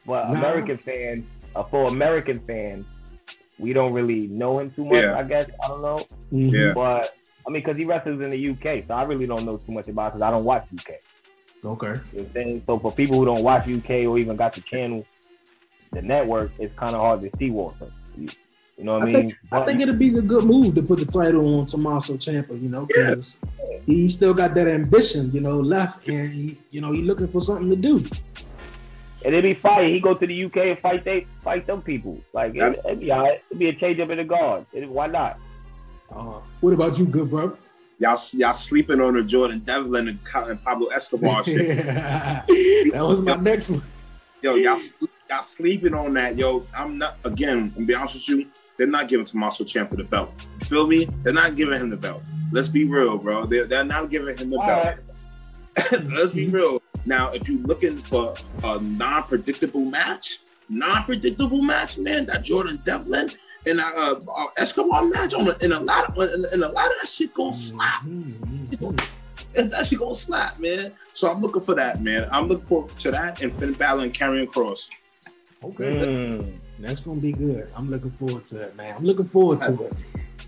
but 0.06 0.30
No. 0.30 0.40
American 0.40 0.78
fans, 0.78 1.24
uh, 1.56 1.64
for 1.64 1.86
American 1.86 2.40
fans, 2.46 2.86
we 3.58 3.74
don't 3.74 3.94
really 3.94 4.28
know 4.28 4.58
him 4.60 4.70
too 4.72 4.86
much. 4.86 4.94
Yeah. 4.96 5.18
I 5.18 5.24
guess 5.24 5.50
I 5.64 5.68
don't 5.68 5.82
know, 5.82 5.98
Mhm. 6.32 6.52
Yeah. 6.52 6.74
but 6.76 7.16
I 7.48 7.52
mean 7.52 7.62
because 7.64 7.76
he 7.76 7.86
wrestles 7.86 8.22
in 8.22 8.30
the 8.30 8.50
UK, 8.52 8.86
so 8.88 8.94
I 8.94 9.04
really 9.04 9.28
don't 9.28 9.46
know 9.46 9.58
too 9.58 9.72
much 9.74 9.88
about 9.88 10.14
because 10.14 10.22
I 10.22 10.32
don't 10.32 10.44
watch 10.46 10.66
UK. 10.78 10.96
Okay. 11.66 12.00
You 12.14 12.22
know 12.24 12.30
saying? 12.34 12.64
So 12.66 12.80
for 12.80 12.92
people 12.92 13.18
who 13.18 13.26
don't 13.26 13.44
watch 13.44 13.68
UK 13.68 14.06
or 14.06 14.18
even 14.18 14.36
got 14.36 14.54
the 14.54 14.62
channel, 14.62 15.06
the 15.92 16.02
network, 16.02 16.52
it's 16.60 16.76
kind 16.78 16.92
of 16.96 17.02
hard 17.02 17.22
to 17.22 17.30
see 17.38 17.50
Walter. 17.52 17.92
You, 18.18 18.28
you 18.78 18.84
know 18.84 18.94
what 18.94 19.04
I, 19.04 19.06
mean? 19.06 19.14
think 19.14 19.36
I 19.52 19.62
think 19.66 19.80
it'd 19.82 20.00
be 20.00 20.18
a 20.18 20.22
good 20.22 20.44
move 20.46 20.76
to 20.76 20.82
put 20.82 21.00
the 21.00 21.06
title 21.06 21.60
on 21.60 21.66
Tommaso 21.68 22.16
Ciampa, 22.16 22.60
you 22.62 22.70
know, 22.70 22.86
because 22.86 23.38
he 23.86 24.10
still 24.10 24.34
got 24.34 24.56
that 24.56 24.68
ambition, 24.68 25.32
you 25.32 25.42
know, 25.42 25.60
left, 25.60 26.08
and 26.08 26.34
he, 26.34 26.58
you 26.72 26.82
know, 26.82 26.92
he 26.92 27.04
looking 27.04 27.28
for 27.28 27.40
something 27.40 27.70
to 27.70 27.76
do. 27.76 27.98
and 29.26 29.34
it'd 29.34 29.44
be 29.44 29.54
fire. 29.54 29.86
He 29.88 30.00
go 30.00 30.16
to 30.16 30.26
the 30.28 30.46
UK 30.46 30.58
and 30.58 30.80
fight 30.80 31.06
they 31.06 31.28
fight 31.44 31.66
them 31.68 31.82
people. 31.82 32.20
Like 32.34 32.56
it, 32.56 32.82
it'd 32.86 33.00
be 33.00 33.12
all 33.12 33.22
right. 33.22 33.42
It'd 33.52 33.60
be 33.60 33.70
a 33.70 33.74
change 33.74 34.00
up 34.00 34.10
in 34.10 34.18
the 34.18 34.24
guard. 34.26 34.66
It- 34.74 34.90
why 34.90 35.08
not? 35.08 35.40
Uh, 36.16 36.40
what 36.62 36.74
about 36.74 36.98
you, 37.00 37.06
good 37.06 37.30
bro? 37.30 37.58
Y'all, 38.00 38.18
y'all 38.34 38.54
sleeping 38.54 39.00
on 39.02 39.14
the 39.14 39.24
Jordan 39.24 39.60
Devlin 39.60 40.08
and 40.08 40.24
Pablo 40.64 40.88
Escobar 40.88 41.44
shit. 41.46 41.86
that 41.86 42.46
was 42.92 43.22
my 43.22 43.36
next 43.36 43.70
one. 43.70 43.84
Yo, 44.42 44.56
y'all, 44.56 44.78
y'all 45.30 45.42
sleeping 45.42 45.94
on 45.94 46.14
that. 46.14 46.38
Yo, 46.38 46.68
I'm 46.76 46.98
not, 46.98 47.18
again, 47.24 47.60
I'm 47.60 47.68
gonna 47.68 47.86
be 47.86 47.96
honest 47.96 48.16
with 48.16 48.30
you, 48.30 48.48
they're 48.78 48.88
not 48.88 49.08
giving 49.08 49.26
Tommaso 49.26 49.64
Ciampa 49.64 49.96
the 49.96 50.04
belt. 50.04 50.32
You 50.60 50.66
feel 50.66 50.88
me? 50.88 51.06
They're 51.24 51.34
not 51.34 51.56
giving 51.56 51.80
him 51.80 51.90
the 51.90 51.98
belt. 51.98 52.24
Let's 52.52 52.68
be 52.68 52.86
real, 52.86 53.18
bro. 53.18 53.46
They're, 53.46 53.66
they're 53.66 53.84
not 53.86 54.10
giving 54.10 54.38
him 54.38 54.50
the 54.50 54.60
All 54.60 54.68
belt. 54.68 54.86
right. 54.86 55.92
Let's 56.10 56.32
be 56.32 56.48
real. 56.48 56.82
Now, 57.06 57.32
if 57.32 57.48
you're 57.48 57.62
looking 57.62 57.98
for 57.98 58.34
a 58.64 58.80
non-predictable 58.80 59.86
match, 59.86 60.40
non-predictable 60.70 61.62
match, 61.62 61.98
man, 61.98 62.26
that 62.28 62.44
Jordan 62.44 62.82
Devlin 62.84 63.30
and 63.66 63.80
uh, 63.80 64.20
uh 64.36 64.48
Escobar 64.58 65.06
match 65.06 65.34
on 65.34 65.48
a, 65.48 65.56
in 65.64 65.72
a 65.72 65.80
lot 65.80 66.18
of 66.18 66.34
in, 66.34 66.46
in 66.54 66.64
a 66.64 66.70
lot 66.70 66.86
of 66.88 66.94
that 67.02 67.10
shit 67.10 67.34
gonna 67.34 67.54
slap. 67.54 68.04
Mm-hmm. 68.04 68.96
That 69.54 69.86
shit 69.86 70.00
gonna 70.00 70.16
slap, 70.16 70.60
man. 70.60 70.94
So 71.12 71.30
I'm 71.32 71.42
looking 71.42 71.62
for 71.62 71.76
that, 71.76 72.02
man. 72.02 72.28
I'm 72.32 72.48
looking 72.48 72.66
forward 72.66 72.98
to 73.00 73.12
that 73.12 73.42
and 73.42 73.54
Finn 73.54 73.74
Balor 73.74 74.06
and 74.06 74.14
Karrion 74.14 74.48
Kross. 74.48 74.90
Okay, 75.64 75.96
mm. 75.96 76.58
that's 76.80 77.00
gonna 77.00 77.22
be 77.22 77.32
good. 77.32 77.72
I'm 77.76 77.90
looking 77.90 78.12
forward 78.12 78.46
to 78.46 78.64
it, 78.64 78.76
man. 78.76 78.96
I'm 78.98 79.06
looking 79.06 79.28
forward 79.28 79.62
to 79.62 79.84
it. 79.86 79.96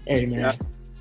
Hey, 0.05 0.25
man. 0.25 0.39
Yeah. 0.39 0.53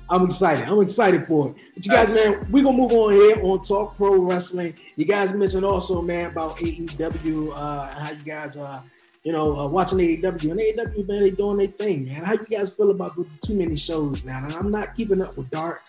I'm 0.09 0.23
excited. 0.23 0.65
I'm 0.65 0.81
excited 0.81 1.25
for 1.25 1.47
it. 1.47 1.55
But 1.73 1.85
you 1.85 1.91
guys, 1.91 2.13
man, 2.13 2.47
we're 2.51 2.63
gonna 2.63 2.77
move 2.77 2.91
on 2.91 3.13
here 3.13 3.43
on 3.43 3.61
Talk 3.63 3.95
Pro 3.95 4.15
Wrestling. 4.21 4.75
You 4.95 5.05
guys 5.05 5.33
mentioned 5.33 5.65
also, 5.65 6.01
man, 6.01 6.31
about 6.31 6.57
AEW, 6.57 7.51
uh, 7.55 7.87
how 7.87 8.11
you 8.11 8.23
guys 8.23 8.55
uh 8.55 8.81
you 9.25 9.31
know, 9.31 9.57
uh, 9.57 9.67
watching 9.67 9.97
AEW 9.97 10.51
and 10.51 10.59
AEW, 10.59 11.07
man, 11.07 11.19
they 11.19 11.31
doing 11.31 11.57
their 11.57 11.67
thing, 11.67 12.05
man. 12.05 12.23
How 12.23 12.33
you 12.33 12.45
guys 12.45 12.77
feel 12.77 12.91
about 12.91 13.15
the 13.15 13.25
too 13.41 13.55
many 13.55 13.75
shows 13.75 14.23
now? 14.23 14.37
And 14.37 14.53
I'm 14.53 14.69
not 14.69 14.93
keeping 14.93 15.19
up 15.19 15.35
with 15.35 15.49
Dark, 15.49 15.81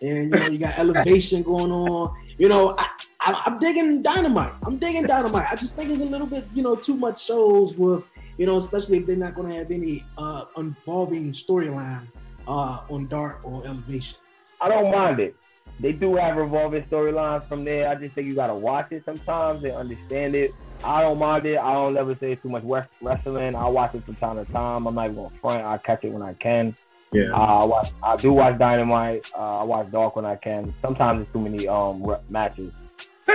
and 0.00 0.32
you 0.32 0.40
know, 0.40 0.46
you 0.46 0.58
got 0.58 0.78
Elevation 0.78 1.42
going 1.42 1.72
on. 1.72 2.16
You 2.38 2.48
know, 2.48 2.72
I, 2.78 2.86
I, 3.20 3.42
am 3.50 3.58
digging 3.58 4.00
Dynamite. 4.00 4.54
I'm 4.64 4.78
digging 4.78 5.08
Dynamite. 5.08 5.48
I 5.50 5.56
just 5.56 5.74
think 5.74 5.90
it's 5.90 6.02
a 6.02 6.04
little 6.04 6.28
bit, 6.28 6.46
you 6.54 6.62
know, 6.62 6.76
too 6.76 6.96
much 6.96 7.24
shows 7.24 7.76
with, 7.76 8.06
you 8.38 8.46
know, 8.46 8.58
especially 8.58 8.98
if 8.98 9.06
they're 9.06 9.16
not 9.16 9.34
going 9.34 9.48
to 9.48 9.56
have 9.56 9.72
any 9.72 10.04
uh, 10.16 10.44
involving 10.56 11.32
storyline 11.32 12.06
uh, 12.46 12.82
on 12.88 13.08
Dark 13.08 13.40
or 13.42 13.66
Elevation. 13.66 14.18
I 14.60 14.68
don't 14.68 14.92
mind 14.92 15.18
it. 15.18 15.34
They 15.80 15.90
do 15.90 16.14
have 16.14 16.36
revolving 16.36 16.84
storylines 16.84 17.48
from 17.48 17.64
there. 17.64 17.88
I 17.88 17.96
just 17.96 18.14
think 18.14 18.28
you 18.28 18.36
got 18.36 18.46
to 18.46 18.54
watch 18.54 18.92
it 18.92 19.04
sometimes 19.04 19.64
and 19.64 19.72
understand 19.72 20.36
it 20.36 20.54
I 20.84 21.00
don't 21.00 21.18
mind 21.18 21.46
it. 21.46 21.58
I 21.58 21.72
don't 21.72 21.96
ever 21.96 22.16
say 22.20 22.34
too 22.36 22.48
much 22.48 22.62
wrestling. 23.00 23.54
I 23.54 23.68
watch 23.68 23.94
it 23.94 24.04
from 24.04 24.14
time 24.16 24.44
to 24.44 24.52
time. 24.52 24.86
I'm 24.86 24.94
not 24.94 25.04
even 25.04 25.16
going 25.16 25.30
front. 25.40 25.64
I 25.64 25.78
catch 25.78 26.04
it 26.04 26.12
when 26.12 26.22
I 26.22 26.34
can. 26.34 26.74
Yeah. 27.12 27.30
Uh, 27.32 27.60
I 27.60 27.64
watch. 27.64 27.88
I 28.02 28.16
do 28.16 28.32
watch 28.32 28.58
Dynamite. 28.58 29.30
Uh, 29.36 29.60
I 29.60 29.62
watch 29.62 29.90
Dark 29.90 30.16
when 30.16 30.24
I 30.24 30.36
can. 30.36 30.74
Sometimes 30.84 31.22
it's 31.22 31.32
too 31.32 31.40
many 31.40 31.68
um 31.68 32.02
matches. 32.28 32.82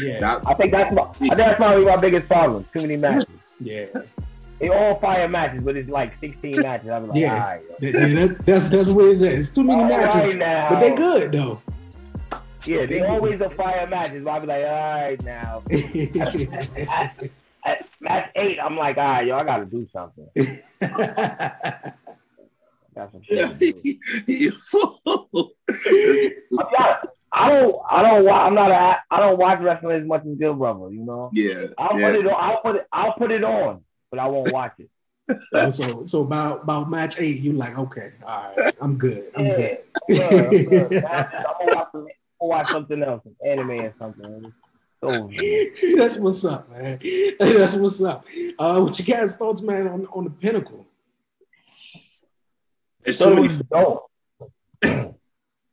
yeah. 0.00 0.40
I 0.46 0.54
think 0.54 0.70
that's 0.70 0.94
my. 0.94 1.02
I 1.02 1.12
think 1.12 1.36
that's 1.36 1.56
probably 1.56 1.84
my 1.84 1.96
biggest 1.96 2.26
problem. 2.26 2.64
Too 2.74 2.82
many 2.82 2.96
matches. 2.96 3.26
Yeah. 3.60 3.86
They 4.58 4.68
all 4.68 4.98
fire 4.98 5.28
matches, 5.28 5.62
but 5.62 5.76
it's 5.76 5.88
like 5.88 6.14
16 6.20 6.60
matches. 6.60 6.88
I'm 6.88 7.06
like, 7.06 7.18
yeah, 7.18 7.58
yeah 7.80 7.90
that, 7.90 8.38
that's 8.44 8.66
that's 8.66 8.88
where 8.88 9.08
it's 9.08 9.22
at. 9.22 9.32
It's 9.34 9.54
too 9.54 9.62
many 9.62 9.82
all 9.82 9.88
matches, 9.88 10.34
right 10.34 10.68
but 10.68 10.80
they 10.80 10.96
good 10.96 11.30
though. 11.30 11.62
Yeah, 12.64 12.84
they 12.84 13.02
always 13.02 13.40
a 13.40 13.50
fire 13.50 13.86
matches. 13.86 14.26
I'll 14.26 14.40
be 14.40 14.46
like, 14.46 14.64
all 14.64 14.94
right 14.94 15.22
now. 15.24 15.62
at, 15.70 17.30
at, 17.64 17.88
match 18.00 18.30
eight, 18.36 18.58
I'm 18.62 18.76
like, 18.76 18.96
all 18.96 19.04
right, 19.04 19.26
yo, 19.26 19.36
I 19.36 19.44
gotta 19.44 19.66
do 19.66 19.86
something. 19.92 20.28
Got 22.94 23.12
some 23.12 23.22
shit. 23.22 23.98
you 24.26 24.52
fool. 24.52 25.52
I 27.30 27.48
don't, 27.48 27.76
I 27.88 28.02
don't, 28.02 28.28
I'm 28.28 28.54
not 28.54 28.70
a, 28.70 28.96
I 29.10 29.20
don't 29.20 29.38
watch 29.38 29.60
wrestling 29.60 30.00
as 30.00 30.06
much 30.06 30.24
as 30.26 30.36
Bill 30.36 30.54
Brother, 30.54 30.90
you 30.90 31.04
know. 31.04 31.30
Yeah. 31.32 31.66
I'll 31.78 31.98
yeah. 31.98 32.10
put 32.10 32.18
it 32.18 32.26
on. 32.26 32.34
I'll 32.34 32.60
put 32.60 32.76
it. 32.76 32.86
I'll 32.92 33.12
put 33.12 33.30
it 33.30 33.44
on, 33.44 33.84
but 34.10 34.18
I 34.18 34.26
won't 34.26 34.52
watch 34.52 34.72
it. 34.78 34.90
so, 35.52 35.70
so, 35.70 36.06
so 36.06 36.20
about 36.22 36.62
about 36.64 36.90
match 36.90 37.20
eight, 37.20 37.40
you 37.40 37.52
like, 37.52 37.78
okay, 37.78 38.12
all 38.26 38.54
right, 38.56 38.74
I'm 38.80 38.96
good. 38.96 39.30
I'm 39.36 39.46
yeah, 39.46 39.56
good. 39.56 39.78
Yeah, 40.08 40.28
I'm, 40.28 40.48
good. 40.50 41.04
I'm 41.04 41.30
gonna 41.30 41.76
watch 41.76 42.08
watch 42.40 42.68
something 42.68 43.02
else, 43.02 43.22
anime 43.44 43.70
or 43.70 43.94
something. 43.98 44.52
So, 45.04 45.30
That's 45.96 46.16
what's 46.16 46.44
up, 46.44 46.68
man. 46.70 46.98
That's 47.38 47.74
what's 47.74 48.02
up. 48.02 48.26
Uh, 48.58 48.80
what 48.80 48.98
you 48.98 49.04
guys 49.04 49.36
thoughts, 49.36 49.62
man, 49.62 49.86
on, 49.88 50.06
on 50.06 50.24
the 50.24 50.30
pinnacle? 50.30 50.86
It's 53.04 53.18
too 53.18 53.34
many, 53.34 53.48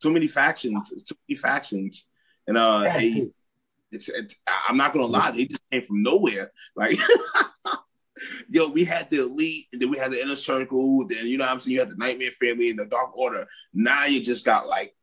too 0.02 0.12
many 0.12 0.28
factions. 0.28 0.92
It's 0.92 1.04
too 1.04 1.16
many 1.28 1.38
factions, 1.38 2.06
and 2.48 2.58
uh, 2.58 2.94
they, 2.94 3.28
it's, 3.92 4.10
it's, 4.10 4.36
I'm 4.70 4.78
not 4.78 4.94
gonna 4.94 5.08
lie, 5.08 5.32
they 5.32 5.46
just 5.46 5.62
came 5.72 5.82
from 5.82 6.04
nowhere. 6.04 6.52
Like, 6.76 6.98
yo, 8.50 8.70
we 8.70 8.86
had 8.86 9.10
the 9.10 9.24
elite, 9.24 9.68
and 9.74 9.82
then 9.82 9.90
we 9.90 9.98
had 9.98 10.12
the 10.12 10.22
inner 10.22 10.36
circle. 10.36 11.06
Then 11.08 11.26
you 11.26 11.38
know 11.38 11.46
what 11.46 11.52
I'm 11.52 11.60
saying. 11.60 11.74
You 11.74 11.80
had 11.80 11.90
the 11.90 11.98
Nightmare 11.98 12.32
Family 12.32 12.70
and 12.70 12.80
the 12.80 12.86
Dark 12.86 13.18
Order. 13.18 13.48
Now 13.74 14.06
you 14.06 14.22
just 14.22 14.46
got 14.46 14.68
like 14.68 14.96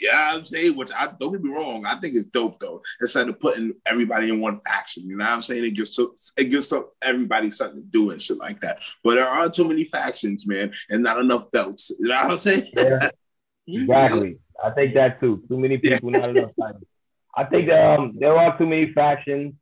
yeah, 0.00 0.32
I'm 0.34 0.44
saying, 0.44 0.76
which 0.76 0.90
I 0.96 1.08
don't 1.18 1.32
get 1.32 1.42
me 1.42 1.50
wrong, 1.50 1.84
I 1.86 1.96
think 1.96 2.14
it's 2.14 2.26
dope 2.26 2.60
though. 2.60 2.82
Instead 3.00 3.28
of 3.28 3.40
putting 3.40 3.72
everybody 3.86 4.28
in 4.30 4.40
one 4.40 4.60
faction, 4.66 5.08
you 5.08 5.16
know 5.16 5.24
what 5.24 5.34
I'm 5.34 5.42
saying? 5.42 5.64
It 5.64 5.74
gives 5.74 5.94
so, 5.94 6.14
it 6.36 6.44
gives 6.44 6.68
so, 6.68 6.90
everybody 7.02 7.50
something 7.50 7.80
to 7.80 7.86
do 7.86 8.10
and 8.10 8.22
shit 8.22 8.38
like 8.38 8.60
that. 8.60 8.80
But 9.02 9.14
there 9.14 9.26
are 9.26 9.48
too 9.48 9.66
many 9.66 9.84
factions, 9.84 10.46
man, 10.46 10.72
and 10.88 11.02
not 11.02 11.18
enough 11.18 11.50
belts. 11.50 11.90
You 11.98 12.08
know 12.08 12.22
what 12.22 12.32
I'm 12.32 12.36
saying? 12.38 12.70
Yeah, 12.76 13.08
exactly. 13.66 14.38
I 14.62 14.70
think 14.70 14.94
that 14.94 15.20
too. 15.20 15.42
Too 15.48 15.58
many 15.58 15.78
people, 15.78 16.12
yeah. 16.12 16.18
not 16.18 16.30
enough 16.30 16.52
factions. 16.58 16.86
I 17.34 17.44
think 17.44 17.68
that, 17.68 17.98
um, 17.98 18.16
there 18.18 18.36
are 18.36 18.56
too 18.56 18.66
many 18.66 18.92
factions. 18.92 19.54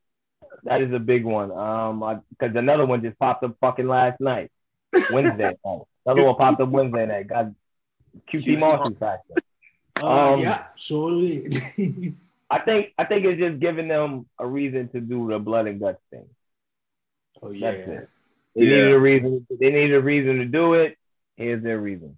That 0.65 0.83
is 0.83 0.93
a 0.93 0.99
big 0.99 1.25
one. 1.25 1.53
Um, 1.53 2.23
because 2.31 2.57
another 2.57 2.87
one 2.87 3.03
just 3.03 3.19
popped 3.19 3.45
up 3.45 3.57
fucking 3.61 3.87
last 3.87 4.21
night, 4.21 4.51
Wednesday. 5.13 5.57
another 6.05 6.25
one 6.25 6.37
popped 6.37 6.61
up 6.61 6.69
Wednesday 6.69 7.07
night. 7.07 7.29
Got 7.29 7.53
QT 8.33 8.61
Marshall 8.61 8.97
faction. 8.99 9.37
Uh, 10.03 10.35
um, 10.35 10.41
yeah, 10.41 10.67
sure. 10.77 11.23
I 12.51 12.61
think 12.61 12.93
I 12.99 13.05
think 13.05 13.25
it's 13.25 13.41
just 13.41 13.59
giving 13.59 13.89
them 13.89 14.27
a 14.39 14.47
reason 14.47 14.89
to 14.91 15.01
do 15.01 15.29
the 15.29 15.39
blood 15.39 15.67
and 15.67 15.81
guts 15.81 16.01
thing. 16.11 16.27
Oh 17.43 17.51
yeah. 17.51 17.73
That's 17.73 17.89
it. 17.89 18.09
They 18.55 18.65
yeah. 18.65 18.77
needed 18.77 18.93
a 18.93 18.99
reason. 18.99 19.47
They 19.51 19.71
needed 19.71 19.95
a 19.95 20.01
reason 20.01 20.39
to 20.39 20.45
do 20.45 20.75
it. 20.75 20.97
Here's 21.37 21.63
their 21.63 21.79
reason. 21.79 22.17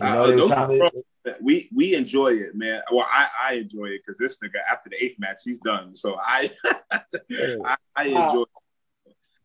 Uh, 0.00 0.26
to... 0.26 0.90
we 1.40 1.70
we 1.74 1.94
enjoy 1.94 2.32
it, 2.34 2.54
man. 2.54 2.82
Well, 2.92 3.06
I, 3.08 3.28
I 3.42 3.54
enjoy 3.54 3.86
it 3.86 4.02
because 4.04 4.18
this 4.18 4.38
nigga 4.38 4.58
after 4.70 4.90
the 4.90 5.02
eighth 5.02 5.18
match 5.18 5.38
he's 5.44 5.58
done. 5.58 5.94
So 5.96 6.16
I 6.18 6.50
I, 6.92 7.76
I, 7.96 8.04
enjoy. 8.04 8.44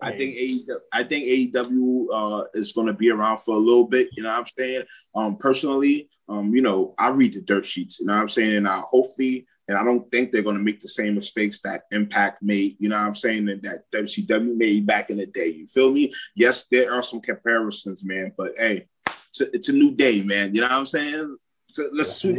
I 0.01 0.11
think 0.11 0.35
AEW, 0.35 0.79
I 0.91 1.03
think 1.03 1.53
AEW 1.53 2.07
uh, 2.11 2.43
is 2.53 2.73
going 2.73 2.87
to 2.87 2.93
be 2.93 3.09
around 3.09 3.39
for 3.39 3.55
a 3.55 3.59
little 3.59 3.87
bit. 3.87 4.09
You 4.15 4.23
know 4.23 4.29
what 4.29 4.39
I'm 4.39 4.45
saying? 4.57 4.83
Um, 5.15 5.37
personally, 5.37 6.09
um, 6.27 6.53
you 6.53 6.61
know, 6.61 6.93
I 6.97 7.09
read 7.09 7.33
the 7.33 7.41
dirt 7.41 7.65
sheets. 7.65 7.99
You 7.99 8.07
know 8.07 8.13
what 8.13 8.21
I'm 8.21 8.27
saying? 8.27 8.55
And 8.55 8.67
uh, 8.67 8.81
hopefully, 8.81 9.47
and 9.67 9.77
I 9.77 9.83
don't 9.83 10.09
think 10.11 10.31
they're 10.31 10.43
going 10.43 10.57
to 10.57 10.63
make 10.63 10.79
the 10.79 10.87
same 10.87 11.15
mistakes 11.15 11.59
that 11.59 11.83
Impact 11.91 12.43
made. 12.43 12.75
You 12.79 12.89
know 12.89 12.97
what 12.97 13.07
I'm 13.07 13.15
saying? 13.15 13.49
And 13.49 13.61
that 13.63 13.89
WCW 13.91 14.55
made 14.55 14.85
back 14.85 15.09
in 15.09 15.17
the 15.17 15.25
day. 15.25 15.47
You 15.47 15.67
feel 15.67 15.91
me? 15.91 16.13
Yes, 16.35 16.65
there 16.69 16.93
are 16.93 17.01
some 17.01 17.21
comparisons, 17.21 18.03
man. 18.03 18.31
But 18.37 18.53
hey, 18.57 18.87
it's 19.29 19.41
a, 19.41 19.55
it's 19.55 19.69
a 19.69 19.73
new 19.73 19.91
day, 19.91 20.21
man. 20.21 20.53
You 20.53 20.61
know 20.61 20.67
what 20.67 20.77
I'm 20.77 20.85
saying? 20.85 21.37
So 21.73 21.89
let's 21.93 22.13
sweep 22.13 22.37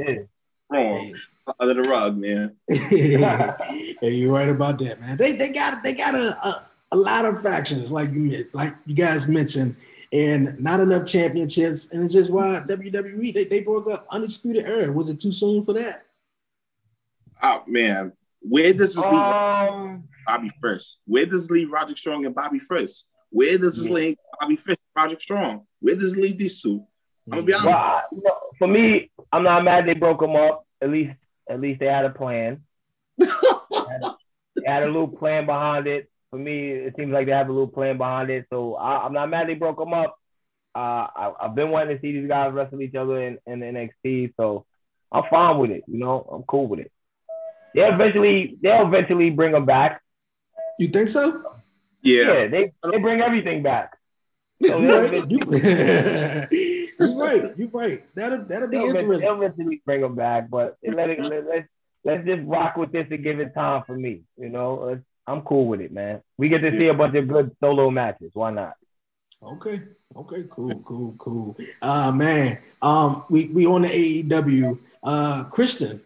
wrong 0.71 1.15
under 1.61 1.83
the 1.83 1.89
rug, 1.89 2.17
man. 2.17 2.57
hey, 2.69 3.97
you're 4.03 4.33
right 4.33 4.49
about 4.49 4.79
that, 4.79 5.01
man. 5.01 5.17
They 5.17 5.33
they 5.33 5.53
got 5.53 5.83
they 5.83 5.95
got 5.95 6.15
a, 6.15 6.37
a 6.47 6.66
a 6.93 6.97
lot 6.97 7.25
of 7.25 7.43
factions, 7.43 7.91
like 7.91 8.13
you 8.13 8.47
like 8.53 8.75
you 8.87 8.95
guys 8.95 9.29
mentioned, 9.29 9.77
and 10.13 10.59
not 10.61 10.81
enough 10.81 11.07
championships, 11.07 11.93
and 11.93 12.05
it's 12.05 12.15
just 12.15 12.31
why 12.31 12.63
WWE 12.67 13.35
they, 13.35 13.45
they 13.45 13.61
broke 13.61 13.91
up 13.91 14.07
Undisputed 14.11 14.67
Era. 14.67 14.93
Was 14.93 15.11
it 15.11 15.21
too 15.21 15.33
soon 15.33 15.65
for 15.65 15.73
that? 15.75 16.05
Oh 17.43 17.63
man, 17.67 18.13
where 18.41 18.73
does 18.73 18.95
this 18.95 19.05
leave 19.05 19.15
um, 19.15 20.05
Bobby 20.27 20.51
Fish? 20.63 20.97
Where 21.07 21.27
does 21.27 21.51
leave 21.51 21.71
Roderick 21.71 21.99
Strong 21.99 22.27
and 22.27 22.35
Bobby 22.35 22.61
Fish? 22.61 23.03
Where 23.31 23.59
does 23.59 23.77
this 23.77 23.89
yeah. 23.89 23.95
leave 23.95 24.17
Bobby 24.41 24.57
Fish, 24.57 24.79
Roderick 24.97 25.21
Strong? 25.21 25.67
Where 25.81 25.97
does 25.97 26.13
it 26.13 26.21
leave 26.21 26.39
these 26.39 26.63
two? 26.63 26.87
I'm 27.27 27.39
gonna 27.39 27.43
be 27.43 27.53
honest. 27.53 27.67
Well, 27.67 28.03
you 28.13 28.23
know, 28.25 28.39
for 28.59 28.69
me, 28.69 29.11
I'm 29.33 29.43
not 29.43 29.65
mad 29.65 29.87
they 29.87 29.95
broke 29.95 30.21
them 30.21 30.37
up. 30.37 30.65
At 30.81 30.91
least, 30.91 31.17
at 31.51 31.61
least 31.61 31.81
they 31.81 31.87
had 31.87 32.05
a 32.05 32.11
plan. 32.11 32.63
they, 33.19 33.27
had 33.27 34.05
a, 34.05 34.17
they 34.55 34.67
had 34.67 34.83
a 34.85 34.87
little 34.87 35.09
plan 35.09 35.47
behind 35.47 35.87
it 35.89 36.09
for 36.31 36.39
me, 36.39 36.71
it 36.71 36.95
seems 36.97 37.13
like 37.13 37.27
they 37.27 37.33
have 37.33 37.49
a 37.49 37.53
little 37.53 37.69
plan 37.69 37.99
behind 37.99 38.31
it. 38.31 38.47
So 38.51 38.75
I, 38.75 39.07
am 39.07 39.13
not 39.13 39.31
mad 39.31 39.49
they 39.49 39.55
broke 39.55 39.79
them 39.79 39.93
up. 39.93 40.19
Uh, 40.75 41.07
I, 41.15 41.33
have 41.41 41.55
been 41.55 41.71
wanting 41.71 41.97
to 41.97 42.03
see 42.03 42.13
these 42.13 42.29
guys 42.29 42.53
wrestle 42.53 42.83
each 42.83 42.95
other 42.95 43.23
in, 43.23 43.39
in 43.47 43.61
NXT, 43.61 44.35
so 44.37 44.67
I'm 45.11 45.25
fine 45.31 45.59
with 45.59 45.71
it. 45.71 45.85
You 45.87 45.99
know, 45.99 46.29
I'm 46.33 46.43
cool 46.43 46.67
with 46.67 46.81
it. 46.81 46.93
They'll 47.75 47.95
eventually, 47.95 48.59
they'll 48.63 48.87
eventually 48.87 49.31
bring 49.31 49.53
them 49.53 49.65
back. 49.65 50.03
You 50.79 50.89
think 50.89 51.09
so? 51.09 51.43
Yeah. 52.03 52.33
Yeah, 52.33 52.49
they, 52.49 52.73
they 52.91 52.99
bring 52.99 53.21
everything 53.21 53.63
back. 53.63 53.97
So 54.63 54.79
you're, 54.79 55.03
right. 55.03 55.31
you're 55.31 57.17
right. 57.19 57.53
You're 57.59 57.69
right. 57.69 58.15
That'll 58.15 58.45
that'll 58.45 58.69
be 58.69 58.79
they'll 58.79 58.89
interesting. 58.89 59.19
They'll 59.19 59.43
eventually 59.43 59.83
bring 59.85 60.01
them 60.01 60.15
back, 60.15 60.49
but 60.49 60.79
let 60.83 61.11
it 61.11 61.21
let, 61.21 61.47
let's 61.47 61.69
let's 62.05 62.25
just 62.25 62.43
rock 62.47 62.77
with 62.77 62.91
this 62.91 63.07
and 63.11 63.23
give 63.23 63.39
it 63.39 63.53
time 63.53 63.83
for 63.87 63.95
me. 63.95 64.23
You 64.39 64.49
know, 64.49 64.83
let's 64.87 65.03
I'm 65.27 65.43
cool 65.43 65.67
with 65.67 65.81
it, 65.81 65.93
man. 65.93 66.21
We 66.37 66.49
get 66.49 66.59
to 66.61 66.73
see 66.73 66.87
a 66.89 66.95
bunch 66.95 67.17
of 67.17 67.27
good 67.29 67.55
solo 67.61 67.91
matches. 67.91 68.31
Why 68.35 68.51
not? 68.53 68.75
Okay. 69.43 69.83
Okay. 70.15 70.45
Cool. 70.49 70.81
Cool. 70.81 71.15
Cool. 71.19 71.57
Uh 71.83 72.13
man. 72.13 72.59
Um, 72.81 73.25
we 73.29 73.47
we 73.49 73.67
on 73.67 73.83
the 73.83 73.89
AEW. 73.89 74.79
Uh, 75.03 75.45
Christian. 75.45 76.01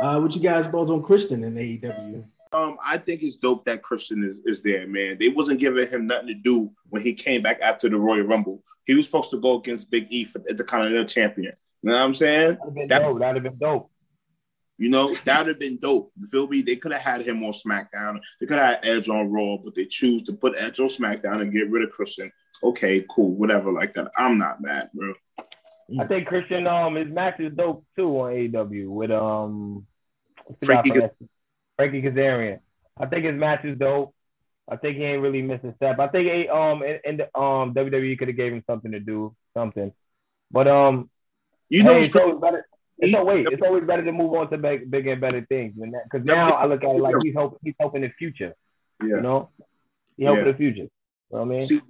Uh, 0.00 0.18
what 0.20 0.34
you 0.34 0.42
guys 0.42 0.68
thoughts 0.68 0.90
on 0.90 1.02
Christian 1.02 1.44
in 1.44 1.54
AEW? 1.54 2.24
Um, 2.52 2.76
I 2.84 2.98
think 2.98 3.22
it's 3.22 3.36
dope 3.36 3.64
that 3.64 3.82
Christian 3.82 4.22
is, 4.24 4.40
is 4.44 4.60
there, 4.60 4.86
man. 4.86 5.16
They 5.18 5.28
wasn't 5.28 5.60
giving 5.60 5.88
him 5.88 6.06
nothing 6.06 6.28
to 6.28 6.34
do 6.34 6.70
when 6.88 7.02
he 7.02 7.12
came 7.14 7.42
back 7.42 7.60
after 7.60 7.88
the 7.88 7.98
Royal 7.98 8.22
Rumble. 8.26 8.62
He 8.86 8.94
was 8.94 9.06
supposed 9.06 9.30
to 9.30 9.40
go 9.40 9.58
against 9.58 9.90
Big 9.90 10.06
E 10.10 10.24
for 10.24 10.38
the 10.40 10.62
Continental 10.62 11.04
Champion. 11.04 11.54
You 11.82 11.90
know 11.90 11.94
what 11.98 12.04
I'm 12.04 12.14
saying? 12.14 12.40
That'd 12.58 12.58
have 12.64 12.74
been 12.74 12.88
That- 12.88 13.02
dope. 13.02 13.18
That'd 13.20 13.44
have 13.44 13.52
been 13.52 13.58
dope. 13.58 13.90
You 14.76 14.90
know, 14.90 15.14
that 15.24 15.38
would 15.38 15.46
have 15.48 15.60
been 15.60 15.78
dope. 15.78 16.10
You 16.16 16.26
feel 16.26 16.48
me? 16.48 16.60
They 16.62 16.76
could 16.76 16.92
have 16.92 17.00
had 17.02 17.22
him 17.22 17.42
on 17.44 17.52
SmackDown. 17.52 18.18
They 18.40 18.46
could 18.46 18.58
have 18.58 18.76
had 18.76 18.86
Edge 18.86 19.08
on 19.08 19.30
Raw, 19.30 19.56
but 19.58 19.74
they 19.74 19.84
choose 19.84 20.22
to 20.24 20.32
put 20.32 20.54
Edge 20.58 20.80
on 20.80 20.88
SmackDown 20.88 21.40
and 21.40 21.52
get 21.52 21.70
rid 21.70 21.84
of 21.84 21.90
Christian. 21.90 22.32
Okay, 22.62 23.04
cool, 23.08 23.34
whatever, 23.36 23.70
like 23.70 23.94
that. 23.94 24.10
I'm 24.18 24.36
not 24.38 24.60
mad, 24.60 24.90
bro. 24.92 25.14
I 26.00 26.06
think 26.06 26.26
Christian 26.26 26.66
um 26.66 26.94
his 26.96 27.08
match 27.08 27.38
is 27.40 27.52
dope 27.54 27.84
too 27.94 28.08
on 28.20 28.32
AEW 28.32 28.88
with 28.88 29.10
um 29.10 29.86
Frankie 30.64 30.90
that- 30.90 31.14
Frankie 31.76 32.00
Kazarian. 32.02 32.60
I 32.98 33.06
think 33.06 33.26
his 33.26 33.34
match 33.34 33.64
is 33.64 33.78
dope. 33.78 34.14
I 34.66 34.76
think 34.76 34.96
he 34.96 35.04
ain't 35.04 35.20
really 35.20 35.42
missing 35.42 35.70
a 35.70 35.74
step. 35.74 35.98
I 35.98 36.08
think 36.08 36.48
um 36.48 36.82
in 36.82 37.18
the, 37.18 37.24
um 37.38 37.74
WWE 37.74 38.18
could 38.18 38.28
have 38.28 38.36
gave 38.36 38.52
him 38.54 38.64
something 38.66 38.92
to 38.92 39.00
do, 39.00 39.36
something. 39.54 39.92
But 40.50 40.68
um 40.68 41.10
You 41.68 41.82
know, 41.82 41.90
hey, 41.90 41.94
what's 41.96 42.06
it's 42.06 42.12
crazy? 42.14 42.24
always 42.30 42.40
better. 42.40 42.66
It's 42.98 43.14
always 43.14 43.46
it's 43.50 43.62
always 43.62 43.84
better 43.84 44.04
to 44.04 44.12
move 44.12 44.32
on 44.34 44.50
to 44.50 44.58
big, 44.58 44.90
bigger 44.90 45.12
and 45.12 45.20
better 45.20 45.44
things. 45.48 45.74
Because 45.76 46.24
now 46.26 46.50
I 46.50 46.66
look 46.66 46.84
at 46.84 46.90
it 46.90 47.00
like 47.00 47.16
he's 47.22 47.34
hoping 47.34 47.58
he's 47.64 47.74
hoping 47.80 48.02
the 48.02 48.10
future. 48.10 48.54
yeah. 49.02 49.16
You 49.16 49.20
know, 49.20 49.50
he 50.16 50.24
hoping 50.26 50.44
Yeah. 50.46 50.52
the 50.52 50.56
future. 50.58 50.78
You 50.82 50.90
know 51.32 51.38
what 51.40 51.42
I 51.42 51.44
mean? 51.46 51.66
See, 51.66 51.80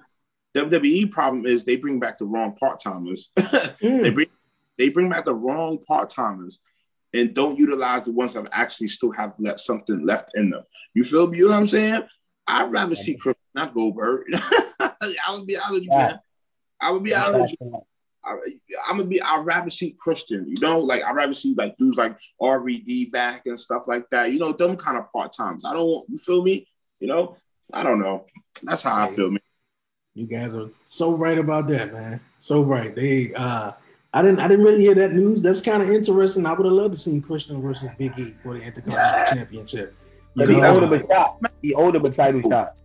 WWE 0.55 1.11
problem 1.11 1.47
is 1.47 1.65
they 1.65 1.77
bring 1.77 1.99
back 2.01 2.17
the 2.19 2.25
wrong 2.27 2.55
part 2.57 2.81
timers. 2.81 3.31
Mm. 3.39 4.03
they 4.03 4.11
bring 4.11 4.29
they 4.79 4.89
bring 4.89 5.09
back 5.11 5.25
the 5.25 5.35
wrong 5.35 5.79
part 5.87 6.09
timers 6.11 6.59
and 7.13 7.35
don't 7.35 7.59
utilize 7.59 8.05
the 8.07 8.13
ones 8.13 8.33
that 8.35 8.49
actually 8.53 8.89
still 8.89 9.13
have 9.13 9.35
left 9.39 9.61
something 9.61 10.05
left 10.05 10.31
in 10.35 10.51
them. 10.51 10.63
You 10.95 11.05
feel 11.05 11.27
me? 11.29 11.39
You 11.39 11.45
know 11.47 11.53
what 11.53 11.59
I'm 11.61 11.67
saying? 11.67 12.03
I'd 12.47 12.73
rather 12.73 12.95
see 12.95 13.15
Chris, 13.17 13.37
not 13.55 13.73
Goldberg. 13.75 14.27
I 14.81 15.35
would 15.35 15.47
be 15.47 15.57
honest 15.57 15.73
with 15.73 15.83
you, 15.85 15.91
man. 15.91 16.19
I 16.81 16.91
would 16.91 17.05
be 17.05 17.15
honest 17.15 17.55
with 17.61 17.73
you. 17.73 17.81
I, 18.25 18.37
I'm 18.89 18.97
gonna 18.97 19.09
be. 19.09 19.21
I'd 19.23 19.45
rather 19.45 19.71
see 19.71 19.97
Christian. 19.99 20.47
You 20.49 20.61
know, 20.61 20.79
like 20.79 21.03
I'd 21.03 21.15
rather 21.15 21.33
see 21.33 21.55
like 21.57 21.77
dudes 21.77 21.99
like 21.99 22.19
RVD 22.41 23.13
back 23.13 23.43
and 23.47 23.59
stuff 23.59 23.87
like 23.87 24.09
that. 24.11 24.33
You 24.33 24.39
know, 24.39 24.53
them 24.53 24.77
kind 24.77 24.97
of 24.97 25.13
part 25.13 25.33
times. 25.33 25.65
I 25.65 25.73
don't. 25.73 25.87
want 25.87 26.07
You 26.09 26.19
feel 26.19 26.43
me? 26.43 26.67
You 27.01 27.09
know, 27.09 27.37
I 27.73 27.83
don't 27.83 28.01
know. 28.01 28.27
That's 28.63 28.83
how 28.83 28.97
I 28.97 29.11
feel, 29.11 29.31
man. 29.31 29.41
You 30.15 30.27
guys 30.27 30.55
are 30.55 30.71
so 30.87 31.17
right 31.17 31.39
about 31.39 31.67
that, 31.69 31.93
man. 31.93 32.21
So 32.39 32.63
right. 32.63 32.95
They 32.95 33.35
uh 33.35 33.73
I 34.13 34.23
didn't 34.23 34.39
I 34.39 34.47
didn't 34.47 34.65
really 34.65 34.81
hear 34.81 34.95
that 34.95 35.13
news. 35.13 35.43
That's 35.43 35.61
kind 35.61 35.83
of 35.83 35.91
interesting. 35.91 36.47
I 36.47 36.53
would 36.53 36.65
have 36.65 36.73
loved 36.73 36.95
to 36.95 37.01
see 37.01 37.21
Christian 37.21 37.61
versus 37.61 37.91
Big 37.99 38.17
E 38.19 38.35
for 38.41 38.55
the 38.55 38.63
Intercontinental 38.63 39.35
Championship. 39.37 39.97
You 40.37 40.47
But 40.47 40.55
he 40.55 40.61
know, 40.61 40.77
owed 40.77 40.85
him 40.85 40.93
a 40.93 41.07
shot. 41.07 41.41
He 41.61 41.75
owed 41.75 41.97
him 41.97 42.05
a 42.05 42.11
title 42.11 42.49
shot. 42.49 42.79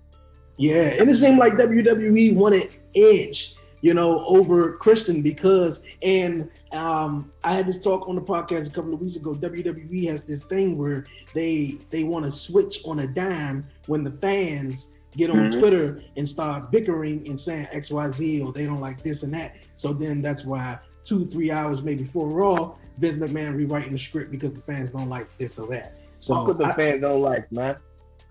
Yeah, 0.58 0.96
and 1.00 1.08
it 1.10 1.14
seemed 1.14 1.38
like 1.38 1.54
WWE 1.54 2.36
wanted 2.36 2.76
Edge, 2.96 3.56
you 3.82 3.93
know, 3.93 4.25
over 4.25 4.73
Christian 4.77 5.21
because, 5.21 5.86
and 6.01 6.49
um, 6.71 7.32
I 7.43 7.53
had 7.53 7.65
this 7.65 7.82
talk 7.84 8.07
on 8.09 8.15
the 8.15 8.21
podcast 8.21 8.67
a 8.67 8.71
couple 8.73 8.93
of 8.93 8.99
weeks 8.99 9.15
ago. 9.15 9.34
WWE 9.34 10.07
has 10.09 10.25
this 10.27 10.43
thing 10.45 10.77
where 10.77 11.05
they 11.34 11.77
they 11.89 12.03
want 12.03 12.25
to 12.25 12.32
switch 12.32 12.86
on 12.86 12.99
a 12.99 13.07
dime 13.07 13.63
when 13.88 14.03
the 14.03 14.11
fans 14.11 14.97
get 15.17 15.30
on 15.32 15.38
Mhm. 15.38 15.59
Twitter 15.59 15.99
and 16.17 16.27
start 16.27 16.69
bickering 16.71 17.27
and 17.27 17.39
saying 17.39 17.67
X 17.71 17.89
Y 17.89 18.09
Z 18.09 18.41
or 18.41 18.51
they 18.53 18.65
don't 18.65 18.82
like 18.82 19.01
this 19.01 19.23
and 19.23 19.34
that. 19.34 19.55
So 19.75 19.93
then 19.93 20.21
that's 20.21 20.45
why 20.45 20.77
two 21.03 21.25
three 21.25 21.49
hours 21.51 21.82
maybe 21.82 22.03
before 22.03 22.27
Raw, 22.30 22.75
Vince 22.99 23.15
McMahon 23.17 23.55
rewriting 23.55 23.91
the 23.91 23.97
script 23.97 24.30
because 24.30 24.53
the 24.53 24.61
fans 24.61 24.91
don't 24.91 25.09
like 25.09 25.36
this 25.38 25.57
or 25.57 25.67
that. 25.69 25.93
So 26.19 26.36
Fuck 26.36 26.47
what 26.49 26.57
the 26.59 26.65
I- 26.65 26.73
fans 26.73 27.01
don't 27.01 27.21
like, 27.21 27.51
man. 27.51 27.75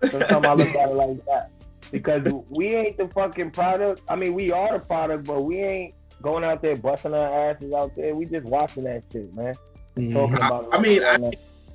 Sometimes 0.09 0.45
I 0.45 0.53
look 0.53 0.67
at 0.75 0.89
it 0.89 0.95
like 0.95 1.17
that. 1.25 1.49
Because 1.91 2.31
we 2.51 2.67
ain't 2.75 2.97
the 2.97 3.07
fucking 3.07 3.51
product. 3.51 4.01
I 4.09 4.15
mean, 4.15 4.33
we 4.33 4.51
are 4.51 4.77
the 4.79 4.85
product, 4.85 5.25
but 5.25 5.41
we 5.43 5.57
ain't 5.57 5.93
going 6.21 6.43
out 6.43 6.61
there 6.61 6.75
busting 6.75 7.13
our 7.13 7.49
asses 7.49 7.73
out 7.73 7.91
there. 7.95 8.13
We 8.15 8.25
just 8.25 8.45
watching 8.47 8.83
that 8.83 9.03
shit, 9.11 9.33
man. 9.35 9.55
Mhm. 9.95 10.13
Talking 10.13 10.35
about 10.37 10.67
I 10.73 10.79
mean, 10.79 11.03
I- 11.03 11.17
I, 11.27 11.31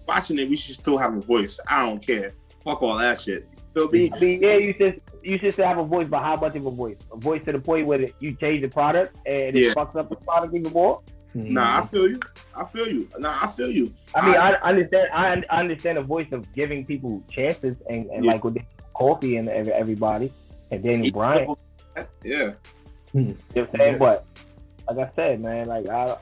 Watching 0.06 0.38
it, 0.38 0.50
we 0.50 0.56
should 0.56 0.74
still 0.74 0.98
have 0.98 1.16
a 1.16 1.20
voice. 1.20 1.58
I 1.66 1.84
don't 1.86 2.04
care. 2.06 2.30
Fuck 2.62 2.82
all 2.82 2.98
that 2.98 3.18
shit. 3.22 3.42
Feel 3.72 3.88
me? 3.90 4.10
mean, 4.20 4.42
yeah, 4.42 4.56
you 4.58 4.74
should 4.78 5.00
you 5.22 5.38
should 5.38 5.54
still 5.54 5.66
have 5.66 5.78
a 5.78 5.82
voice, 5.84 6.06
but 6.08 6.20
how 6.20 6.36
much 6.36 6.54
of 6.56 6.66
a 6.66 6.70
voice? 6.70 6.98
A 7.10 7.16
voice 7.16 7.42
to 7.46 7.52
the 7.52 7.58
point 7.58 7.86
where 7.88 8.06
you 8.20 8.34
change 8.36 8.60
the 8.60 8.68
product 8.68 9.16
and 9.26 9.56
Yeah. 9.56 9.70
it 9.70 9.76
fucks 9.76 9.96
up 9.96 10.10
the 10.10 10.16
product 10.16 10.54
even 10.54 10.70
more. 10.74 11.00
Nah, 11.34 11.80
I 11.82 11.86
feel 11.86 12.08
you. 12.08 12.20
I 12.54 12.64
feel 12.64 12.86
you. 12.86 13.08
Nah, 13.18 13.34
I 13.42 13.46
feel 13.48 13.70
you. 13.70 13.90
I 14.14 14.26
mean, 14.26 14.36
I, 14.36 14.50
I 14.50 14.68
understand. 14.68 15.08
I, 15.12 15.42
I 15.50 15.60
understand 15.60 15.96
the 15.96 16.02
voice 16.02 16.30
of 16.32 16.54
giving 16.54 16.84
people 16.84 17.22
chances, 17.30 17.80
and, 17.88 18.06
and 18.10 18.24
Yeah. 18.26 18.32
like 18.32 18.44
with 18.44 18.58
Coffee 18.94 19.36
and 19.36 19.48
everybody, 19.48 20.32
and 20.70 20.82
Daniel 20.82 21.12
Bryan. 21.12 21.48
Yeah. 22.22 22.52
Hmm. 23.12 23.18
You 23.18 23.24
know 23.24 23.34
what 23.52 23.58
I'm 23.58 23.66
saying? 23.66 23.98
But 23.98 24.26
like 24.88 25.08
I 25.08 25.12
said, 25.14 25.42
man, 25.42 25.66
like 25.66 25.88
I, 25.88 26.16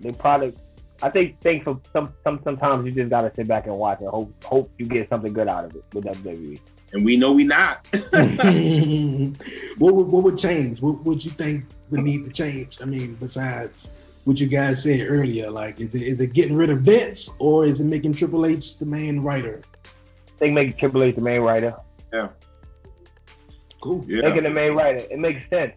the 0.00 0.12
product. 0.12 0.60
I 1.02 1.10
think 1.10 1.40
think 1.40 1.64
for 1.64 1.80
some 1.92 2.12
some 2.22 2.40
sometimes 2.44 2.86
you 2.86 2.92
just 2.92 3.10
gotta 3.10 3.34
sit 3.34 3.48
back 3.48 3.66
and 3.66 3.76
watch 3.76 4.00
and 4.00 4.08
hope 4.08 4.32
hope 4.44 4.70
you 4.78 4.86
get 4.86 5.08
something 5.08 5.32
good 5.32 5.48
out 5.48 5.64
of 5.64 5.74
it 5.74 5.84
with 5.92 6.04
WWE. 6.04 6.60
And 6.92 7.04
we 7.04 7.16
know 7.16 7.32
we 7.32 7.44
not. 7.44 7.86
what 7.92 9.94
would 9.94 10.06
what 10.06 10.24
would 10.24 10.38
change? 10.38 10.80
What 10.80 11.04
would 11.04 11.24
you 11.24 11.32
think 11.32 11.64
would 11.90 12.02
need 12.02 12.26
to 12.26 12.32
change? 12.32 12.80
I 12.80 12.84
mean, 12.84 13.16
besides 13.16 14.00
what 14.24 14.40
you 14.40 14.46
guys 14.46 14.82
said 14.82 15.06
earlier, 15.08 15.50
like 15.50 15.80
is 15.80 15.94
it 15.94 16.02
is 16.02 16.20
it 16.20 16.32
getting 16.32 16.56
rid 16.56 16.70
of 16.70 16.80
Vince 16.80 17.36
or 17.40 17.64
is 17.64 17.80
it 17.80 17.84
making 17.84 18.14
Triple 18.14 18.46
H 18.46 18.78
the 18.78 18.86
main 18.86 19.20
writer? 19.20 19.62
I 19.84 20.38
think 20.38 20.54
making 20.54 20.78
Triple 20.78 21.02
H 21.02 21.16
the 21.16 21.20
main 21.20 21.40
writer, 21.40 21.74
Cool. 23.80 24.04
yeah. 24.06 24.22
making 24.22 24.44
the 24.44 24.50
main 24.50 24.72
writer, 24.74 25.04
it 25.10 25.18
makes 25.18 25.46
sense. 25.48 25.72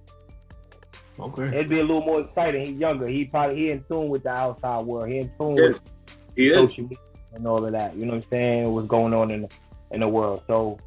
Okay. 1.20 1.48
It'd 1.48 1.70
be 1.70 1.80
a 1.80 1.84
little 1.84 2.02
more 2.02 2.20
exciting. 2.22 2.66
He's 2.66 2.80
younger. 2.80 3.08
He 3.08 3.26
probably 3.26 3.58
he 3.58 3.72
in 3.72 3.84
tune 3.92 4.08
with 4.10 4.24
the 4.24 4.30
outside 4.30 4.86
world. 4.86 5.10
He 5.10 5.18
in 5.18 5.30
tune 5.38 5.58
Yes. 5.58 5.74
with 5.74 5.92
He 6.36 6.48
is. 6.50 6.58
social 6.58 6.84
media 6.84 6.98
and 7.34 7.48
all 7.48 7.64
of 7.66 7.72
that. 7.72 7.96
You 7.96 8.06
know 8.06 8.14
what 8.14 8.24
I'm 8.24 8.30
saying? 8.30 8.72
What's 8.74 8.88
going 8.88 9.14
on 9.14 9.32
in 9.32 9.42
the, 9.44 9.50
in 9.92 10.00
the 10.02 10.08
world. 10.08 10.44
So 10.48 10.78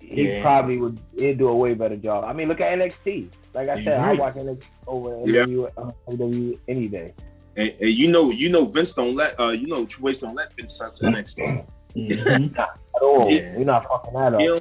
he 0.00 0.28
Yeah. 0.28 0.42
probably 0.42 0.80
would 0.80 0.98
he'd 1.18 1.38
do 1.38 1.48
a 1.48 1.56
way 1.56 1.74
better 1.74 1.96
job. 1.96 2.24
I 2.26 2.32
mean, 2.32 2.46
look 2.48 2.60
at 2.60 2.70
NXT. 2.70 3.28
Like 3.54 3.68
I 3.68 3.82
said, 3.82 3.98
I 3.98 4.12
watch 4.14 4.34
NXT 4.34 4.64
over 4.86 5.20
Yeah. 5.24 5.42
Uh, 5.76 5.90
WWE 6.08 6.58
any 6.68 6.86
day. 6.88 7.12
And, 7.56 7.72
and 7.80 7.90
you 7.90 8.10
know, 8.12 8.30
you 8.30 8.48
know, 8.48 8.64
Vince 8.64 8.94
don't 8.94 9.14
let 9.16 9.38
uh, 9.40 9.48
you 9.48 9.66
know, 9.66 9.84
Triple 9.84 10.10
H 10.10 10.20
don't 10.20 10.34
let 10.36 10.54
Vince 10.54 10.80
out 10.80 10.94
touch 10.96 11.12
NXT. 11.12 11.68
Mhm. 11.96 12.58
At 12.58 12.78
all. 13.02 13.30
Yeah. 13.30 13.56
We're 13.56 13.64
not 13.64 13.84
fucking 13.84 14.14
that 14.14 14.34
up. 14.34 14.40
You, 14.40 14.46
know, 14.54 14.60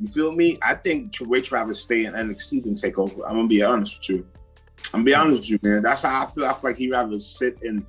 you 0.00 0.08
feel 0.08 0.32
me? 0.32 0.58
I 0.62 0.74
think 0.74 1.12
Triple 1.12 1.34
Travis 1.40 1.52
rather 1.52 1.72
stay 1.72 2.04
in 2.06 2.12
NXT 2.12 2.64
than 2.64 2.74
take 2.74 2.98
over. 2.98 3.22
I'm 3.26 3.36
gonna 3.36 3.48
be 3.48 3.62
honest 3.62 3.98
with 3.98 4.08
you. 4.18 4.26
I'm 4.92 5.00
gonna 5.00 5.04
be 5.04 5.14
honest 5.14 5.40
with 5.40 5.50
you, 5.50 5.58
man. 5.62 5.82
That's 5.82 6.02
how 6.02 6.24
I 6.24 6.26
feel. 6.26 6.44
I 6.44 6.52
feel 6.52 6.70
like 6.70 6.76
he 6.76 6.90
rather 6.90 7.18
sit 7.20 7.62
and 7.62 7.86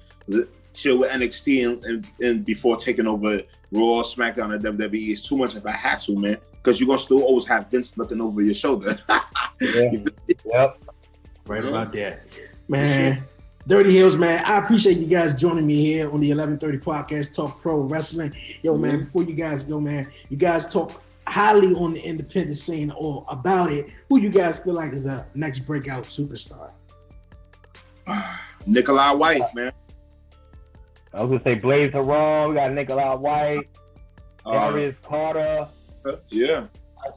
chill 0.73 0.99
with 0.99 1.11
NXT 1.11 1.65
and, 1.65 1.83
and, 1.85 2.07
and 2.21 2.45
before 2.45 2.77
taking 2.77 3.07
over 3.07 3.41
Raw, 3.71 4.03
SmackDown, 4.03 4.53
and 4.53 4.63
WWE. 4.63 5.09
It's 5.09 5.27
too 5.27 5.37
much 5.37 5.55
of 5.55 5.65
a 5.65 5.71
hassle, 5.71 6.15
man. 6.17 6.37
Because 6.51 6.79
you're 6.79 6.87
gonna 6.87 6.99
still 6.99 7.23
always 7.23 7.45
have 7.45 7.69
Vince 7.71 7.97
looking 7.97 8.21
over 8.21 8.41
your 8.41 8.53
shoulder. 8.53 8.97
Yeah. 9.59 9.91
Yep. 10.45 10.83
Right 11.47 11.63
about 11.65 11.91
that. 11.93 12.27
Man, 12.67 13.25
Dirty 13.67 13.93
Heelz, 13.93 14.17
man. 14.17 14.43
I 14.45 14.59
appreciate 14.59 14.95
you 14.97 15.07
guys 15.07 15.35
joining 15.39 15.67
me 15.67 15.83
here 15.83 16.05
on 16.09 16.21
the 16.21 16.29
1130 16.33 16.77
podcast, 16.77 17.35
Talk 17.35 17.59
Pro 17.59 17.81
Wrestling. 17.81 18.33
Yo, 18.61 18.75
man, 18.77 18.99
before 18.99 19.23
you 19.23 19.33
guys 19.33 19.63
go, 19.63 19.81
man, 19.81 20.09
you 20.29 20.37
guys 20.37 20.71
talk 20.71 21.01
highly 21.27 21.73
on 21.73 21.93
the 21.93 21.99
independent 21.99 22.55
scene 22.55 22.91
or 22.91 23.25
about 23.29 23.69
it. 23.69 23.93
Who 24.07 24.19
you 24.19 24.29
guys 24.29 24.59
feel 24.59 24.73
like 24.73 24.93
is 24.93 25.05
a 25.05 25.25
next 25.35 25.59
breakout 25.59 26.03
superstar? 26.05 26.71
Nikolai 28.65 29.11
White, 29.11 29.53
man. 29.53 29.73
I 31.13 31.23
was 31.23 31.29
gonna 31.29 31.39
say 31.41 31.55
Blaze 31.55 31.91
Haram, 31.91 32.49
we 32.49 32.55
got 32.55 32.71
Nikolai 32.71 33.15
White, 33.15 33.67
Uh, 34.45 34.69
Darius 34.71 34.97
Carter, 35.01 35.67
yeah, 36.05 36.13
yeah, 36.29 36.67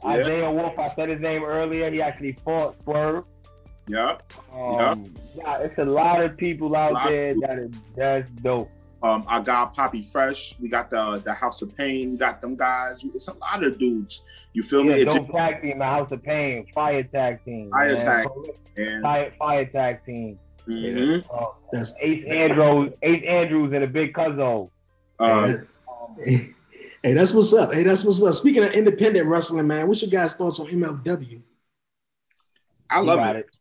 Isaiah 0.05 0.51
Wolf. 0.51 0.77
I 0.77 0.87
said 0.95 1.09
his 1.09 1.21
name 1.21 1.43
earlier. 1.45 1.89
He 1.91 2.01
actually 2.01 2.33
fought 2.33 2.81
Swerve. 2.81 3.25
yeah. 3.87 4.17
Um, 4.53 4.73
yeah, 4.79 4.95
it's 5.35 5.77
a 5.77 5.85
lot 5.85 6.23
of 6.23 6.37
people 6.37 6.75
out 6.75 6.93
Lot 6.93 7.07
there 7.09 7.33
people. 7.33 7.47
that 7.49 7.59
is 7.59 7.71
that's 7.95 8.29
dope. 8.41 8.69
Um, 9.03 9.23
I 9.27 9.39
got 9.41 9.73
Poppy 9.73 10.03
Fresh. 10.03 10.55
We 10.59 10.69
got 10.69 10.89
the 10.91 11.19
the 11.23 11.33
House 11.33 11.61
of 11.61 11.75
Pain. 11.75 12.11
We 12.11 12.17
got 12.17 12.39
them 12.41 12.55
guys. 12.55 13.03
It's 13.03 13.27
a 13.27 13.33
lot 13.33 13.63
of 13.63 13.79
dudes. 13.79 14.21
You 14.53 14.61
feel 14.63 14.83
me? 14.83 14.89
Yeah, 14.91 15.03
It's 15.05 15.15
dope 15.15 15.31
tag 15.31 15.61
team, 15.61 15.79
the 15.79 15.85
House 15.85 16.11
of 16.11 16.21
Pain, 16.21 16.67
Fire 16.73 17.03
Tag 17.03 17.43
Team, 17.43 17.71
Fire 17.71 17.93
man. 17.93 17.99
Tag. 17.99 18.27
and, 18.77 19.01
Fire, 19.01 19.33
Fire 19.39 19.65
Tag 19.65 20.05
Team. 20.05 20.37
mhm. 20.67 21.25
Um, 21.35 21.47
That's 21.71 21.95
Ace 22.01 22.23
Andrews, 22.27 22.93
Ace 23.01 23.23
Andrews, 23.27 23.73
and 23.73 23.83
a 23.83 23.87
Big 23.87 24.13
Cuzzo. 24.13 24.69
Um, 25.19 25.67
hey, 26.23 26.49
hey, 27.03 27.13
that's 27.13 27.33
what's 27.33 27.53
up. 27.53 27.73
Hey, 27.73 27.81
that's 27.83 28.03
what's 28.05 28.21
up. 28.23 28.33
Speaking 28.35 28.63
of 28.63 28.73
independent 28.73 29.25
wrestling, 29.25 29.65
man, 29.67 29.87
what's 29.87 30.01
your 30.03 30.11
guys' 30.11 30.35
thoughts 30.35 30.59
on 30.59 30.67
MLW? 30.67 31.41
I 32.89 32.99
love 33.01 33.17
got 33.19 33.35
it. 33.37 33.55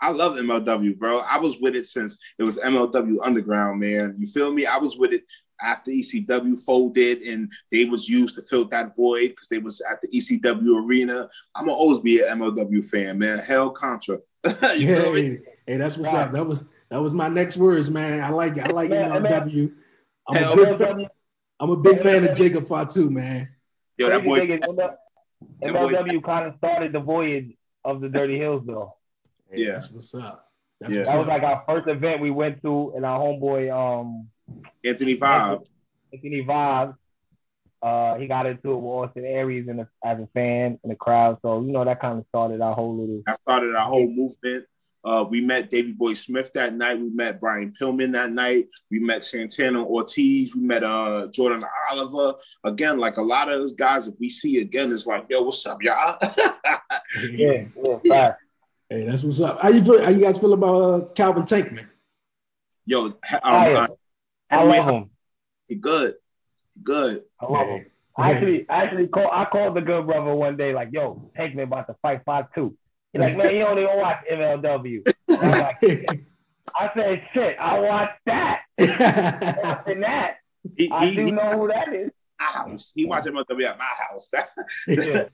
I 0.00 0.10
love 0.10 0.36
MLW, 0.36 0.98
bro. 0.98 1.20
I 1.20 1.38
was 1.38 1.58
with 1.58 1.74
it 1.74 1.86
since 1.86 2.18
it 2.38 2.42
was 2.42 2.58
MLW 2.58 3.18
Underground, 3.22 3.80
man. 3.80 4.16
You 4.18 4.26
feel 4.26 4.52
me? 4.52 4.66
I 4.66 4.76
was 4.76 4.96
with 4.96 5.12
it 5.12 5.24
after 5.60 5.90
ECW 5.90 6.60
folded 6.62 7.22
and 7.22 7.50
they 7.70 7.84
was 7.84 8.08
used 8.08 8.34
to 8.34 8.42
fill 8.42 8.66
that 8.66 8.94
void 8.96 9.30
because 9.30 9.48
they 9.48 9.58
was 9.58 9.80
at 9.90 10.00
the 10.02 10.08
ECW 10.08 10.84
arena. 10.84 11.28
I'm 11.54 11.66
gonna 11.66 11.76
always 11.76 12.00
be 12.00 12.20
an 12.20 12.38
MLW 12.38 12.84
fan, 12.84 13.18
man. 13.18 13.38
Hell 13.38 13.70
Contra. 13.70 14.18
you 14.44 14.52
yeah, 14.76 14.96
hey, 14.96 15.40
hey, 15.66 15.76
that's 15.76 15.96
what's 15.96 16.12
right. 16.12 16.26
up. 16.26 16.32
That 16.32 16.44
was 16.44 16.64
that 16.90 17.00
was 17.00 17.14
my 17.14 17.28
next 17.28 17.56
words, 17.56 17.90
man. 17.90 18.22
I 18.22 18.30
like 18.30 18.58
I 18.58 18.66
like 18.66 18.90
man, 18.90 19.10
MLW. 19.10 19.72
I'm 20.28 20.36
Hell, 20.36 20.52
a 20.52 20.56
big 20.56 20.78
fan, 20.78 21.06
I'm 21.60 21.70
a 21.70 21.76
big 21.76 22.00
fan 22.00 22.28
of 22.28 22.36
Jacob 22.36 22.66
Fatu, 22.66 23.10
man. 23.10 23.48
Yo, 23.96 24.08
that 24.08 24.24
boy. 24.24 24.40
MLW 25.62 26.24
kind 26.24 26.48
of 26.48 26.54
started 26.56 26.92
the 26.92 27.00
voyage 27.00 27.54
of 27.84 28.00
the 28.00 28.08
Dirty 28.08 28.38
Heelz, 28.38 28.66
though. 28.66 28.96
Hey, 29.50 29.64
yeah, 29.64 29.72
that's 29.72 29.90
what's 29.90 30.14
up. 30.14 30.50
That's 30.80 30.92
yeah. 30.92 31.00
What's 31.00 31.10
that 31.10 31.18
was 31.18 31.26
like 31.26 31.42
our 31.42 31.64
first 31.66 31.88
event 31.88 32.20
we 32.20 32.30
went 32.30 32.62
to, 32.62 32.92
and 32.96 33.04
our 33.04 33.18
homeboy 33.18 33.70
um 33.72 34.28
Anthony 34.84 35.16
Vibe. 35.16 35.64
Anthony 36.12 36.44
Vibe. 36.44 36.96
Uh, 37.82 38.14
he 38.14 38.26
got 38.26 38.46
into 38.46 38.72
it 38.72 38.76
with 38.76 38.84
Austin 38.84 39.26
Aries 39.26 39.68
and 39.68 39.80
as 39.80 40.18
a 40.18 40.26
fan 40.32 40.78
in 40.82 40.90
the 40.90 40.96
crowd. 40.96 41.38
So 41.42 41.60
you 41.60 41.70
know 41.70 41.84
that 41.84 42.00
kind 42.00 42.18
of 42.18 42.24
started 42.28 42.60
our 42.62 42.74
whole 42.74 42.96
little. 42.96 43.22
That 43.26 43.36
started 43.36 43.74
our 43.74 43.86
whole 43.86 44.08
movement. 44.08 44.64
Uh, 45.04 45.22
we 45.28 45.40
met 45.42 45.68
Davey 45.68 45.92
Boy 45.92 46.14
Smith 46.14 46.50
that 46.54 46.72
night. 46.72 46.98
We 46.98 47.10
met 47.10 47.38
Brian 47.38 47.74
Pillman 47.78 48.12
that 48.14 48.32
night. 48.32 48.68
We 48.90 49.00
met 49.00 49.22
Santana 49.24 49.84
Ortiz. 49.84 50.56
We 50.56 50.62
met 50.62 50.82
uh, 50.82 51.28
Jordan 51.30 51.62
Oliver. 51.92 52.38
Again, 52.64 52.98
like 52.98 53.18
a 53.18 53.22
lot 53.22 53.50
of 53.50 53.58
those 53.58 53.74
guys, 53.74 54.08
if 54.08 54.14
we 54.18 54.30
see 54.30 54.58
again, 54.58 54.90
it's 54.90 55.06
like, 55.06 55.26
yo, 55.28 55.42
what's 55.42 55.66
up, 55.66 55.82
y'all? 55.82 56.16
yeah, 57.32 57.64
yeah, 58.02 58.34
Hey, 58.94 59.06
that's 59.06 59.24
what's 59.24 59.40
up. 59.40 59.60
How 59.60 59.70
you 59.70 59.82
feel? 59.82 60.04
How 60.04 60.10
you 60.10 60.20
guys 60.20 60.38
feel 60.38 60.52
about 60.52 60.76
uh, 60.76 61.04
Calvin 61.14 61.42
Tankman? 61.42 61.88
Yo, 62.86 63.06
um, 63.06 63.16
uh, 63.42 63.88
I 64.48 64.62
love 64.62 64.88
him. 64.88 65.10
He 65.66 65.74
good. 65.74 66.14
He 66.76 66.80
good. 66.80 67.24
I 67.40 67.46
love 67.46 67.66
him. 67.66 67.86
I 68.16 68.30
actually, 68.30 68.68
I 68.68 68.84
actually 68.84 69.08
call. 69.08 69.28
I 69.32 69.46
called 69.46 69.74
the 69.74 69.80
good 69.80 70.06
brother 70.06 70.32
one 70.32 70.56
day, 70.56 70.72
like, 70.72 70.90
"Yo, 70.92 71.28
Tankman 71.36 71.64
about 71.64 71.88
to 71.88 71.96
fight 72.02 72.20
five 72.24 72.44
two. 72.54 72.76
He's 73.12 73.20
like, 73.20 73.36
man, 73.36 73.52
you 73.56 73.62
don't 73.62 73.78
even 73.78 73.96
watch 73.96 74.18
MLW. 74.30 75.12
I, 75.28 75.58
like, 75.58 76.20
I 76.76 76.90
said, 76.94 77.22
shit, 77.34 77.56
I 77.58 77.78
watch 77.80 78.10
that. 78.26 78.60
Watching 78.78 80.00
that, 80.02 80.36
he, 80.76 80.88
I 80.92 81.06
he, 81.06 81.14
do 81.16 81.32
know 81.32 81.50
who 81.50 81.66
that 81.66 81.92
is. 81.92 82.10
House. 82.36 82.92
He 82.94 83.06
watched 83.06 83.26
MLW 83.26 83.64
at 83.64 83.76
my 83.76 83.90
house. 84.08 84.30
yeah. 84.86 85.24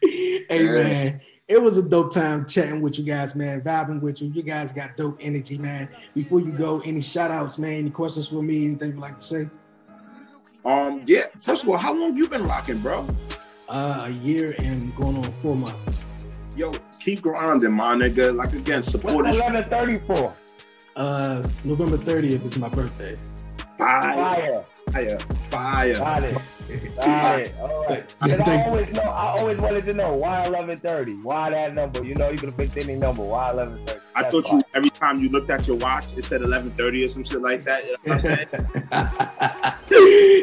Hey 0.00 0.44
man, 0.50 1.20
it 1.52 1.62
was 1.62 1.76
a 1.76 1.82
dope 1.82 2.12
time 2.12 2.46
chatting 2.46 2.80
with 2.80 2.98
you 2.98 3.04
guys, 3.04 3.34
man. 3.34 3.60
Vibing 3.60 4.00
with 4.00 4.22
you. 4.22 4.28
You 4.28 4.42
guys 4.42 4.72
got 4.72 4.96
dope 4.96 5.18
energy, 5.20 5.58
man. 5.58 5.86
Before 6.14 6.40
you 6.40 6.50
go, 6.50 6.80
any 6.80 7.02
shout 7.02 7.30
outs, 7.30 7.58
man? 7.58 7.72
Any 7.72 7.90
questions 7.90 8.28
for 8.28 8.42
me? 8.42 8.64
Anything 8.64 8.92
you'd 8.92 8.98
like 8.98 9.18
to 9.18 9.24
say? 9.24 9.50
Um, 10.64 11.02
yeah. 11.06 11.24
First 11.38 11.64
of 11.64 11.68
all, 11.68 11.76
how 11.76 11.92
long 11.92 12.16
you 12.16 12.26
been 12.26 12.46
rocking, 12.46 12.78
bro? 12.78 13.06
Uh, 13.68 14.04
a 14.06 14.10
year 14.10 14.54
and 14.58 14.96
going 14.96 15.18
on 15.18 15.30
four 15.30 15.54
months. 15.54 16.06
Yo, 16.56 16.72
keep 16.98 17.20
grinding, 17.20 17.72
my 17.72 17.94
nigga. 17.96 18.34
Like 18.34 18.54
again, 18.54 18.82
support. 18.82 19.14
What's 19.14 19.38
1134? 19.38 20.34
Uh, 20.96 21.46
November 21.64 21.98
30th 21.98 22.46
is 22.46 22.56
my 22.56 22.68
birthday. 22.70 23.18
Fire. 23.82 24.64
Fire. 24.92 25.18
Fire. 25.50 25.94
Got 25.94 26.22
it. 26.22 26.34
Got 26.96 27.40
it. 27.40 27.54
All 27.58 27.84
right. 27.84 28.04
I 28.22 28.64
always 28.64 28.92
know. 28.92 29.02
I 29.02 29.38
always 29.38 29.58
wanted 29.60 29.86
to 29.86 29.94
know 29.94 30.14
why 30.14 30.38
1130. 30.38 31.14
Why 31.22 31.50
that 31.50 31.74
number? 31.74 32.04
You 32.04 32.14
know, 32.14 32.30
you 32.30 32.38
could 32.38 32.50
have 32.50 32.58
picked 32.58 32.76
any 32.76 32.94
number. 32.94 33.22
Why 33.22 33.52
1130? 33.52 34.00
I 34.14 34.30
thought 34.30 34.50
you 34.52 34.62
every 34.74 34.90
time 34.90 35.16
you 35.16 35.30
looked 35.30 35.50
at 35.50 35.66
your 35.66 35.76
watch, 35.76 36.16
it 36.16 36.22
said 36.24 36.42
1130 36.42 37.04
or 37.04 37.08
some 37.08 37.24
shit 37.24 37.40
like 37.40 37.62
that. 37.62 37.84
You 37.86 37.96
know 38.06 38.18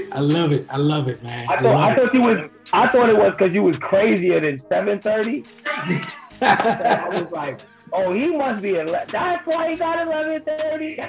i 0.11 0.19
love 0.19 0.51
it. 0.51 0.65
I 0.69 0.77
love 0.77 1.07
it, 1.07 1.23
man. 1.23 1.47
I 1.49 1.57
thought 1.57 1.75
I, 1.75 1.91
I 1.91 1.95
thought 1.95 2.13
you 2.13 2.21
was. 2.21 2.37
I 2.73 2.87
thought 2.87 3.09
it 3.09 3.15
was 3.15 3.31
because 3.37 3.55
you 3.55 3.63
was 3.63 3.77
crazier 3.77 4.39
than 4.39 4.59
730. 4.59 5.45
I 6.41 7.07
was 7.09 7.31
like, 7.31 7.59
oh, 7.93 8.13
he 8.13 8.29
must 8.29 8.61
be. 8.61 8.75
11. 8.75 9.07
That's 9.09 9.45
why 9.45 9.71
he 9.71 9.77
got 9.77 10.07
1130. 10.07 10.99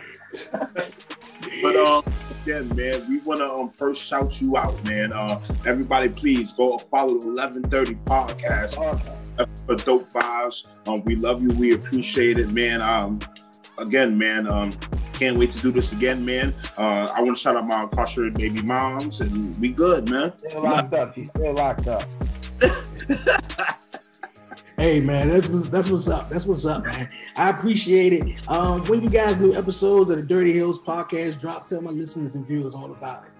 But 1.62 1.76
um, 1.76 2.04
again, 2.42 2.68
man, 2.76 3.06
we 3.08 3.18
want 3.20 3.40
to 3.40 3.52
um 3.52 3.68
first 3.68 4.02
shout 4.02 4.40
you 4.40 4.56
out, 4.56 4.82
man. 4.84 5.12
Uh, 5.12 5.40
everybody, 5.66 6.08
please 6.08 6.52
go 6.52 6.78
follow 6.78 7.18
the 7.18 7.28
1130 7.28 7.94
podcast. 8.04 8.76
For 9.66 9.76
dope 9.76 10.12
vibes. 10.12 10.68
Um, 10.86 11.02
we 11.04 11.16
love 11.16 11.40
you. 11.40 11.48
We 11.50 11.72
appreciate 11.72 12.38
it, 12.38 12.50
man. 12.50 12.82
Um, 12.82 13.20
again, 13.78 14.18
man. 14.18 14.46
Um, 14.46 14.70
can't 15.14 15.38
wait 15.38 15.52
to 15.52 15.58
do 15.60 15.70
this 15.70 15.92
again, 15.92 16.24
man. 16.24 16.54
Uh, 16.76 17.08
I 17.14 17.20
want 17.20 17.36
to 17.36 17.42
shout 17.42 17.56
out 17.56 17.66
my 17.66 17.82
incarcerated 17.82 18.34
baby 18.34 18.62
moms, 18.62 19.20
and 19.20 19.56
we 19.58 19.70
good, 19.70 20.10
man. 20.10 20.36
Still 20.38 20.62
locked 20.62 20.94
up. 20.94 21.14
She's 21.14 21.28
still 21.28 21.54
locked 21.54 21.88
up. 21.88 22.02
Hey 24.80 24.98
man, 24.98 25.28
that's 25.28 25.46
what's 25.46 25.68
that's 25.68 25.90
what's 25.90 26.08
up. 26.08 26.30
That's 26.30 26.46
what's 26.46 26.64
up, 26.64 26.86
man. 26.86 27.10
I 27.36 27.50
appreciate 27.50 28.14
it. 28.14 28.48
Um, 28.48 28.82
when 28.86 29.02
you 29.02 29.10
guys 29.10 29.38
new 29.38 29.54
episodes 29.54 30.08
of 30.08 30.16
the 30.16 30.22
Dirty 30.22 30.54
Heelz 30.54 30.82
podcast 30.82 31.38
drop, 31.38 31.66
tell 31.66 31.82
my 31.82 31.90
listeners 31.90 32.34
and 32.34 32.46
viewers 32.46 32.74
all 32.74 32.90
about 32.90 33.24
it. 33.24 33.32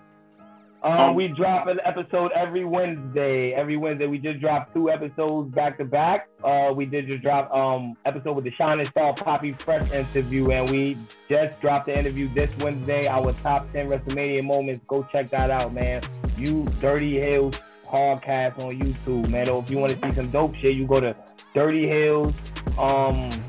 Um, 0.82 0.92
um, 0.92 1.14
we 1.14 1.28
drop 1.28 1.66
an 1.66 1.80
episode 1.82 2.30
every 2.32 2.66
Wednesday. 2.66 3.54
Every 3.54 3.78
Wednesday, 3.78 4.06
we 4.06 4.18
just 4.18 4.38
dropped 4.40 4.74
two 4.74 4.90
episodes 4.90 5.54
back 5.54 5.78
to 5.78 5.86
back. 5.86 6.28
Uh, 6.44 6.74
we 6.76 6.84
did 6.84 7.06
just 7.06 7.22
drop 7.22 7.50
um 7.54 7.96
episode 8.04 8.34
with 8.34 8.44
the 8.44 8.52
Shining 8.52 8.84
Star 8.84 9.14
Poppy 9.14 9.54
Fresh 9.54 9.90
interview, 9.92 10.50
and 10.50 10.68
we 10.68 10.98
just 11.30 11.58
dropped 11.62 11.86
the 11.86 11.98
interview 11.98 12.28
this 12.34 12.54
Wednesday. 12.58 13.06
Our 13.06 13.32
top 13.42 13.72
ten 13.72 13.88
WrestleMania 13.88 14.44
moments. 14.44 14.80
Go 14.86 15.08
check 15.10 15.30
that 15.30 15.48
out, 15.48 15.72
man. 15.72 16.02
You 16.36 16.66
Dirty 16.82 17.14
Heelz 17.14 17.58
podcast 17.90 18.58
on 18.62 18.70
YouTube, 18.72 19.28
man. 19.28 19.48
Or 19.48 19.62
if 19.62 19.70
you 19.70 19.78
want 19.78 19.98
to 19.98 20.08
see 20.08 20.14
some 20.14 20.30
dope 20.30 20.54
shit, 20.56 20.76
you 20.76 20.86
go 20.86 21.00
to 21.00 21.14
Dirty 21.54 21.86
Heelz, 21.86 22.34
um, 22.78 23.44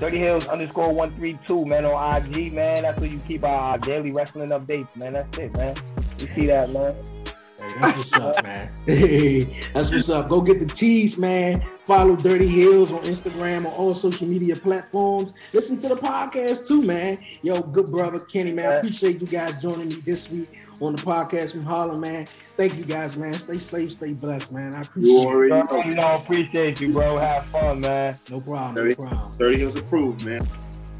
Dirty 0.00 0.18
Heelz 0.18 0.48
underscore 0.48 0.92
one 0.92 1.14
three 1.16 1.38
two, 1.46 1.64
man, 1.66 1.84
on 1.84 2.16
IG, 2.16 2.52
man. 2.52 2.82
That's 2.82 3.00
where 3.00 3.10
you 3.10 3.20
keep 3.28 3.44
our 3.44 3.78
daily 3.78 4.10
wrestling 4.12 4.48
updates, 4.48 4.88
man. 4.96 5.12
That's 5.12 5.38
it, 5.38 5.56
man. 5.56 5.76
You 6.18 6.28
see 6.34 6.46
that, 6.46 6.72
man. 6.72 7.21
Hey, 7.72 7.80
that's 7.80 7.96
what's 7.98 8.12
up, 8.14 8.44
man. 8.44 8.68
Hey, 8.86 9.44
that's 9.74 9.90
what's 9.90 10.10
up. 10.10 10.28
Go 10.28 10.40
get 10.40 10.60
the 10.60 10.66
tees, 10.66 11.18
man. 11.18 11.62
Follow 11.84 12.14
Dirty 12.16 12.48
Heelz 12.48 12.92
on 12.92 13.02
Instagram 13.04 13.66
on 13.66 13.72
all 13.72 13.94
social 13.94 14.28
media 14.28 14.54
platforms. 14.54 15.34
Listen 15.52 15.78
to 15.78 15.88
the 15.88 15.96
podcast 15.96 16.68
too, 16.68 16.82
man. 16.82 17.18
Yo, 17.42 17.60
good 17.60 17.86
brother 17.86 18.20
Kenny, 18.20 18.52
man. 18.52 18.72
I 18.72 18.76
appreciate 18.76 19.20
you 19.20 19.26
guys 19.26 19.60
joining 19.60 19.88
me 19.88 19.96
this 19.96 20.30
week 20.30 20.48
on 20.80 20.94
the 20.94 21.02
podcast 21.02 21.52
from 21.52 21.62
Harlem, 21.62 22.00
man. 22.00 22.26
Thank 22.26 22.76
you 22.76 22.84
guys, 22.84 23.16
man. 23.16 23.34
Stay 23.38 23.58
safe, 23.58 23.92
stay 23.92 24.12
blessed, 24.12 24.52
man. 24.52 24.74
I 24.74 24.82
appreciate 24.82 25.12
you. 25.12 25.18
Already 25.26 25.54
know. 25.54 25.82
You 25.84 25.94
know, 25.94 26.08
appreciate 26.10 26.80
you, 26.80 26.92
bro. 26.92 27.18
Have 27.18 27.46
fun, 27.46 27.80
man. 27.80 28.14
No 28.30 28.40
problem. 28.40 28.74
30, 28.74 28.88
no 28.90 28.94
problem. 28.94 29.32
30 29.32 29.58
Hills 29.58 29.76
approved, 29.76 30.24
man. 30.24 30.46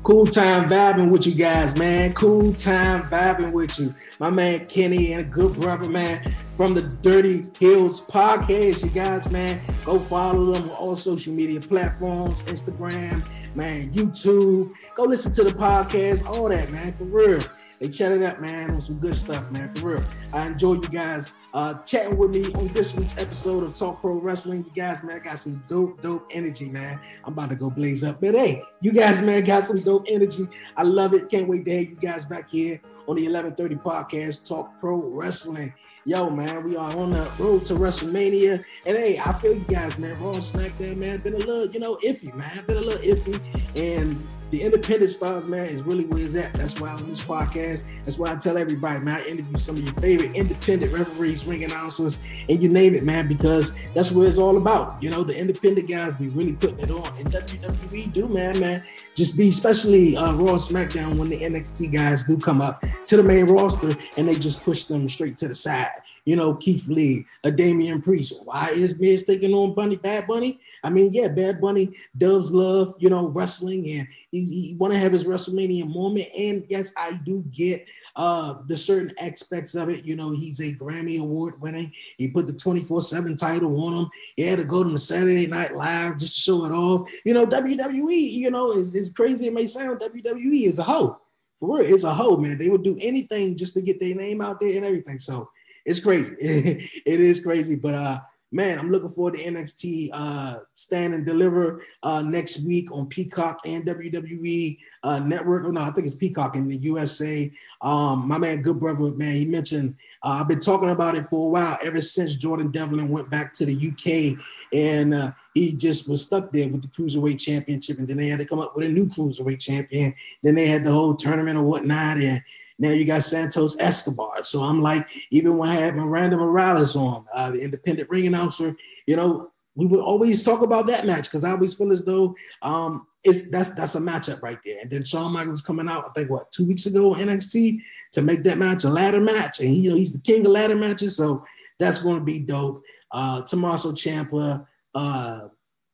Cool 0.02 0.26
time 0.26 0.68
vibing 0.68 1.12
with 1.12 1.28
you 1.28 1.34
guys, 1.34 1.78
man. 1.78 2.12
Cool 2.14 2.52
time 2.54 3.08
vibing 3.08 3.52
with 3.52 3.78
you. 3.78 3.94
My 4.18 4.30
man 4.30 4.66
Kenny 4.66 5.12
and 5.12 5.24
a 5.24 5.28
good 5.28 5.54
brother, 5.54 5.88
man, 5.88 6.34
from 6.56 6.74
the 6.74 6.82
Dirty 6.82 7.42
Heelz 7.42 8.04
podcast. 8.04 8.82
You 8.82 8.90
guys, 8.90 9.30
man, 9.30 9.62
go 9.84 10.00
follow 10.00 10.54
them 10.54 10.70
on 10.70 10.70
all 10.70 10.96
social 10.96 11.32
media 11.32 11.60
platforms, 11.60 12.42
Instagram, 12.42 13.22
man, 13.54 13.92
YouTube. 13.92 14.72
Go 14.96 15.04
listen 15.04 15.32
to 15.34 15.44
the 15.44 15.52
podcast, 15.52 16.26
all 16.26 16.48
that, 16.48 16.72
man, 16.72 16.92
for 16.94 17.04
real. 17.04 17.40
They 17.78 17.88
chatted 17.88 18.24
up, 18.24 18.40
man, 18.40 18.72
on 18.72 18.80
some 18.80 18.98
good 18.98 19.14
stuff, 19.14 19.52
man, 19.52 19.72
for 19.72 19.90
real. 19.90 20.04
I 20.34 20.48
enjoy 20.48 20.74
you 20.74 20.88
guys 20.88 21.30
uh, 21.54 21.74
chatting 21.82 22.16
with 22.16 22.34
me 22.34 22.52
on 22.54 22.68
this 22.68 22.96
week's 22.96 23.18
episode 23.18 23.62
of 23.62 23.74
Talk 23.74 24.00
Pro 24.00 24.14
Wrestling. 24.14 24.64
You 24.64 24.82
guys, 24.82 25.02
man, 25.02 25.16
I 25.16 25.18
got 25.18 25.38
some 25.38 25.62
dope, 25.68 26.00
dope 26.00 26.26
energy, 26.30 26.66
man. 26.66 26.98
I'm 27.24 27.32
about 27.32 27.50
to 27.50 27.56
go 27.56 27.70
blaze 27.70 28.04
up. 28.04 28.20
But 28.20 28.34
hey, 28.34 28.62
you 28.80 28.92
guys, 28.92 29.20
man, 29.20 29.44
got 29.44 29.64
some 29.64 29.78
dope 29.78 30.06
energy. 30.08 30.48
I 30.76 30.82
love 30.82 31.14
it. 31.14 31.28
Can't 31.28 31.48
wait 31.48 31.64
to 31.64 31.78
have 31.78 31.90
you 31.90 31.96
guys 31.96 32.24
back 32.24 32.50
here 32.50 32.80
on 33.06 33.16
the 33.16 33.28
1130 33.28 33.74
podcast, 33.76 34.48
Talk 34.48 34.78
Pro 34.78 35.08
Wrestling 35.08 35.74
yo, 36.04 36.30
man, 36.30 36.64
we 36.64 36.76
are 36.76 36.96
on 36.96 37.10
the 37.10 37.30
road 37.38 37.64
to 37.66 37.74
WrestleMania. 37.74 38.62
And 38.86 38.96
hey, 38.96 39.18
I 39.18 39.32
feel 39.32 39.54
you 39.54 39.64
guys, 39.68 39.98
man. 39.98 40.20
Raw 40.20 40.32
SmackDown, 40.34 40.96
man, 40.96 41.20
been 41.20 41.34
a 41.34 41.38
little, 41.38 41.66
you 41.66 41.80
know, 41.80 41.96
iffy, 42.04 42.34
man. 42.34 42.64
Been 42.66 42.78
a 42.78 42.80
little 42.80 43.00
iffy. 43.00 43.38
And 43.76 44.20
the 44.52 44.60
independent 44.60 45.10
stars, 45.10 45.48
man, 45.48 45.64
is 45.64 45.82
really 45.82 46.04
where 46.04 46.22
it's 46.22 46.36
at. 46.36 46.52
That's 46.52 46.78
why 46.78 46.90
on 46.90 47.08
this 47.08 47.22
podcast, 47.22 47.84
that's 48.04 48.18
why 48.18 48.32
I 48.32 48.36
tell 48.36 48.58
everybody, 48.58 49.00
man, 49.02 49.18
I 49.18 49.24
interview 49.24 49.56
some 49.56 49.76
of 49.76 49.82
your 49.82 49.94
favorite 49.94 50.34
independent 50.34 50.92
referees, 50.92 51.46
ring 51.46 51.64
announcers, 51.64 52.22
and 52.50 52.62
you 52.62 52.68
name 52.68 52.94
it, 52.94 53.02
man, 53.02 53.28
because 53.28 53.78
that's 53.94 54.12
what 54.12 54.28
it's 54.28 54.36
all 54.36 54.58
about. 54.60 55.02
You 55.02 55.08
know, 55.08 55.24
the 55.24 55.34
independent 55.34 55.88
guys 55.88 56.16
be 56.16 56.28
really 56.28 56.52
putting 56.52 56.80
it 56.80 56.90
on. 56.90 57.06
And 57.18 57.32
WWE 57.32 58.12
do, 58.12 58.28
man, 58.28 58.60
man. 58.60 58.84
Just 59.14 59.38
be 59.38 59.48
especially 59.48 60.18
uh, 60.18 60.34
Raw 60.34 60.56
SmackDown 60.56 61.14
when 61.14 61.30
the 61.30 61.38
NXT 61.38 61.90
guys 61.90 62.24
do 62.24 62.36
come 62.36 62.60
up 62.60 62.84
to 63.06 63.16
the 63.16 63.22
main 63.22 63.46
roster 63.46 63.96
and 64.18 64.28
they 64.28 64.36
just 64.36 64.62
push 64.62 64.84
them 64.84 65.08
straight 65.08 65.38
to 65.38 65.48
the 65.48 65.54
side 65.54 66.01
you 66.24 66.36
know, 66.36 66.54
Keith 66.54 66.88
Lee, 66.88 67.26
a 67.44 67.50
Damian 67.50 68.00
Priest. 68.00 68.34
Why 68.44 68.70
is 68.70 68.98
Miz 69.00 69.24
taking 69.24 69.52
on 69.54 69.74
Bunny 69.74 69.96
Bad 69.96 70.26
Bunny? 70.26 70.60
I 70.84 70.90
mean, 70.90 71.12
yeah, 71.12 71.28
Bad 71.28 71.60
Bunny 71.60 71.94
does 72.16 72.52
love, 72.52 72.94
you 72.98 73.10
know, 73.10 73.28
wrestling 73.28 73.88
and 73.90 74.08
he, 74.30 74.44
he 74.44 74.76
want 74.78 74.92
to 74.92 74.98
have 74.98 75.12
his 75.12 75.24
WrestleMania 75.24 75.92
moment. 75.92 76.28
And 76.36 76.64
yes, 76.68 76.92
I 76.96 77.20
do 77.24 77.42
get 77.50 77.86
uh 78.14 78.56
the 78.66 78.76
certain 78.76 79.12
aspects 79.18 79.74
of 79.74 79.88
it. 79.88 80.04
You 80.04 80.16
know, 80.16 80.30
he's 80.30 80.60
a 80.60 80.74
Grammy 80.74 81.20
Award 81.20 81.60
winning. 81.60 81.92
He 82.18 82.28
put 82.28 82.46
the 82.46 82.52
24-7 82.52 83.36
title 83.38 83.84
on 83.84 84.04
him. 84.04 84.10
He 84.36 84.42
had 84.42 84.58
to 84.58 84.64
go 84.64 84.84
to 84.84 84.90
the 84.90 84.98
Saturday 84.98 85.46
Night 85.46 85.74
Live 85.74 86.18
just 86.18 86.34
to 86.34 86.40
show 86.40 86.64
it 86.66 86.72
off. 86.72 87.10
You 87.24 87.34
know, 87.34 87.46
WWE, 87.46 88.32
you 88.32 88.50
know, 88.50 88.70
is, 88.72 88.94
is 88.94 89.10
crazy 89.10 89.46
it 89.46 89.54
may 89.54 89.66
sound, 89.66 90.00
WWE 90.00 90.66
is 90.66 90.78
a 90.78 90.84
hoe. 90.84 91.18
For 91.62 91.78
real, 91.78 91.94
it's 91.94 92.02
a 92.02 92.12
hoe, 92.12 92.36
man. 92.36 92.58
They 92.58 92.68
would 92.68 92.82
do 92.82 92.98
anything 93.00 93.56
just 93.56 93.74
to 93.74 93.82
get 93.82 94.00
their 94.00 94.16
name 94.16 94.40
out 94.40 94.58
there 94.58 94.76
and 94.76 94.84
everything. 94.84 95.20
So 95.20 95.48
it's 95.84 96.00
crazy. 96.00 96.34
it 96.40 97.20
is 97.20 97.40
crazy, 97.40 97.76
but 97.76 97.94
uh 97.94 98.20
man, 98.52 98.78
I'm 98.78 98.92
looking 98.92 99.08
forward 99.08 99.36
to 99.36 99.44
NXT 99.44 100.10
uh, 100.12 100.58
Stand 100.74 101.14
and 101.14 101.24
Deliver 101.24 101.82
uh, 102.02 102.20
next 102.20 102.64
week 102.66 102.92
on 102.92 103.06
Peacock 103.06 103.60
and 103.64 103.84
WWE 103.84 104.78
uh, 105.02 105.18
Network. 105.20 105.64
Oh, 105.64 105.70
no, 105.70 105.80
I 105.80 105.90
think 105.90 106.06
it's 106.06 106.14
Peacock 106.14 106.54
in 106.54 106.68
the 106.68 106.76
USA. 106.76 107.50
Um, 107.80 108.28
my 108.28 108.36
man, 108.36 108.60
good 108.60 108.78
brother, 108.78 109.10
man, 109.12 109.34
he 109.34 109.46
mentioned 109.46 109.96
uh, 110.22 110.40
I've 110.40 110.48
been 110.48 110.60
talking 110.60 110.90
about 110.90 111.16
it 111.16 111.28
for 111.28 111.46
a 111.46 111.48
while 111.48 111.78
ever 111.82 112.00
since 112.00 112.34
Jordan 112.34 112.70
Devlin 112.70 113.08
went 113.08 113.30
back 113.30 113.54
to 113.54 113.64
the 113.64 113.74
UK 113.74 114.38
and 114.72 115.12
uh, 115.12 115.32
he 115.54 115.72
just 115.72 116.08
was 116.08 116.24
stuck 116.26 116.52
there 116.52 116.68
with 116.68 116.82
the 116.82 116.88
Cruiserweight 116.88 117.40
Championship. 117.40 117.98
And 117.98 118.08
then 118.08 118.16
they 118.16 118.28
had 118.28 118.38
to 118.38 118.44
come 118.46 118.58
up 118.58 118.74
with 118.74 118.86
a 118.86 118.88
new 118.88 119.06
Cruiserweight 119.06 119.60
Champion. 119.60 120.14
Then 120.42 120.54
they 120.54 120.66
had 120.66 120.84
the 120.84 120.92
whole 120.92 121.14
tournament 121.14 121.58
or 121.58 121.62
whatnot. 121.62 122.18
And 122.18 122.42
now 122.78 122.90
you 122.90 123.04
got 123.04 123.24
Santos 123.24 123.78
Escobar. 123.78 124.42
So 124.42 124.62
I'm 124.62 124.82
like, 124.82 125.08
even 125.30 125.56
when 125.56 125.68
I 125.68 125.74
had 125.74 125.96
Miranda 125.96 126.36
Morales 126.36 126.96
on, 126.96 127.26
uh, 127.32 127.50
the 127.50 127.60
independent 127.60 128.10
ring 128.10 128.26
announcer, 128.26 128.76
you 129.06 129.16
know, 129.16 129.52
we 129.74 129.86
would 129.86 130.00
always 130.00 130.42
talk 130.42 130.62
about 130.62 130.86
that 130.86 131.06
match 131.06 131.24
because 131.24 131.44
I 131.44 131.50
always 131.50 131.74
feel 131.74 131.92
as 131.92 132.04
though 132.04 132.34
um, 132.60 133.06
it's 133.24 133.50
that's 133.50 133.70
that's 133.74 133.94
a 133.94 134.00
matchup 134.00 134.42
right 134.42 134.58
there. 134.64 134.80
And 134.80 134.90
then 134.90 135.04
Shawn 135.04 135.32
Michaels 135.32 135.62
coming 135.62 135.88
out, 135.88 136.04
I 136.04 136.12
think 136.12 136.30
what 136.30 136.52
two 136.52 136.66
weeks 136.66 136.86
ago 136.86 137.14
NXT 137.14 137.80
to 138.12 138.22
make 138.22 138.42
that 138.44 138.58
match 138.58 138.84
a 138.84 138.90
ladder 138.90 139.20
match, 139.20 139.60
and 139.60 139.68
he, 139.68 139.76
you 139.76 139.90
know 139.90 139.96
he's 139.96 140.12
the 140.12 140.20
king 140.20 140.44
of 140.44 140.52
ladder 140.52 140.74
matches, 140.74 141.16
so 141.16 141.44
that's 141.78 141.98
going 142.00 142.18
to 142.18 142.24
be 142.24 142.40
dope. 142.40 142.82
Uh, 143.10 143.42
Tommaso 143.42 143.92
Ciampa, 143.92 144.66
uh, 144.94 145.40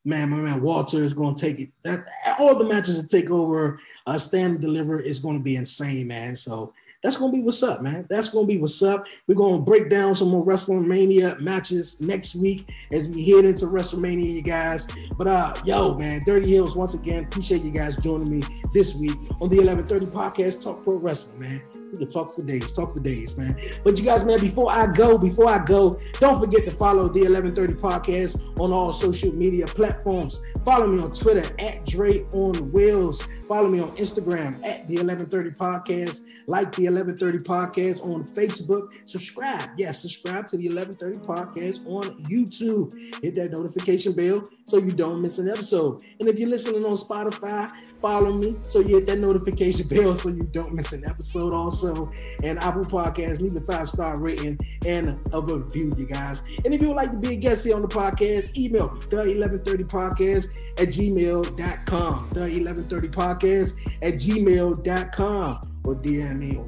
man, 0.04 0.30
my 0.30 0.38
man 0.38 0.60
Walter 0.62 1.04
is 1.04 1.12
going 1.12 1.34
to 1.34 1.40
take 1.40 1.60
it. 1.60 1.70
That 1.82 2.06
all 2.38 2.56
the 2.56 2.64
matches 2.64 3.02
that 3.02 3.10
take 3.10 3.30
over, 3.30 3.80
uh, 4.06 4.18
stand 4.18 4.52
and 4.52 4.60
deliver 4.60 5.00
is 5.00 5.18
going 5.18 5.36
to 5.36 5.42
be 5.42 5.56
insane, 5.56 6.06
man. 6.06 6.34
So 6.34 6.72
that's 7.02 7.16
gonna 7.16 7.32
be 7.32 7.42
what's 7.42 7.62
up, 7.62 7.80
man. 7.80 8.06
That's 8.10 8.28
gonna 8.28 8.46
be 8.46 8.58
what's 8.58 8.82
up. 8.82 9.06
We're 9.28 9.36
gonna 9.36 9.60
break 9.60 9.88
down 9.88 10.16
some 10.16 10.30
more 10.30 10.44
WrestleMania 10.44 11.38
matches 11.38 12.00
next 12.00 12.34
week 12.34 12.68
as 12.90 13.08
we 13.08 13.24
head 13.30 13.44
into 13.44 13.66
WrestleMania, 13.66 14.34
you 14.34 14.42
guys. 14.42 14.88
But 15.16 15.28
uh, 15.28 15.54
yo, 15.64 15.94
man, 15.94 16.22
Dirty 16.26 16.50
Heelz, 16.50 16.74
once 16.74 16.94
again, 16.94 17.24
appreciate 17.24 17.62
you 17.62 17.70
guys 17.70 17.96
joining 17.98 18.30
me 18.30 18.42
this 18.74 18.96
week 18.96 19.16
on 19.40 19.48
the 19.48 19.58
1130 19.58 20.06
podcast, 20.06 20.64
Talk 20.64 20.82
Pro 20.82 20.96
Wrestling, 20.96 21.40
man. 21.40 21.62
We 21.92 21.98
can 21.98 22.08
talk 22.08 22.34
for 22.34 22.42
days, 22.42 22.72
talk 22.72 22.92
for 22.92 23.00
days, 23.00 23.38
man. 23.38 23.56
But 23.84 23.96
you 23.96 24.04
guys, 24.04 24.24
man, 24.24 24.40
before 24.40 24.70
I 24.70 24.92
go, 24.92 25.16
before 25.16 25.48
I 25.48 25.64
go, 25.64 25.98
don't 26.14 26.38
forget 26.38 26.64
to 26.64 26.70
follow 26.70 27.04
the 27.08 27.20
1130 27.20 27.74
podcast 27.74 28.58
on 28.60 28.72
all 28.72 28.92
social 28.92 29.32
media 29.32 29.66
platforms. 29.66 30.42
Follow 30.64 30.86
me 30.86 31.02
on 31.02 31.12
Twitter 31.12 31.54
at 31.58 31.86
Dre 31.86 32.24
on 32.32 32.70
Wheels. 32.72 33.26
Follow 33.46 33.68
me 33.68 33.80
on 33.80 33.96
Instagram 33.96 34.54
at 34.64 34.86
the 34.86 34.96
1130 34.96 35.50
podcast. 35.52 36.26
Like 36.46 36.74
the 36.74 36.84
1130 36.84 37.38
podcast 37.38 38.04
on 38.04 38.24
Facebook. 38.24 38.94
Subscribe. 39.06 39.70
Yes, 39.76 40.00
subscribe 40.00 40.46
to 40.48 40.56
the 40.56 40.68
1130 40.68 41.26
podcast 41.26 41.86
on 41.86 42.18
YouTube. 42.24 42.92
Hit 43.22 43.34
that 43.34 43.52
notification 43.52 44.12
bell 44.12 44.42
so 44.64 44.78
you 44.78 44.92
don't 44.92 45.22
miss 45.22 45.38
an 45.38 45.48
episode. 45.48 46.02
And 46.20 46.28
if 46.28 46.38
you're 46.38 46.48
listening 46.48 46.84
on 46.84 46.92
Spotify, 46.92 47.70
follow 48.00 48.32
me. 48.32 48.56
So 48.62 48.80
you 48.80 48.96
hit 48.96 49.06
that 49.06 49.18
notification 49.18 49.88
bell 49.90 50.14
so 50.14 50.28
you 50.28 50.42
don't 50.42 50.74
miss 50.74 50.92
an 50.92 51.04
episode 51.04 51.52
also. 51.52 52.10
And 52.42 52.58
apple 52.58 52.84
podcast 52.84 53.40
leave 53.40 53.56
a 53.56 53.60
five 53.60 53.88
star 53.88 54.18
rating 54.18 54.58
and 54.86 55.18
a 55.32 55.40
review 55.40 55.94
you 55.96 56.06
guys. 56.06 56.42
And 56.64 56.72
if 56.72 56.80
you 56.82 56.88
would 56.88 56.96
like 56.96 57.12
to 57.12 57.18
be 57.18 57.34
a 57.34 57.36
guest 57.36 57.64
here 57.64 57.76
on 57.76 57.82
the 57.82 57.88
podcast 57.88 58.56
email 58.56 58.88
the 58.88 59.16
1130 59.16 59.84
podcast 59.84 60.46
at 60.78 60.88
gmail.com 60.88 62.28
the 62.30 62.40
1130 62.40 63.08
podcast 63.08 63.74
at 64.02 64.14
gmail.com 64.14 65.60
or 65.84 65.94
dm 65.94 66.38
me. 66.38 66.60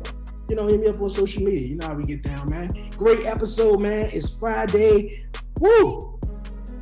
You 0.49 0.57
know 0.57 0.67
hit 0.67 0.81
me 0.81 0.89
up 0.89 1.01
on 1.01 1.09
social 1.09 1.45
media. 1.45 1.69
You 1.69 1.77
know 1.77 1.87
how 1.87 1.95
we 1.95 2.05
get 2.05 2.23
down 2.23 2.51
man. 2.51 2.91
Great 2.97 3.25
episode 3.25 3.81
man. 3.81 4.11
It's 4.13 4.37
friday. 4.37 5.27
Woo! 5.61 6.10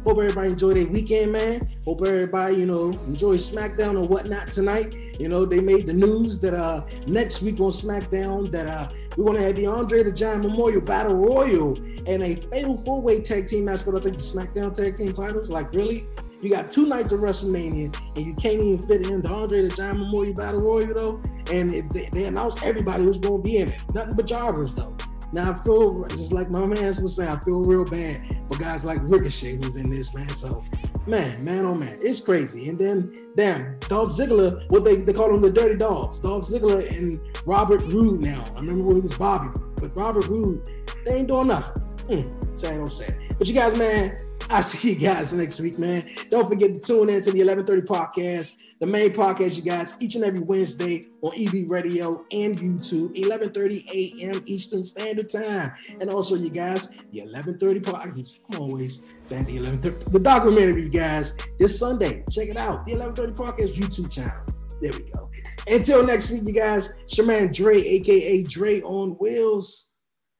Hope 0.08 0.20
everybody 0.20 0.48
enjoyed 0.48 0.76
their 0.76 0.86
weekend, 0.86 1.32
man. 1.32 1.68
Hope 1.84 2.00
everybody, 2.00 2.56
you 2.56 2.64
know, 2.64 2.92
enjoy 3.08 3.36
SmackDown 3.36 3.94
or 4.00 4.08
whatnot 4.08 4.50
tonight. 4.50 4.90
You 5.20 5.28
know, 5.28 5.44
they 5.44 5.60
made 5.60 5.86
the 5.86 5.92
news 5.92 6.40
that 6.40 6.54
uh 6.54 6.80
next 7.06 7.42
week 7.42 7.60
on 7.60 7.70
SmackDown 7.70 8.50
that 8.50 8.66
uh 8.66 8.88
we're 9.18 9.26
gonna 9.26 9.42
have 9.42 9.56
the 9.56 9.66
Andre 9.66 10.02
the 10.04 10.10
Giant 10.10 10.44
Memorial 10.44 10.80
Battle 10.80 11.12
Royal 11.12 11.76
and 12.06 12.22
a 12.22 12.36
fatal 12.36 12.78
four-way 12.78 13.20
tag 13.20 13.48
team 13.48 13.66
match 13.66 13.82
for 13.82 13.94
I 13.98 14.00
think 14.00 14.16
the 14.16 14.22
SmackDown 14.22 14.72
tag 14.72 14.96
team 14.96 15.12
titles. 15.12 15.50
Like, 15.50 15.74
really? 15.74 16.06
You 16.40 16.48
got 16.48 16.70
two 16.70 16.86
nights 16.86 17.12
of 17.12 17.20
WrestleMania 17.20 17.94
and 18.16 18.26
you 18.26 18.32
can't 18.32 18.62
even 18.62 18.78
fit 18.78 19.06
in 19.06 19.20
the 19.20 19.28
Andre 19.28 19.60
the 19.60 19.76
Giant 19.76 19.98
Memorial 19.98 20.32
Battle 20.32 20.62
Royal 20.62 20.94
though. 20.94 21.22
And 21.52 21.74
it, 21.74 21.90
they, 21.90 22.08
they 22.14 22.24
announced 22.24 22.62
everybody 22.62 23.04
who's 23.04 23.18
gonna 23.18 23.42
be 23.42 23.58
in 23.58 23.72
it. 23.72 23.82
Nothing 23.92 24.14
but 24.14 24.24
jobbers 24.24 24.72
though. 24.72 24.96
Now 25.32 25.52
I 25.52 25.64
feel 25.64 26.04
just 26.06 26.32
like 26.32 26.50
my 26.50 26.64
man 26.64 26.86
was 26.86 27.16
saying, 27.16 27.28
I 27.28 27.38
feel 27.40 27.62
real 27.62 27.84
bad 27.84 28.36
for 28.50 28.58
guys 28.58 28.84
like 28.84 28.98
Ricochet 29.02 29.56
who's 29.56 29.76
in 29.76 29.90
this 29.90 30.14
man. 30.14 30.28
So 30.30 30.64
man, 31.06 31.44
man, 31.44 31.64
oh 31.64 31.74
man, 31.74 31.98
it's 32.00 32.20
crazy. 32.20 32.68
And 32.68 32.78
then 32.78 33.14
damn, 33.36 33.78
Dolph 33.80 34.10
Ziggler, 34.10 34.64
what 34.70 34.84
they, 34.84 34.96
they 34.96 35.12
call 35.12 35.34
him 35.34 35.42
the 35.42 35.50
dirty 35.50 35.76
dogs. 35.76 36.18
Dolph 36.18 36.46
Ziggler 36.46 36.90
and 36.96 37.20
Robert 37.46 37.82
Roode 37.82 38.20
now. 38.20 38.42
I 38.56 38.60
remember 38.60 38.84
when 38.84 38.96
he 38.96 39.02
was 39.02 39.16
Bobby 39.16 39.48
but 39.80 39.94
Robert 39.96 40.26
Roode, 40.26 40.68
they 41.04 41.14
ain't 41.14 41.28
doing 41.28 41.48
nothing. 41.48 41.82
Mm, 42.08 42.58
sad, 42.58 42.76
don't 42.76 42.92
say. 42.92 43.28
But 43.38 43.46
you 43.46 43.54
guys, 43.54 43.76
man, 43.76 44.16
I'll 44.50 44.62
see 44.62 44.92
you 44.92 44.98
guys 44.98 45.34
next 45.34 45.60
week, 45.60 45.78
man. 45.78 46.08
Don't 46.30 46.48
forget 46.48 46.72
to 46.72 46.80
tune 46.80 47.10
in 47.10 47.20
to 47.20 47.30
the 47.30 47.44
1130 47.44 47.82
podcast, 47.82 48.62
the 48.80 48.86
main 48.86 49.10
podcast, 49.10 49.56
you 49.56 49.62
guys, 49.62 50.00
each 50.00 50.14
and 50.14 50.24
every 50.24 50.40
Wednesday 50.40 51.04
on 51.20 51.32
EB 51.36 51.70
Radio 51.70 52.24
and 52.32 52.58
YouTube, 52.58 53.10
1130 53.10 53.84
a.m. 53.92 54.42
Eastern 54.46 54.84
Standard 54.84 55.28
Time. 55.28 55.72
And 56.00 56.10
also, 56.10 56.34
you 56.34 56.48
guys, 56.48 56.88
the 56.88 57.20
1130 57.20 57.80
podcast, 57.80 58.38
I'm 58.50 58.60
always 58.60 59.04
saying 59.20 59.44
the 59.44 59.58
1130, 59.58 60.12
the 60.12 60.18
documentary, 60.18 60.84
you 60.84 60.88
guys, 60.88 61.36
this 61.58 61.78
Sunday. 61.78 62.24
Check 62.30 62.48
it 62.48 62.56
out, 62.56 62.86
the 62.86 62.96
1130 62.96 63.32
podcast 63.32 63.74
YouTube 63.76 64.10
channel. 64.10 64.46
There 64.80 64.92
we 64.92 65.10
go. 65.12 65.30
Until 65.66 66.06
next 66.06 66.30
week, 66.30 66.44
you 66.46 66.54
guys, 66.54 66.98
your 67.08 67.48
Dre, 67.48 67.80
aka 67.80 68.42
Dre 68.44 68.80
on 68.80 69.10
Wheels, 69.20 69.92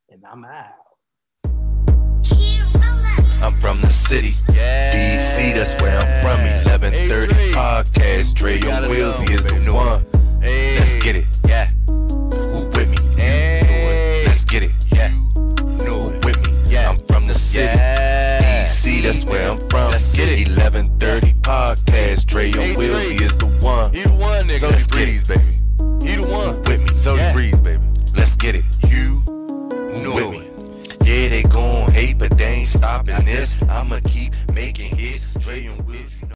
and 0.09 0.25
I'm 0.25 0.45
out. 0.47 0.88
I'm 3.41 3.55
from 3.61 3.81
the 3.81 3.91
city. 3.91 4.35
Yeah. 4.53 4.93
DC, 4.93 5.55
that's 5.55 5.81
where 5.81 5.97
I'm 5.97 6.23
from. 6.23 6.41
1130 6.43 7.53
podcast. 7.53 8.35
Dre 8.35 8.59
he 8.59 9.33
is 9.33 9.45
the 9.45 9.73
one. 9.73 10.05
Let's 10.41 10.97
get 10.97 11.15
it. 11.17 11.27
Yeah. 11.47 11.67
Who 11.87 12.67
with 12.75 12.91
me? 12.91 13.23
Hey. 13.23 14.25
Let's 14.27 14.45
get 14.45 14.65
it. 14.65 14.73
Yeah. 14.93 15.11
No 15.87 16.09
with 16.25 16.37
me. 16.45 16.73
Yeah. 16.73 16.91
I'm 16.91 16.99
from 17.07 17.29
the 17.29 17.35
city. 17.35 17.67
Yeah. 17.67 18.65
DC, 18.65 19.03
that's 19.03 19.25
where 19.25 19.53
I'm 19.53 19.69
from. 19.69 19.93
Let's 19.93 20.17
get 20.17 20.29
it. 20.29 20.49
1130 20.49 21.35
podcast. 21.41 22.27
Dre 22.27 22.51
on 22.51 22.77
Wheels, 22.77 23.09
he 23.09 23.25
is 23.25 23.37
the 23.37 23.47
one. 23.63 23.93
He 23.93 24.03
the 24.03 24.13
one, 24.15 24.49
nigga. 24.49 24.59
So 24.59 24.69
Let's 24.69 24.87
breeze, 24.89 25.29
baby. 25.29 25.41
He 26.05 26.17
the 26.17 26.29
one. 26.29 26.63
With 26.65 26.93
me. 26.93 26.99
So 26.99 27.15
yeah. 27.15 27.33
breeze, 27.33 27.61
baby. 27.61 27.85
Let's 28.17 28.35
get 28.35 28.57
it. 28.57 28.65
You 28.89 29.23
with 29.27 30.31
me. 30.31 30.48
Gon' 31.59 31.91
hate, 31.91 32.19
but 32.19 32.31
they 32.39 32.45
ain't 32.59 32.69
stopping 32.69 33.25
this. 33.25 33.57
I'ma 33.69 33.99
keep 34.05 34.33
making 34.55 34.97
hits. 34.97 35.35
And 35.49 35.87
Wiz. 35.89 36.18